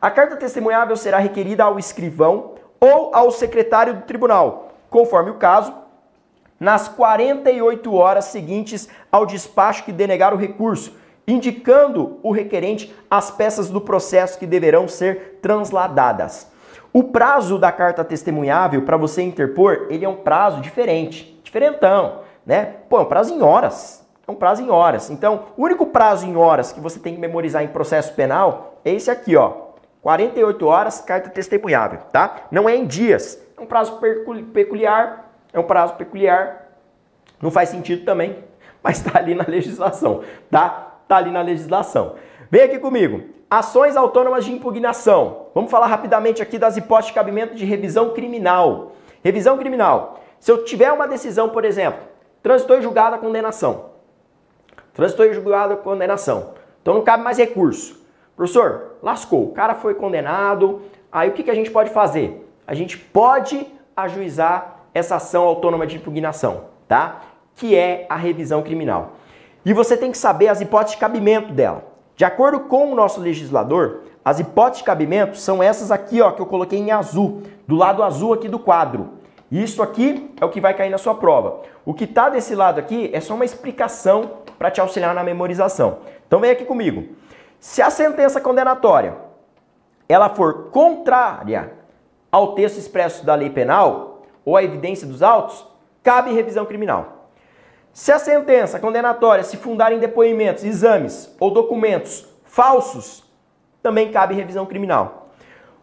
A 0.00 0.10
carta 0.10 0.36
testemunhável 0.36 0.96
será 0.96 1.18
requerida 1.18 1.64
ao 1.64 1.78
escrivão 1.78 2.54
ou 2.80 3.14
ao 3.14 3.30
secretário 3.30 3.94
do 3.94 4.02
tribunal, 4.02 4.65
conforme 4.96 5.30
o 5.30 5.34
caso, 5.34 5.74
nas 6.58 6.88
48 6.88 7.94
horas 7.94 8.24
seguintes 8.24 8.88
ao 9.12 9.26
despacho 9.26 9.84
que 9.84 9.92
denegar 9.92 10.32
o 10.32 10.38
recurso, 10.38 10.96
indicando 11.28 12.18
o 12.22 12.32
requerente 12.32 12.96
as 13.10 13.30
peças 13.30 13.68
do 13.68 13.78
processo 13.78 14.38
que 14.38 14.46
deverão 14.46 14.88
ser 14.88 15.38
transladadas. 15.42 16.50
O 16.94 17.04
prazo 17.04 17.58
da 17.58 17.70
carta 17.70 18.02
testemunhável 18.02 18.86
para 18.86 18.96
você 18.96 19.20
interpor, 19.20 19.86
ele 19.90 20.02
é 20.02 20.08
um 20.08 20.16
prazo 20.16 20.62
diferente, 20.62 21.38
diferentão, 21.44 22.20
né? 22.46 22.76
Pô, 22.88 22.96
é 22.96 23.02
um 23.02 23.04
prazo 23.04 23.34
em 23.34 23.42
horas. 23.42 24.02
É 24.26 24.30
um 24.30 24.34
prazo 24.34 24.62
em 24.62 24.70
horas. 24.70 25.10
Então, 25.10 25.48
o 25.58 25.64
único 25.64 25.84
prazo 25.84 26.26
em 26.26 26.36
horas 26.36 26.72
que 26.72 26.80
você 26.80 26.98
tem 26.98 27.12
que 27.12 27.20
memorizar 27.20 27.62
em 27.62 27.68
processo 27.68 28.14
penal 28.14 28.80
é 28.82 28.92
esse 28.92 29.10
aqui, 29.10 29.36
ó. 29.36 29.66
48 30.00 30.66
horas, 30.66 31.02
carta 31.02 31.28
testemunhável, 31.28 31.98
tá? 32.10 32.46
Não 32.50 32.66
é 32.66 32.74
em 32.74 32.86
dias. 32.86 33.44
É 33.56 33.60
um 33.60 33.66
prazo 33.66 33.98
peculiar, 34.52 35.32
é 35.52 35.58
um 35.58 35.64
prazo 35.64 35.94
peculiar. 35.94 36.72
Não 37.40 37.50
faz 37.50 37.70
sentido 37.70 38.04
também, 38.04 38.44
mas 38.82 39.02
tá 39.02 39.18
ali 39.18 39.34
na 39.34 39.44
legislação, 39.46 40.22
tá? 40.50 40.98
Tá 41.08 41.16
ali 41.16 41.30
na 41.30 41.40
legislação. 41.40 42.16
Vem 42.50 42.62
aqui 42.62 42.78
comigo. 42.78 43.22
Ações 43.48 43.96
autônomas 43.96 44.44
de 44.44 44.52
impugnação. 44.52 45.46
Vamos 45.54 45.70
falar 45.70 45.86
rapidamente 45.86 46.42
aqui 46.42 46.58
das 46.58 46.76
hipóteses 46.76 47.08
de 47.08 47.14
cabimento 47.14 47.54
de 47.54 47.64
revisão 47.64 48.10
criminal. 48.12 48.92
Revisão 49.22 49.56
criminal. 49.56 50.20
Se 50.40 50.50
eu 50.50 50.64
tiver 50.64 50.92
uma 50.92 51.06
decisão, 51.06 51.48
por 51.48 51.64
exemplo, 51.64 52.00
transitou 52.42 52.76
em 52.76 52.82
julgado 52.82 53.14
a 53.14 53.18
condenação. 53.18 53.86
Transitou 54.92 55.26
em 55.26 55.32
julgado 55.32 55.74
a 55.74 55.76
condenação. 55.76 56.54
Então 56.82 56.94
não 56.94 57.02
cabe 57.02 57.22
mais 57.22 57.38
recurso. 57.38 58.04
Professor, 58.36 58.96
lascou. 59.02 59.44
O 59.44 59.52
cara 59.52 59.74
foi 59.74 59.94
condenado. 59.94 60.82
Aí 61.10 61.28
o 61.28 61.32
que, 61.32 61.44
que 61.44 61.50
a 61.50 61.54
gente 61.54 61.70
pode 61.70 61.90
fazer? 61.90 62.45
A 62.66 62.74
gente 62.74 62.98
pode 62.98 63.66
ajuizar 63.96 64.80
essa 64.92 65.16
ação 65.16 65.44
autônoma 65.44 65.86
de 65.86 65.96
impugnação, 65.96 66.64
tá? 66.88 67.20
Que 67.54 67.76
é 67.76 68.06
a 68.08 68.16
revisão 68.16 68.62
criminal. 68.62 69.12
E 69.64 69.72
você 69.72 69.96
tem 69.96 70.10
que 70.10 70.18
saber 70.18 70.48
as 70.48 70.60
hipóteses 70.60 70.94
de 70.94 71.00
cabimento 71.00 71.52
dela. 71.52 71.84
De 72.14 72.24
acordo 72.24 72.60
com 72.60 72.92
o 72.92 72.94
nosso 72.94 73.20
legislador, 73.20 74.00
as 74.24 74.40
hipóteses 74.40 74.78
de 74.78 74.84
cabimento 74.84 75.36
são 75.36 75.62
essas 75.62 75.90
aqui, 75.90 76.20
ó, 76.20 76.30
que 76.30 76.40
eu 76.40 76.46
coloquei 76.46 76.78
em 76.78 76.90
azul, 76.90 77.42
do 77.66 77.76
lado 77.76 78.02
azul 78.02 78.32
aqui 78.32 78.48
do 78.48 78.58
quadro. 78.58 79.10
Isso 79.50 79.82
aqui 79.82 80.34
é 80.40 80.44
o 80.44 80.48
que 80.48 80.60
vai 80.60 80.74
cair 80.74 80.90
na 80.90 80.98
sua 80.98 81.14
prova. 81.14 81.60
O 81.84 81.94
que 81.94 82.04
está 82.04 82.28
desse 82.28 82.54
lado 82.54 82.80
aqui 82.80 83.10
é 83.12 83.20
só 83.20 83.34
uma 83.34 83.44
explicação 83.44 84.30
para 84.58 84.70
te 84.70 84.80
auxiliar 84.80 85.14
na 85.14 85.22
memorização. 85.22 85.98
Então 86.26 86.40
vem 86.40 86.50
aqui 86.50 86.64
comigo. 86.64 87.14
Se 87.60 87.80
a 87.82 87.90
sentença 87.90 88.40
condenatória 88.40 89.14
ela 90.08 90.28
for 90.28 90.70
contrária 90.70 91.72
ao 92.36 92.52
texto 92.52 92.76
expresso 92.76 93.24
da 93.24 93.34
lei 93.34 93.48
penal 93.48 94.20
ou 94.44 94.58
à 94.58 94.62
evidência 94.62 95.06
dos 95.06 95.22
autos, 95.22 95.66
cabe 96.02 96.34
revisão 96.34 96.66
criminal. 96.66 97.30
Se 97.94 98.12
a 98.12 98.18
sentença 98.18 98.78
condenatória 98.78 99.42
se 99.42 99.56
fundar 99.56 99.90
em 99.90 99.98
depoimentos, 99.98 100.62
exames 100.62 101.34
ou 101.40 101.50
documentos 101.50 102.28
falsos, 102.44 103.24
também 103.82 104.12
cabe 104.12 104.34
revisão 104.34 104.66
criminal. 104.66 105.30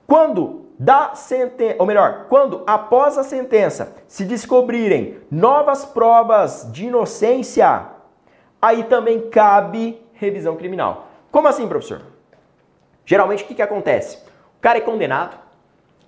Quando 0.05 0.67
da 0.77 1.15
sentença, 1.15 1.75
ou 1.79 1.87
melhor, 1.87 2.27
quando 2.29 2.61
após 2.67 3.17
a 3.17 3.23
sentença 3.23 3.95
se 4.07 4.23
descobrirem 4.23 5.21
novas 5.31 5.83
provas 5.83 6.69
de 6.71 6.85
inocência, 6.85 7.87
aí 8.61 8.83
também 8.83 9.27
cabe 9.31 9.99
revisão 10.13 10.55
criminal. 10.55 11.07
Como 11.31 11.47
assim, 11.47 11.67
professor? 11.67 12.03
Geralmente 13.05 13.43
o 13.43 13.47
que, 13.47 13.55
que 13.55 13.61
acontece? 13.63 14.17
O 14.57 14.61
cara 14.61 14.77
é 14.77 14.81
condenado, 14.81 15.42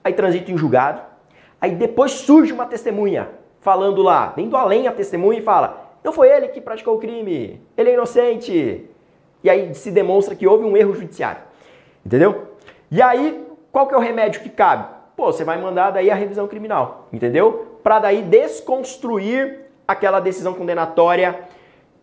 aí 0.06 0.14
transita 0.14 0.52
em 0.52 0.58
julgado, 0.58 1.02
aí 1.60 1.72
depois 1.72 2.12
surge 2.12 2.54
uma 2.54 2.68
testemunha 2.68 3.28
falando 3.60 4.04
lá, 4.04 4.32
vendo 4.36 4.56
além 4.56 4.88
a 4.88 4.92
testemunha 4.92 5.40
e 5.40 5.44
fala: 5.44 5.98
não 6.04 6.14
foi 6.14 6.30
ele 6.30 6.50
que 6.50 6.62
praticou 6.62 6.96
o 6.96 7.00
crime, 7.00 7.60
ele 7.76 7.90
é 7.90 7.94
inocente. 7.96 8.86
E 9.44 9.50
aí 9.50 9.74
se 9.74 9.92
demonstra 9.92 10.36
que 10.36 10.48
houve 10.48 10.64
um 10.64 10.78
erro 10.78 10.94
judiciário. 10.94 11.42
Entendeu? 12.06 12.54
E 12.92 13.02
aí 13.02 13.44
qual 13.72 13.88
que 13.88 13.94
é 13.94 13.98
o 13.98 14.02
remédio 14.02 14.42
que 14.42 14.50
cabe? 14.50 14.88
Pô, 15.18 15.32
você 15.32 15.44
vai 15.44 15.60
mandar 15.60 15.92
daí 15.92 16.12
a 16.12 16.16
revisão 16.16 16.48
criminal, 16.48 17.08
entendeu? 17.12 17.80
Para 17.84 18.00
daí 18.00 18.22
desconstruir 18.22 19.66
aquela 19.88 20.20
decisão 20.20 20.54
condenatória 20.54 21.40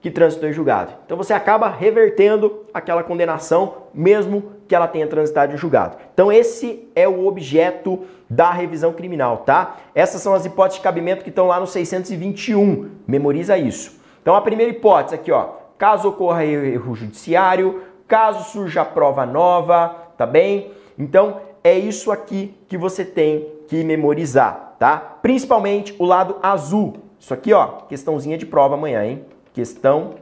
que 0.02 0.10
transitou 0.10 0.48
em 0.48 0.52
julgado. 0.52 0.92
Então 1.06 1.16
você 1.16 1.32
acaba 1.32 1.68
revertendo 1.68 2.66
aquela 2.74 3.04
condenação, 3.04 3.74
mesmo 3.94 4.52
que 4.66 4.74
ela 4.74 4.88
tenha 4.88 5.06
transitado 5.06 5.54
em 5.54 5.56
julgado. 5.56 5.96
Então 6.12 6.30
esse 6.30 6.88
é 6.96 7.06
o 7.06 7.24
objeto 7.24 8.00
da 8.28 8.50
revisão 8.50 8.92
criminal, 8.92 9.38
tá? 9.38 9.76
Essas 9.94 10.20
são 10.20 10.34
as 10.34 10.44
hipóteses 10.44 10.78
de 10.78 10.82
cabimento 10.82 11.22
que 11.22 11.30
estão 11.30 11.46
lá 11.46 11.60
no 11.60 11.68
621. 11.68 12.90
Memoriza 13.06 13.56
isso. 13.56 14.00
Então 14.20 14.34
a 14.34 14.40
primeira 14.40 14.72
hipótese 14.72 15.14
aqui, 15.14 15.30
ó, 15.30 15.50
caso 15.78 16.08
ocorra 16.08 16.44
erro 16.44 16.96
judiciário, 16.96 17.82
caso 18.08 18.50
surja 18.50 18.84
prova 18.84 19.24
nova, 19.24 19.96
tá 20.18 20.26
bem? 20.26 20.72
Então 20.98 21.40
é 21.62 21.78
isso 21.78 22.10
aqui 22.10 22.56
que 22.66 22.76
você 22.76 23.04
tem 23.04 23.46
que 23.68 23.84
memorizar, 23.84 24.74
tá? 24.80 24.96
Principalmente 24.96 25.94
o 25.96 26.04
lado 26.04 26.36
azul. 26.42 26.94
Isso 27.20 27.32
aqui, 27.32 27.52
ó, 27.52 27.66
questãozinha 27.88 28.36
de 28.36 28.44
prova 28.44 28.74
amanhã, 28.74 29.04
hein? 29.04 29.24
Questão 29.52 30.14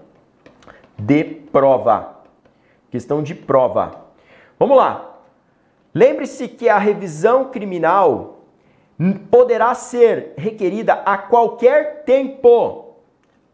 de 0.99 1.25
prova. 1.25 2.17
Questão 2.91 3.23
de 3.23 3.35
prova. 3.35 4.07
Vamos 4.59 4.77
lá. 4.77 5.19
Lembre-se 5.95 6.49
que 6.49 6.69
a 6.69 6.79
revisão 6.79 7.51
criminal 7.51 8.41
poderá 9.31 9.75
ser 9.75 10.35
requerida 10.37 10.95
a 11.05 11.17
qualquer 11.17 12.05
tempo, 12.05 12.97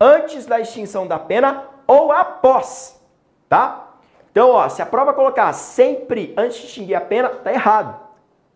antes 0.00 0.44
da 0.44 0.60
extinção 0.60 1.06
da 1.06 1.18
pena 1.18 1.64
ou 1.86 2.10
após, 2.10 3.00
tá? 3.48 3.94
Então, 4.30 4.50
ó, 4.50 4.68
se 4.68 4.82
a 4.82 4.86
prova 4.86 5.14
colocar 5.14 5.52
sempre 5.52 6.34
antes 6.36 6.58
de 6.58 6.66
extinguir 6.66 6.94
a 6.94 7.00
pena, 7.00 7.28
tá 7.28 7.52
errado. 7.52 7.98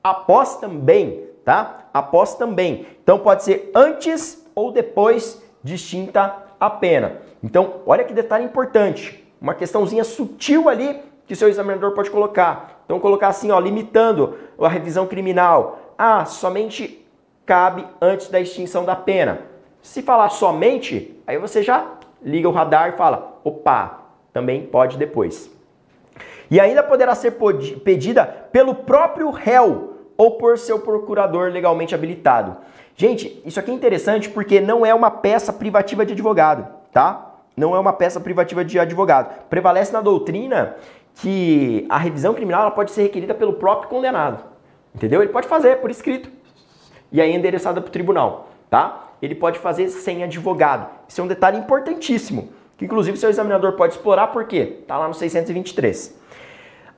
Após 0.02 0.56
também, 0.56 1.26
tá? 1.44 1.86
Após 1.92 2.34
também. 2.34 2.86
Então 3.02 3.18
pode 3.18 3.44
ser 3.44 3.70
antes 3.74 4.46
ou 4.54 4.72
depois 4.72 5.42
de 5.62 5.76
extinta 5.76 6.22
a 6.22 6.49
pena. 6.68 7.18
Então, 7.42 7.76
olha 7.86 8.04
que 8.04 8.12
detalhe 8.12 8.44
importante. 8.44 9.24
Uma 9.40 9.54
questãozinha 9.54 10.04
sutil 10.04 10.68
ali 10.68 11.00
que 11.26 11.34
seu 11.34 11.48
examinador 11.48 11.92
pode 11.92 12.10
colocar. 12.10 12.82
Então, 12.84 12.98
colocar 12.98 13.28
assim, 13.28 13.50
ó, 13.50 13.58
limitando 13.58 14.36
a 14.60 14.68
revisão 14.68 15.06
criminal. 15.06 15.94
Ah, 15.96 16.24
somente 16.24 17.06
cabe 17.46 17.86
antes 18.00 18.28
da 18.28 18.40
extinção 18.40 18.84
da 18.84 18.96
pena. 18.96 19.42
Se 19.80 20.02
falar 20.02 20.28
somente, 20.28 21.18
aí 21.26 21.38
você 21.38 21.62
já 21.62 21.92
liga 22.22 22.48
o 22.48 22.52
radar 22.52 22.90
e 22.90 22.96
fala: 22.96 23.40
opa, 23.44 24.00
também 24.32 24.66
pode 24.66 24.98
depois 24.98 25.50
e 26.50 26.58
ainda 26.58 26.82
poderá 26.82 27.14
ser 27.14 27.36
pedida 27.84 28.24
pelo 28.50 28.74
próprio 28.74 29.30
réu 29.30 29.94
ou 30.16 30.32
por 30.32 30.58
seu 30.58 30.80
procurador 30.80 31.50
legalmente 31.50 31.94
habilitado. 31.94 32.56
Gente, 33.00 33.40
isso 33.46 33.58
aqui 33.58 33.70
é 33.70 33.74
interessante 33.74 34.28
porque 34.28 34.60
não 34.60 34.84
é 34.84 34.92
uma 34.92 35.10
peça 35.10 35.54
privativa 35.54 36.04
de 36.04 36.12
advogado, 36.12 36.68
tá? 36.92 37.32
Não 37.56 37.74
é 37.74 37.78
uma 37.78 37.94
peça 37.94 38.20
privativa 38.20 38.62
de 38.62 38.78
advogado. 38.78 39.46
Prevalece 39.48 39.90
na 39.90 40.02
doutrina 40.02 40.76
que 41.14 41.86
a 41.88 41.96
revisão 41.96 42.34
criminal 42.34 42.72
pode 42.72 42.90
ser 42.90 43.04
requerida 43.04 43.32
pelo 43.32 43.54
próprio 43.54 43.88
condenado. 43.88 44.44
Entendeu? 44.94 45.22
Ele 45.22 45.32
pode 45.32 45.48
fazer 45.48 45.76
por 45.76 45.90
escrito. 45.90 46.30
E 47.10 47.22
aí 47.22 47.34
endereçada 47.34 47.80
para 47.80 47.88
o 47.88 47.90
tribunal, 47.90 48.50
tá? 48.68 49.08
Ele 49.22 49.34
pode 49.34 49.58
fazer 49.58 49.88
sem 49.88 50.22
advogado. 50.22 50.86
Isso 51.08 51.22
é 51.22 51.24
um 51.24 51.26
detalhe 51.26 51.56
importantíssimo, 51.56 52.50
que 52.76 52.84
inclusive 52.84 53.16
seu 53.16 53.30
examinador 53.30 53.76
pode 53.76 53.94
explorar 53.94 54.26
porque 54.26 54.82
tá 54.86 54.98
lá 54.98 55.08
no 55.08 55.14
623. 55.14 56.20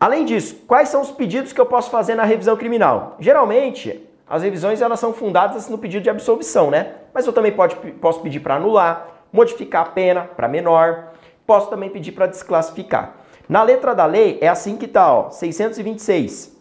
Além 0.01 0.25
disso, 0.25 0.65
quais 0.67 0.89
são 0.89 1.01
os 1.01 1.13
pedidos 1.13 1.53
que 1.53 1.61
eu 1.61 1.67
posso 1.67 1.93
fazer 1.93 2.17
na 2.17 2.25
revisão 2.25 2.57
criminal? 2.57 3.15
Geralmente, 3.21 4.11
as 4.33 4.43
revisões 4.43 4.81
elas 4.81 4.99
são 4.99 5.13
fundadas 5.13 5.69
no 5.69 5.77
pedido 5.77 6.05
de 6.05 6.09
absolvição, 6.09 6.71
né? 6.71 6.95
Mas 7.13 7.27
eu 7.27 7.35
também 7.35 7.53
pode, 7.53 7.77
posso 7.77 8.23
pedir 8.23 8.41
para 8.41 8.55
anular, 8.55 9.27
modificar 9.31 9.83
a 9.83 9.91
pena 9.91 10.23
para 10.23 10.49
menor, 10.49 11.13
posso 11.47 11.69
também 11.69 11.91
pedir 11.91 12.13
para 12.13 12.25
desclassificar. 12.25 13.17
Na 13.47 13.63
letra 13.63 13.95
da 13.95 14.07
lei 14.07 14.39
é 14.41 14.49
assim 14.49 14.79
que 14.79 14.87
está, 14.87 15.13
ó, 15.13 15.29
626. 15.29 16.57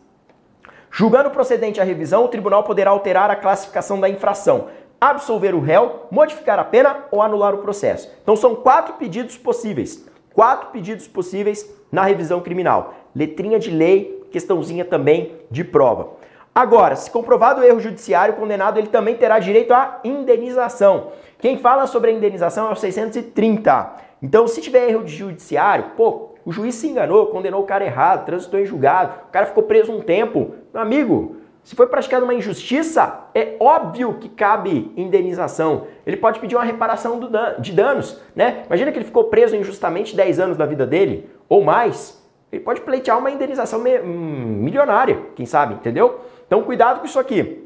Julgando 0.92 1.30
procedente 1.30 1.80
a 1.80 1.86
revisão, 1.86 2.26
o 2.26 2.28
tribunal 2.28 2.66
poderá 2.66 2.92
alterar 2.92 3.32
a 3.32 3.38
classificação 3.38 4.02
da 4.02 4.10
infração, 4.10 4.68
absolver 5.00 5.56
o 5.56 5.62
réu, 5.62 6.08
modificar 6.12 6.60
a 6.60 6.66
pena 6.66 7.06
ou 7.10 7.22
anular 7.22 7.56
o 7.56 7.60
processo. 7.60 8.12
Então 8.22 8.36
são 8.36 8.54
quatro 8.54 8.96
pedidos 8.96 9.38
possíveis. 9.38 10.06
Quatro 10.34 10.72
pedidos 10.72 11.08
possíveis 11.08 11.74
na 11.90 12.04
revisão 12.04 12.42
criminal 12.42 12.96
letrinha 13.16 13.60
de 13.60 13.70
lei, 13.70 14.26
questãozinha 14.32 14.86
também 14.86 15.36
de 15.50 15.64
prova. 15.64 16.10
Agora, 16.54 16.98
se 16.98 17.10
comprovado 17.10 17.62
o 17.62 17.64
erro 17.64 17.80
judiciário, 17.80 18.34
o 18.34 18.38
condenado 18.38 18.78
ele 18.78 18.88
também 18.88 19.16
terá 19.16 19.40
direito 19.40 19.74
à 19.74 20.02
indenização. 20.04 21.12
Quem 21.40 21.58
fala 21.58 21.88
sobre 21.88 22.12
a 22.12 22.14
indenização 22.14 22.68
é 22.68 22.72
o 22.74 22.76
630. 22.76 23.92
Então, 24.22 24.46
se 24.48 24.62
tiver 24.62 24.90
erro 24.90 25.04
de 25.04 25.16
judiciário, 25.16 25.92
pô, 25.96 26.32
o 26.46 26.52
juiz 26.52 26.76
se 26.76 26.88
enganou, 26.88 27.28
condenou 27.28 27.62
o 27.62 27.66
cara 27.66 27.86
errado, 27.86 28.26
transitou 28.26 28.60
em 28.60 28.66
julgado, 28.66 29.14
o 29.30 29.32
cara 29.32 29.46
ficou 29.46 29.64
preso 29.64 29.94
um 29.94 30.02
tempo. 30.02 30.56
Meu 30.74 30.82
amigo, 30.82 31.38
se 31.64 31.74
foi 31.74 31.88
praticada 31.88 32.26
uma 32.26 32.34
injustiça, 32.34 33.28
é 33.34 33.56
óbvio 33.58 34.16
que 34.16 34.28
cabe 34.28 34.92
indenização. 34.98 35.88
Ele 36.06 36.18
pode 36.18 36.40
pedir 36.40 36.58
uma 36.58 36.66
reparação 36.66 37.18
de 37.60 37.72
danos, 37.72 38.20
né? 38.36 38.64
Imagina 38.68 38.92
que 38.92 38.98
ele 38.98 39.06
ficou 39.06 39.26
preso 39.26 39.56
injustamente 39.56 40.16
10 40.18 40.40
anos 40.40 40.58
da 40.58 40.66
vida 40.66 40.86
dele, 40.86 41.30
ou 41.48 41.64
mais 41.64 42.22
ele 42.52 42.62
pode 42.62 42.82
pleitear 42.82 43.18
uma 43.18 43.32
indenização 43.32 43.80
hum, 43.80 44.60
milionária, 44.62 45.18
quem 45.36 45.46
sabe, 45.46 45.76
entendeu? 45.76 46.20
Então 46.52 46.64
cuidado 46.64 47.00
com 47.00 47.06
isso 47.06 47.18
aqui. 47.18 47.66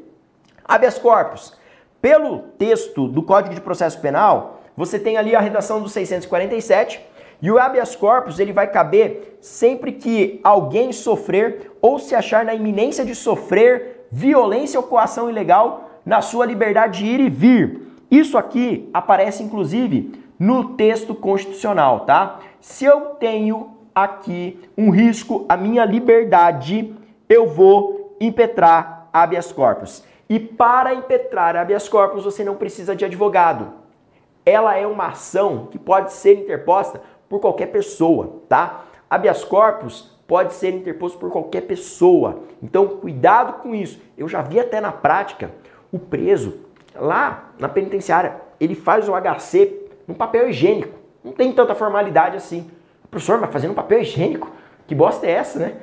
Habeas 0.64 0.96
corpus. 0.96 1.52
Pelo 2.00 2.38
texto 2.56 3.08
do 3.08 3.20
Código 3.20 3.52
de 3.52 3.60
Processo 3.60 4.00
Penal, 4.00 4.60
você 4.76 4.96
tem 4.96 5.16
ali 5.16 5.34
a 5.34 5.40
redação 5.40 5.82
do 5.82 5.88
647, 5.88 7.04
E 7.42 7.50
o 7.50 7.58
habeas 7.58 7.96
corpus 7.96 8.38
ele 8.38 8.52
vai 8.52 8.70
caber 8.70 9.38
sempre 9.40 9.90
que 9.90 10.40
alguém 10.44 10.92
sofrer 10.92 11.72
ou 11.82 11.98
se 11.98 12.14
achar 12.14 12.44
na 12.44 12.54
iminência 12.54 13.04
de 13.04 13.12
sofrer 13.12 14.06
violência 14.12 14.78
ou 14.78 14.86
coação 14.86 15.28
ilegal 15.28 15.90
na 16.06 16.22
sua 16.22 16.46
liberdade 16.46 17.00
de 17.00 17.06
ir 17.06 17.18
e 17.18 17.28
vir. 17.28 17.80
Isso 18.08 18.38
aqui 18.38 18.88
aparece 18.94 19.42
inclusive 19.42 20.12
no 20.38 20.76
texto 20.76 21.12
constitucional, 21.12 22.00
tá? 22.06 22.38
Se 22.60 22.84
eu 22.84 23.00
tenho 23.16 23.76
aqui 23.92 24.60
um 24.78 24.90
risco 24.90 25.44
à 25.48 25.56
minha 25.56 25.84
liberdade, 25.84 26.94
eu 27.28 27.48
vou 27.48 28.05
impetrar 28.20 29.08
habeas 29.12 29.52
corpus. 29.52 30.04
E 30.28 30.38
para 30.38 30.94
impetrar 30.94 31.56
habeas 31.56 31.88
corpus, 31.88 32.24
você 32.24 32.42
não 32.42 32.56
precisa 32.56 32.96
de 32.96 33.04
advogado. 33.04 33.72
Ela 34.44 34.76
é 34.76 34.86
uma 34.86 35.08
ação 35.08 35.66
que 35.70 35.78
pode 35.78 36.12
ser 36.12 36.40
interposta 36.40 37.00
por 37.28 37.40
qualquer 37.40 37.66
pessoa, 37.66 38.42
tá? 38.48 38.84
Habeas 39.08 39.44
corpus 39.44 40.16
pode 40.26 40.54
ser 40.54 40.74
interposto 40.74 41.18
por 41.18 41.30
qualquer 41.30 41.62
pessoa. 41.62 42.40
Então, 42.62 42.86
cuidado 42.88 43.54
com 43.54 43.74
isso. 43.74 44.00
Eu 44.18 44.28
já 44.28 44.42
vi 44.42 44.58
até 44.58 44.80
na 44.80 44.92
prática 44.92 45.50
o 45.92 45.98
preso 45.98 46.66
lá 46.98 47.50
na 47.58 47.68
penitenciária, 47.68 48.40
ele 48.58 48.74
faz 48.74 49.08
o 49.08 49.12
HC 49.12 49.90
no 50.06 50.14
papel 50.14 50.48
higiênico. 50.48 50.98
Não 51.22 51.32
tem 51.32 51.52
tanta 51.52 51.74
formalidade 51.74 52.36
assim. 52.36 52.70
Professor, 53.10 53.38
mas 53.40 53.52
fazendo 53.52 53.72
um 53.72 53.74
papel 53.74 54.00
higiênico? 54.00 54.50
Que 54.86 54.94
bosta 54.94 55.26
é 55.26 55.30
essa, 55.30 55.58
né? 55.58 55.76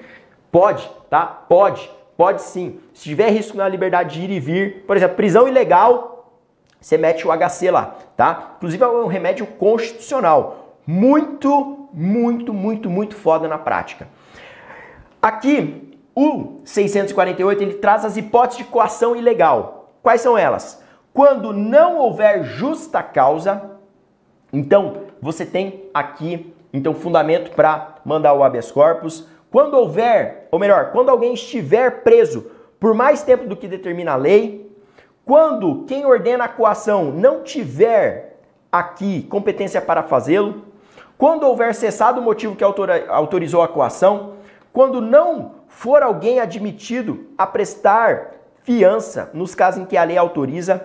Pode, 0.52 0.90
tá? 1.10 1.26
Pode. 1.26 1.90
Pode 2.24 2.42
sim. 2.42 2.80
Se 2.94 3.04
tiver 3.04 3.32
risco 3.32 3.58
na 3.58 3.68
liberdade 3.68 4.18
de 4.18 4.24
ir 4.24 4.30
e 4.32 4.40
vir, 4.40 4.86
por 4.88 4.96
exemplo, 4.96 5.18
prisão 5.18 5.46
ilegal, 5.46 6.32
você 6.80 6.98
mete 6.98 7.28
o 7.28 7.32
HC 7.32 7.70
lá, 7.70 7.98
tá? 8.16 8.54
Inclusive 8.56 8.82
é 8.82 8.88
um 8.88 9.08
remédio 9.08 9.46
constitucional. 9.46 10.78
Muito, 10.88 11.90
muito, 11.92 12.54
muito, 12.54 12.90
muito 12.90 13.14
foda 13.14 13.46
na 13.46 13.58
prática. 13.58 14.08
Aqui, 15.22 16.00
o 16.16 16.62
648, 16.64 17.62
ele 17.62 17.74
traz 17.74 18.06
as 18.06 18.16
hipóteses 18.16 18.60
de 18.60 18.72
coação 18.72 19.18
ilegal. 19.18 19.92
Quais 20.02 20.22
são 20.22 20.38
elas? 20.38 20.82
Quando 21.14 21.52
não 21.52 21.98
houver 21.98 22.46
justa 22.46 23.04
causa, 23.04 23.70
então 24.54 25.08
você 25.22 25.46
tem 25.46 25.90
aqui 25.94 26.56
então 26.72 26.96
fundamento 26.96 27.52
para 27.52 27.96
mandar 28.06 28.34
o 28.34 28.46
habeas 28.46 28.72
corpus. 28.72 29.28
Quando 29.54 29.76
houver, 29.76 30.48
ou 30.50 30.58
melhor, 30.58 30.92
quando 30.92 31.10
alguém 31.10 31.36
estiver 31.36 32.02
preso 32.02 32.50
por 32.80 32.96
mais 32.96 33.22
tempo 33.22 33.46
do 33.46 33.56
que 33.56 33.68
determina 33.68 34.14
a 34.14 34.16
lei, 34.16 34.68
quando 35.24 35.84
quem 35.84 36.08
ordena 36.08 36.46
a 36.46 36.48
coação 36.48 37.12
não 37.12 37.44
tiver 37.44 38.40
aqui 38.72 39.22
competência 39.30 39.80
para 39.80 40.02
fazê-lo, 40.02 40.64
quando 41.20 41.44
houver 41.46 41.76
cessado 41.76 42.20
o 42.20 42.24
motivo 42.24 42.56
que 42.56 42.64
autorizou 42.64 43.62
a 43.62 43.68
coação, 43.68 44.38
quando 44.74 45.00
não 45.00 45.52
for 45.68 46.02
alguém 46.02 46.40
admitido 46.40 47.28
a 47.38 47.46
prestar 47.46 48.32
fiança 48.64 49.30
nos 49.36 49.54
casos 49.54 49.84
em 49.84 49.86
que 49.86 49.96
a 49.96 50.04
lei 50.04 50.18
autoriza, 50.18 50.84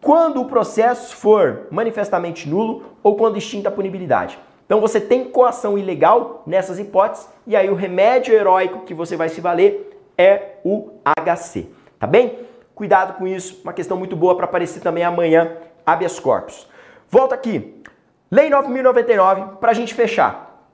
quando 0.00 0.40
o 0.40 0.46
processo 0.46 1.16
for 1.16 1.66
manifestamente 1.68 2.48
nulo 2.48 2.84
ou 3.02 3.16
quando 3.16 3.38
extinta 3.38 3.70
a 3.70 3.72
punibilidade. 3.72 4.38
Então 4.66 4.80
você 4.80 5.00
tem 5.00 5.24
coação 5.24 5.76
ilegal 5.76 6.42
nessas 6.46 6.78
hipóteses 6.78 7.28
e 7.46 7.54
aí 7.54 7.68
o 7.68 7.74
remédio 7.74 8.34
heróico 8.34 8.80
que 8.80 8.94
você 8.94 9.16
vai 9.16 9.28
se 9.28 9.40
valer 9.40 9.98
é 10.16 10.56
o 10.64 10.90
HC, 11.04 11.68
tá 11.98 12.06
bem? 12.06 12.38
Cuidado 12.74 13.18
com 13.18 13.26
isso, 13.26 13.60
uma 13.62 13.72
questão 13.72 13.96
muito 13.96 14.16
boa 14.16 14.36
para 14.36 14.46
aparecer 14.46 14.80
também 14.80 15.04
amanhã, 15.04 15.56
habeas 15.84 16.18
corpus. 16.18 16.66
Volta 17.08 17.34
aqui, 17.34 17.82
Lei 18.30 18.50
9.099, 18.50 19.56
para 19.56 19.70
a 19.70 19.74
gente 19.74 19.94
fechar. 19.94 20.66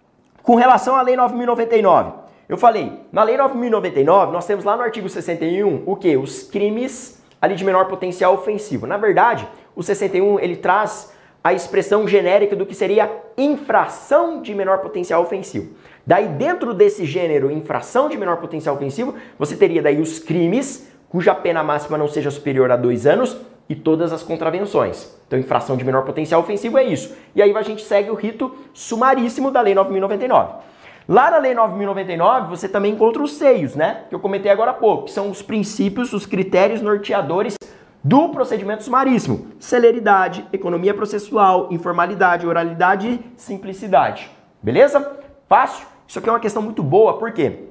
Com 0.43 0.55
relação 0.55 0.97
à 0.97 1.03
Lei 1.03 1.17
9.099, 1.17 2.13
eu 2.49 2.57
falei, 2.57 3.01
na 3.13 3.23
Lei 3.23 3.37
9.099, 3.37 4.31
nós 4.31 4.47
temos 4.47 4.65
lá 4.65 4.77
no 4.77 4.83
artigo 4.83 5.09
61 5.09 5.83
o 5.85 5.97
que? 5.97 6.17
Os 6.17 6.45
crimes 6.45 7.23
ali 7.41 7.55
de 7.55 7.65
menor 7.65 7.87
potencial 7.87 8.35
ofensivo. 8.35 8.87
Na 8.87 8.97
verdade, 8.97 9.49
o 9.75 9.83
61 9.83 10.39
ele 10.41 10.57
traz 10.57 11.13
a 11.43 11.53
expressão 11.53 12.07
genérica 12.07 12.55
do 12.55 12.67
que 12.67 12.75
seria 12.75 13.11
infração 13.37 14.43
de 14.43 14.55
menor 14.55 14.79
potencial 14.79 15.23
ofensivo. 15.23 15.75
Daí, 16.07 16.29
dentro 16.29 16.75
desse 16.75 17.05
gênero 17.05 17.51
infração 17.51 18.09
de 18.09 18.19
menor 18.19 18.37
potencial 18.37 18.75
ofensivo, 18.75 19.15
você 19.39 19.57
teria 19.57 19.83
daí 19.83 20.01
os 20.01 20.19
crimes 20.19 20.91
cuja 21.09 21.35
pena 21.35 21.63
máxima 21.63 21.99
não 21.99 22.09
seja 22.09 22.31
superior 22.31 22.71
a 22.71 22.77
dois 22.77 23.07
anos 23.07 23.37
e 23.69 23.75
todas 23.75 24.13
as 24.13 24.23
contravenções. 24.23 25.15
Então, 25.27 25.39
infração 25.39 25.77
de 25.77 25.85
menor 25.85 26.05
potencial 26.05 26.41
ofensivo 26.41 26.79
é 26.79 26.85
isso. 26.85 27.15
E 27.35 27.43
aí 27.43 27.57
a 27.57 27.63
gente 27.63 27.83
segue 27.83 28.11
o 28.11 28.15
rito 28.15 28.55
sumaríssimo 28.73 29.51
da 29.51 29.61
Lei 29.61 29.75
9.099. 29.75 30.55
Lá 31.09 31.31
na 31.31 31.39
Lei 31.39 31.55
9.099, 31.55 32.49
você 32.49 32.69
também 32.69 32.93
encontra 32.93 33.23
os 33.23 33.33
seios, 33.33 33.75
né? 33.75 34.03
Que 34.09 34.15
eu 34.15 34.21
comentei 34.21 34.51
agora 34.51 34.73
há 34.73 34.75
pouco, 34.75 35.05
que 35.05 35.11
são 35.11 35.31
os 35.31 35.43
princípios, 35.43 36.13
os 36.13 36.27
critérios 36.27 36.81
norteadores 36.81 37.57
do 38.03 38.29
procedimento 38.31 38.83
sumaríssimo: 38.83 39.49
celeridade, 39.59 40.47
economia 40.53 40.95
processual, 40.95 41.69
informalidade, 41.71 42.47
oralidade 42.47 43.09
e 43.09 43.25
simplicidade. 43.37 44.31
Beleza? 44.63 45.19
Fácil? 45.49 45.87
Isso 46.07 46.19
aqui 46.19 46.29
é 46.29 46.33
uma 46.33 46.41
questão 46.41 46.63
muito 46.63 46.83
boa, 46.83 47.19
por 47.19 47.33
quê? 47.33 47.69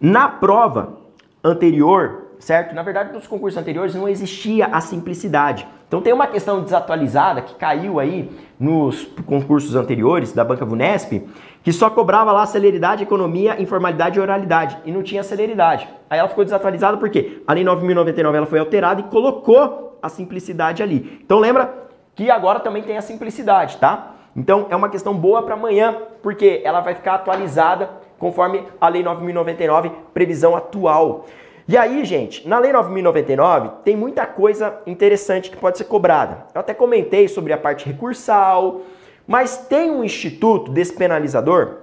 Na 0.00 0.28
prova 0.28 0.98
anterior, 1.42 2.25
certo? 2.38 2.74
Na 2.74 2.82
verdade, 2.82 3.12
nos 3.12 3.26
concursos 3.26 3.58
anteriores 3.58 3.94
não 3.94 4.08
existia 4.08 4.66
a 4.66 4.80
simplicidade. 4.80 5.66
Então 5.88 6.00
tem 6.00 6.12
uma 6.12 6.26
questão 6.26 6.62
desatualizada 6.62 7.40
que 7.40 7.54
caiu 7.54 8.00
aí 8.00 8.30
nos 8.58 9.04
concursos 9.24 9.76
anteriores 9.76 10.32
da 10.32 10.44
Banca 10.44 10.64
Vunesp, 10.64 11.22
que 11.62 11.72
só 11.72 11.88
cobrava 11.88 12.32
lá 12.32 12.44
celeridade, 12.44 13.04
economia, 13.04 13.60
informalidade 13.60 14.18
e 14.18 14.20
oralidade, 14.20 14.78
e 14.84 14.90
não 14.90 15.02
tinha 15.02 15.22
celeridade. 15.22 15.88
Aí 16.10 16.18
ela 16.18 16.28
ficou 16.28 16.44
desatualizada 16.44 16.96
porque 16.96 17.42
a 17.46 17.52
Lei 17.52 17.64
9.099 17.64 18.34
ela 18.34 18.46
foi 18.46 18.58
alterada 18.58 19.00
e 19.00 19.04
colocou 19.04 19.98
a 20.02 20.08
simplicidade 20.08 20.82
ali. 20.82 21.20
Então 21.24 21.38
lembra 21.38 21.72
que 22.14 22.30
agora 22.30 22.60
também 22.60 22.82
tem 22.82 22.96
a 22.96 23.02
simplicidade, 23.02 23.76
tá? 23.76 24.14
Então 24.34 24.66
é 24.70 24.76
uma 24.76 24.88
questão 24.88 25.14
boa 25.14 25.42
para 25.42 25.54
amanhã, 25.54 25.96
porque 26.22 26.60
ela 26.64 26.80
vai 26.80 26.94
ficar 26.94 27.14
atualizada 27.14 27.88
conforme 28.18 28.64
a 28.80 28.88
Lei 28.88 29.04
9.099, 29.04 29.90
previsão 30.12 30.56
atual. 30.56 31.26
E 31.68 31.76
aí, 31.76 32.04
gente, 32.04 32.46
na 32.46 32.60
Lei 32.60 32.72
9.099 32.72 33.82
tem 33.84 33.96
muita 33.96 34.24
coisa 34.24 34.80
interessante 34.86 35.50
que 35.50 35.56
pode 35.56 35.78
ser 35.78 35.84
cobrada. 35.84 36.46
Eu 36.54 36.60
até 36.60 36.72
comentei 36.72 37.26
sobre 37.26 37.52
a 37.52 37.58
parte 37.58 37.84
recursal, 37.84 38.82
mas 39.26 39.56
tem 39.56 39.90
um 39.90 40.04
instituto 40.04 40.70
despenalizador 40.70 41.78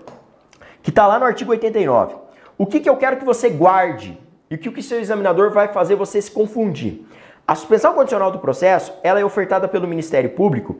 que 0.81 0.89
está 0.89 1.05
lá 1.05 1.19
no 1.19 1.25
artigo 1.25 1.51
89. 1.51 2.15
O 2.57 2.65
que, 2.65 2.79
que 2.79 2.89
eu 2.89 2.95
quero 2.95 3.17
que 3.17 3.25
você 3.25 3.49
guarde 3.49 4.17
e 4.49 4.55
o 4.55 4.57
que 4.57 4.69
o 4.69 4.84
seu 4.84 5.01
examinador 5.01 5.51
vai 5.51 5.67
fazer 5.67 5.95
você 5.95 6.21
se 6.21 6.31
confundir? 6.31 7.05
A 7.45 7.53
suspensão 7.53 7.93
condicional 7.93 8.31
do 8.31 8.39
processo 8.39 8.93
ela 9.03 9.19
é 9.19 9.25
ofertada 9.25 9.67
pelo 9.67 9.86
Ministério 9.86 10.29
Público 10.29 10.77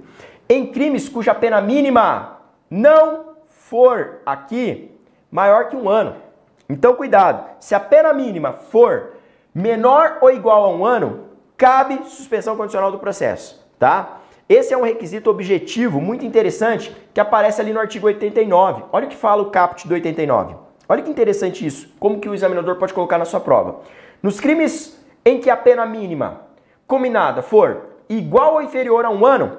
em 0.47 0.71
crimes 0.71 1.09
cuja 1.09 1.35
pena 1.35 1.59
mínima 1.59 2.37
não 2.69 3.33
for 3.49 4.21
aqui 4.25 4.91
maior 5.29 5.67
que 5.67 5.75
um 5.75 5.89
ano. 5.89 6.22
Então, 6.70 6.95
cuidado. 6.95 7.45
Se 7.59 7.76
a 7.76 7.80
pena 7.80 8.14
mínima 8.14 8.53
for 8.53 9.14
menor 9.53 10.18
ou 10.22 10.32
igual 10.32 10.66
a 10.66 10.70
um 10.70 10.86
ano, 10.86 11.26
cabe 11.57 11.99
suspensão 12.05 12.55
condicional 12.55 12.91
do 12.91 12.99
processo, 12.99 13.64
tá? 13.78 14.20
Esse 14.47 14.74
é 14.74 14.78
um 14.78 14.84
requisito 14.84 15.30
objetivo 15.30 16.01
muito 16.01 16.26
interessante 16.26 16.95
que 17.14 17.20
aparece 17.20 17.61
ali 17.61 17.72
no 17.72 17.80
artigo 17.80 18.07
89. 18.07 18.84
Olha 18.91 19.05
o 19.05 19.09
que 19.09 19.16
fala 19.16 19.41
o 19.41 19.49
caput 19.49 19.88
do 19.88 19.93
89. 19.93 20.55
Olha 20.88 21.01
que 21.01 21.09
interessante 21.09 21.66
isso, 21.66 21.93
como 21.99 22.20
que 22.20 22.28
o 22.28 22.34
examinador 22.34 22.76
pode 22.76 22.93
colocar 22.93 23.18
na 23.18 23.26
sua 23.26 23.39
prova. 23.39 23.80
Nos 24.22 24.39
crimes 24.39 25.01
em 25.24 25.39
que 25.39 25.49
a 25.49 25.55
pena 25.55 25.86
mínima 25.86 26.41
combinada 26.86 27.41
for 27.41 27.86
igual 28.09 28.55
ou 28.55 28.61
inferior 28.61 29.05
a 29.05 29.09
um 29.09 29.26
ano, 29.26 29.57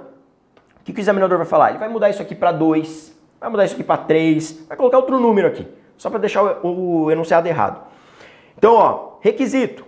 o 0.80 0.84
que, 0.84 0.92
que 0.92 1.00
o 1.00 1.02
examinador 1.02 1.38
vai 1.38 1.46
falar? 1.46 1.70
Ele 1.70 1.78
vai 1.78 1.88
mudar 1.88 2.10
isso 2.10 2.20
aqui 2.20 2.34
para 2.34 2.52
2, 2.52 3.18
vai 3.40 3.50
mudar 3.50 3.64
isso 3.64 3.74
aqui 3.74 3.82
para 3.82 3.96
3, 3.96 4.66
vai 4.68 4.76
colocar 4.76 4.98
outro 4.98 5.18
número 5.18 5.48
aqui. 5.48 5.66
Só 5.96 6.10
para 6.10 6.18
deixar 6.18 6.42
o, 6.64 7.04
o 7.04 7.10
enunciado 7.10 7.48
errado. 7.48 7.80
Então, 8.56 8.74
ó, 8.74 9.18
requisito: 9.20 9.84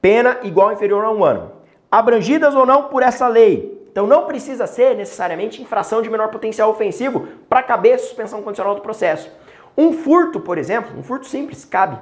pena 0.00 0.38
igual 0.42 0.68
ou 0.68 0.72
inferior 0.72 1.04
a 1.04 1.10
um 1.10 1.24
ano. 1.24 1.52
Abrangidas 1.90 2.54
ou 2.54 2.66
não 2.66 2.84
por 2.84 3.02
essa 3.02 3.26
lei. 3.28 3.78
Então 3.90 4.06
não 4.06 4.26
precisa 4.26 4.66
ser 4.66 4.94
necessariamente 4.94 5.60
infração 5.60 6.00
de 6.00 6.08
menor 6.08 6.28
potencial 6.28 6.70
ofensivo 6.70 7.26
para 7.48 7.62
caber 7.62 7.98
suspensão 7.98 8.42
condicional 8.42 8.74
do 8.74 8.80
processo. 8.80 9.28
Um 9.76 9.92
furto, 9.92 10.38
por 10.38 10.58
exemplo, 10.58 10.96
um 10.96 11.02
furto 11.02 11.26
simples, 11.26 11.64
cabe. 11.64 11.98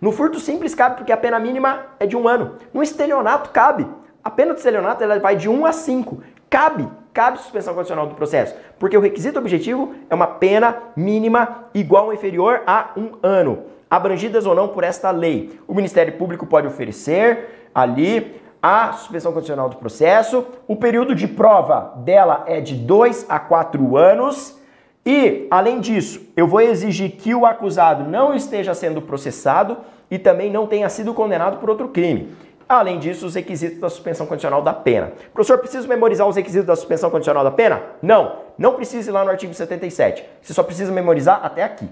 No 0.00 0.10
furto 0.10 0.40
simples 0.40 0.74
cabe 0.74 0.96
porque 0.96 1.12
a 1.12 1.16
pena 1.16 1.38
mínima 1.38 1.86
é 2.00 2.06
de 2.06 2.16
um 2.16 2.26
ano. 2.26 2.56
No 2.72 2.82
estelionato 2.82 3.50
cabe. 3.50 3.86
A 4.24 4.30
pena 4.30 4.54
do 4.54 4.56
estelionato 4.56 5.04
ela 5.04 5.20
vai 5.20 5.36
de 5.36 5.48
1 5.48 5.66
a 5.66 5.72
5. 5.72 6.20
Cabe, 6.50 6.88
cabe 7.16 7.38
suspensão 7.38 7.72
condicional 7.72 8.06
do 8.06 8.14
processo, 8.14 8.54
porque 8.78 8.94
o 8.94 9.00
requisito 9.00 9.38
objetivo 9.38 9.94
é 10.10 10.14
uma 10.14 10.26
pena 10.26 10.76
mínima 10.94 11.64
igual 11.72 12.04
ou 12.08 12.12
inferior 12.12 12.60
a 12.66 12.90
um 12.94 13.12
ano, 13.22 13.60
abrangidas 13.88 14.44
ou 14.44 14.54
não 14.54 14.68
por 14.68 14.84
esta 14.84 15.10
lei. 15.10 15.58
O 15.66 15.72
Ministério 15.72 16.12
Público 16.18 16.44
pode 16.44 16.66
oferecer 16.66 17.70
ali 17.74 18.38
a 18.62 18.92
suspensão 18.92 19.32
condicional 19.32 19.70
do 19.70 19.76
processo. 19.76 20.44
O 20.68 20.76
período 20.76 21.14
de 21.14 21.26
prova 21.26 21.94
dela 22.04 22.44
é 22.46 22.60
de 22.60 22.74
2 22.74 23.24
a 23.30 23.38
4 23.38 23.96
anos 23.96 24.60
E, 25.06 25.46
além 25.52 25.78
disso, 25.78 26.20
eu 26.36 26.48
vou 26.48 26.60
exigir 26.60 27.12
que 27.12 27.32
o 27.32 27.46
acusado 27.46 28.02
não 28.02 28.34
esteja 28.34 28.74
sendo 28.74 29.00
processado 29.00 29.76
e 30.10 30.18
também 30.18 30.50
não 30.50 30.66
tenha 30.66 30.88
sido 30.88 31.14
condenado 31.14 31.58
por 31.58 31.70
outro 31.70 31.88
crime. 31.90 32.34
Além 32.68 32.98
disso, 32.98 33.26
os 33.26 33.34
requisitos 33.34 33.78
da 33.78 33.88
suspensão 33.88 34.26
condicional 34.26 34.60
da 34.60 34.72
pena. 34.72 35.12
Professor, 35.32 35.58
preciso 35.58 35.86
memorizar 35.86 36.26
os 36.26 36.34
requisitos 36.34 36.66
da 36.66 36.74
suspensão 36.74 37.10
condicional 37.10 37.44
da 37.44 37.50
pena? 37.50 37.80
Não, 38.02 38.40
não 38.58 38.74
precisa 38.74 39.08
ir 39.08 39.12
lá 39.12 39.24
no 39.24 39.30
artigo 39.30 39.54
77. 39.54 40.24
Você 40.42 40.52
só 40.52 40.64
precisa 40.64 40.90
memorizar 40.90 41.40
até 41.44 41.62
aqui. 41.62 41.88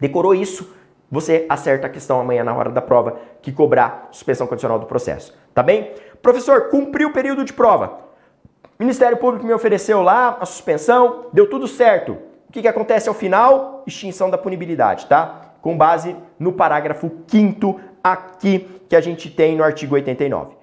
Decorou 0.00 0.34
isso, 0.34 0.74
você 1.10 1.46
acerta 1.48 1.86
a 1.86 1.90
questão 1.90 2.20
amanhã 2.20 2.42
na 2.42 2.52
hora 2.52 2.70
da 2.70 2.82
prova 2.82 3.18
que 3.40 3.52
cobrar 3.52 4.08
suspensão 4.10 4.48
condicional 4.48 4.80
do 4.80 4.86
processo. 4.86 5.32
Tá 5.54 5.62
bem? 5.62 5.92
Professor, 6.20 6.70
cumpriu 6.70 7.10
o 7.10 7.12
período 7.12 7.44
de 7.44 7.52
prova. 7.52 8.00
Ministério 8.76 9.16
Público 9.16 9.46
me 9.46 9.52
ofereceu 9.52 10.02
lá 10.02 10.38
a 10.40 10.44
suspensão, 10.44 11.26
deu 11.32 11.48
tudo 11.48 11.68
certo. 11.68 12.18
O 12.48 12.52
que, 12.52 12.62
que 12.62 12.68
acontece 12.68 13.08
ao 13.08 13.14
final? 13.14 13.84
Extinção 13.86 14.28
da 14.28 14.36
punibilidade, 14.36 15.06
tá? 15.06 15.52
Com 15.62 15.76
base 15.76 16.16
no 16.36 16.52
parágrafo 16.52 17.10
5 17.28 17.80
aqui 18.02 18.68
que 18.94 18.98
a 18.98 19.00
gente 19.00 19.28
tem 19.28 19.56
no 19.56 19.64
artigo 19.64 19.96
89. 19.96 20.54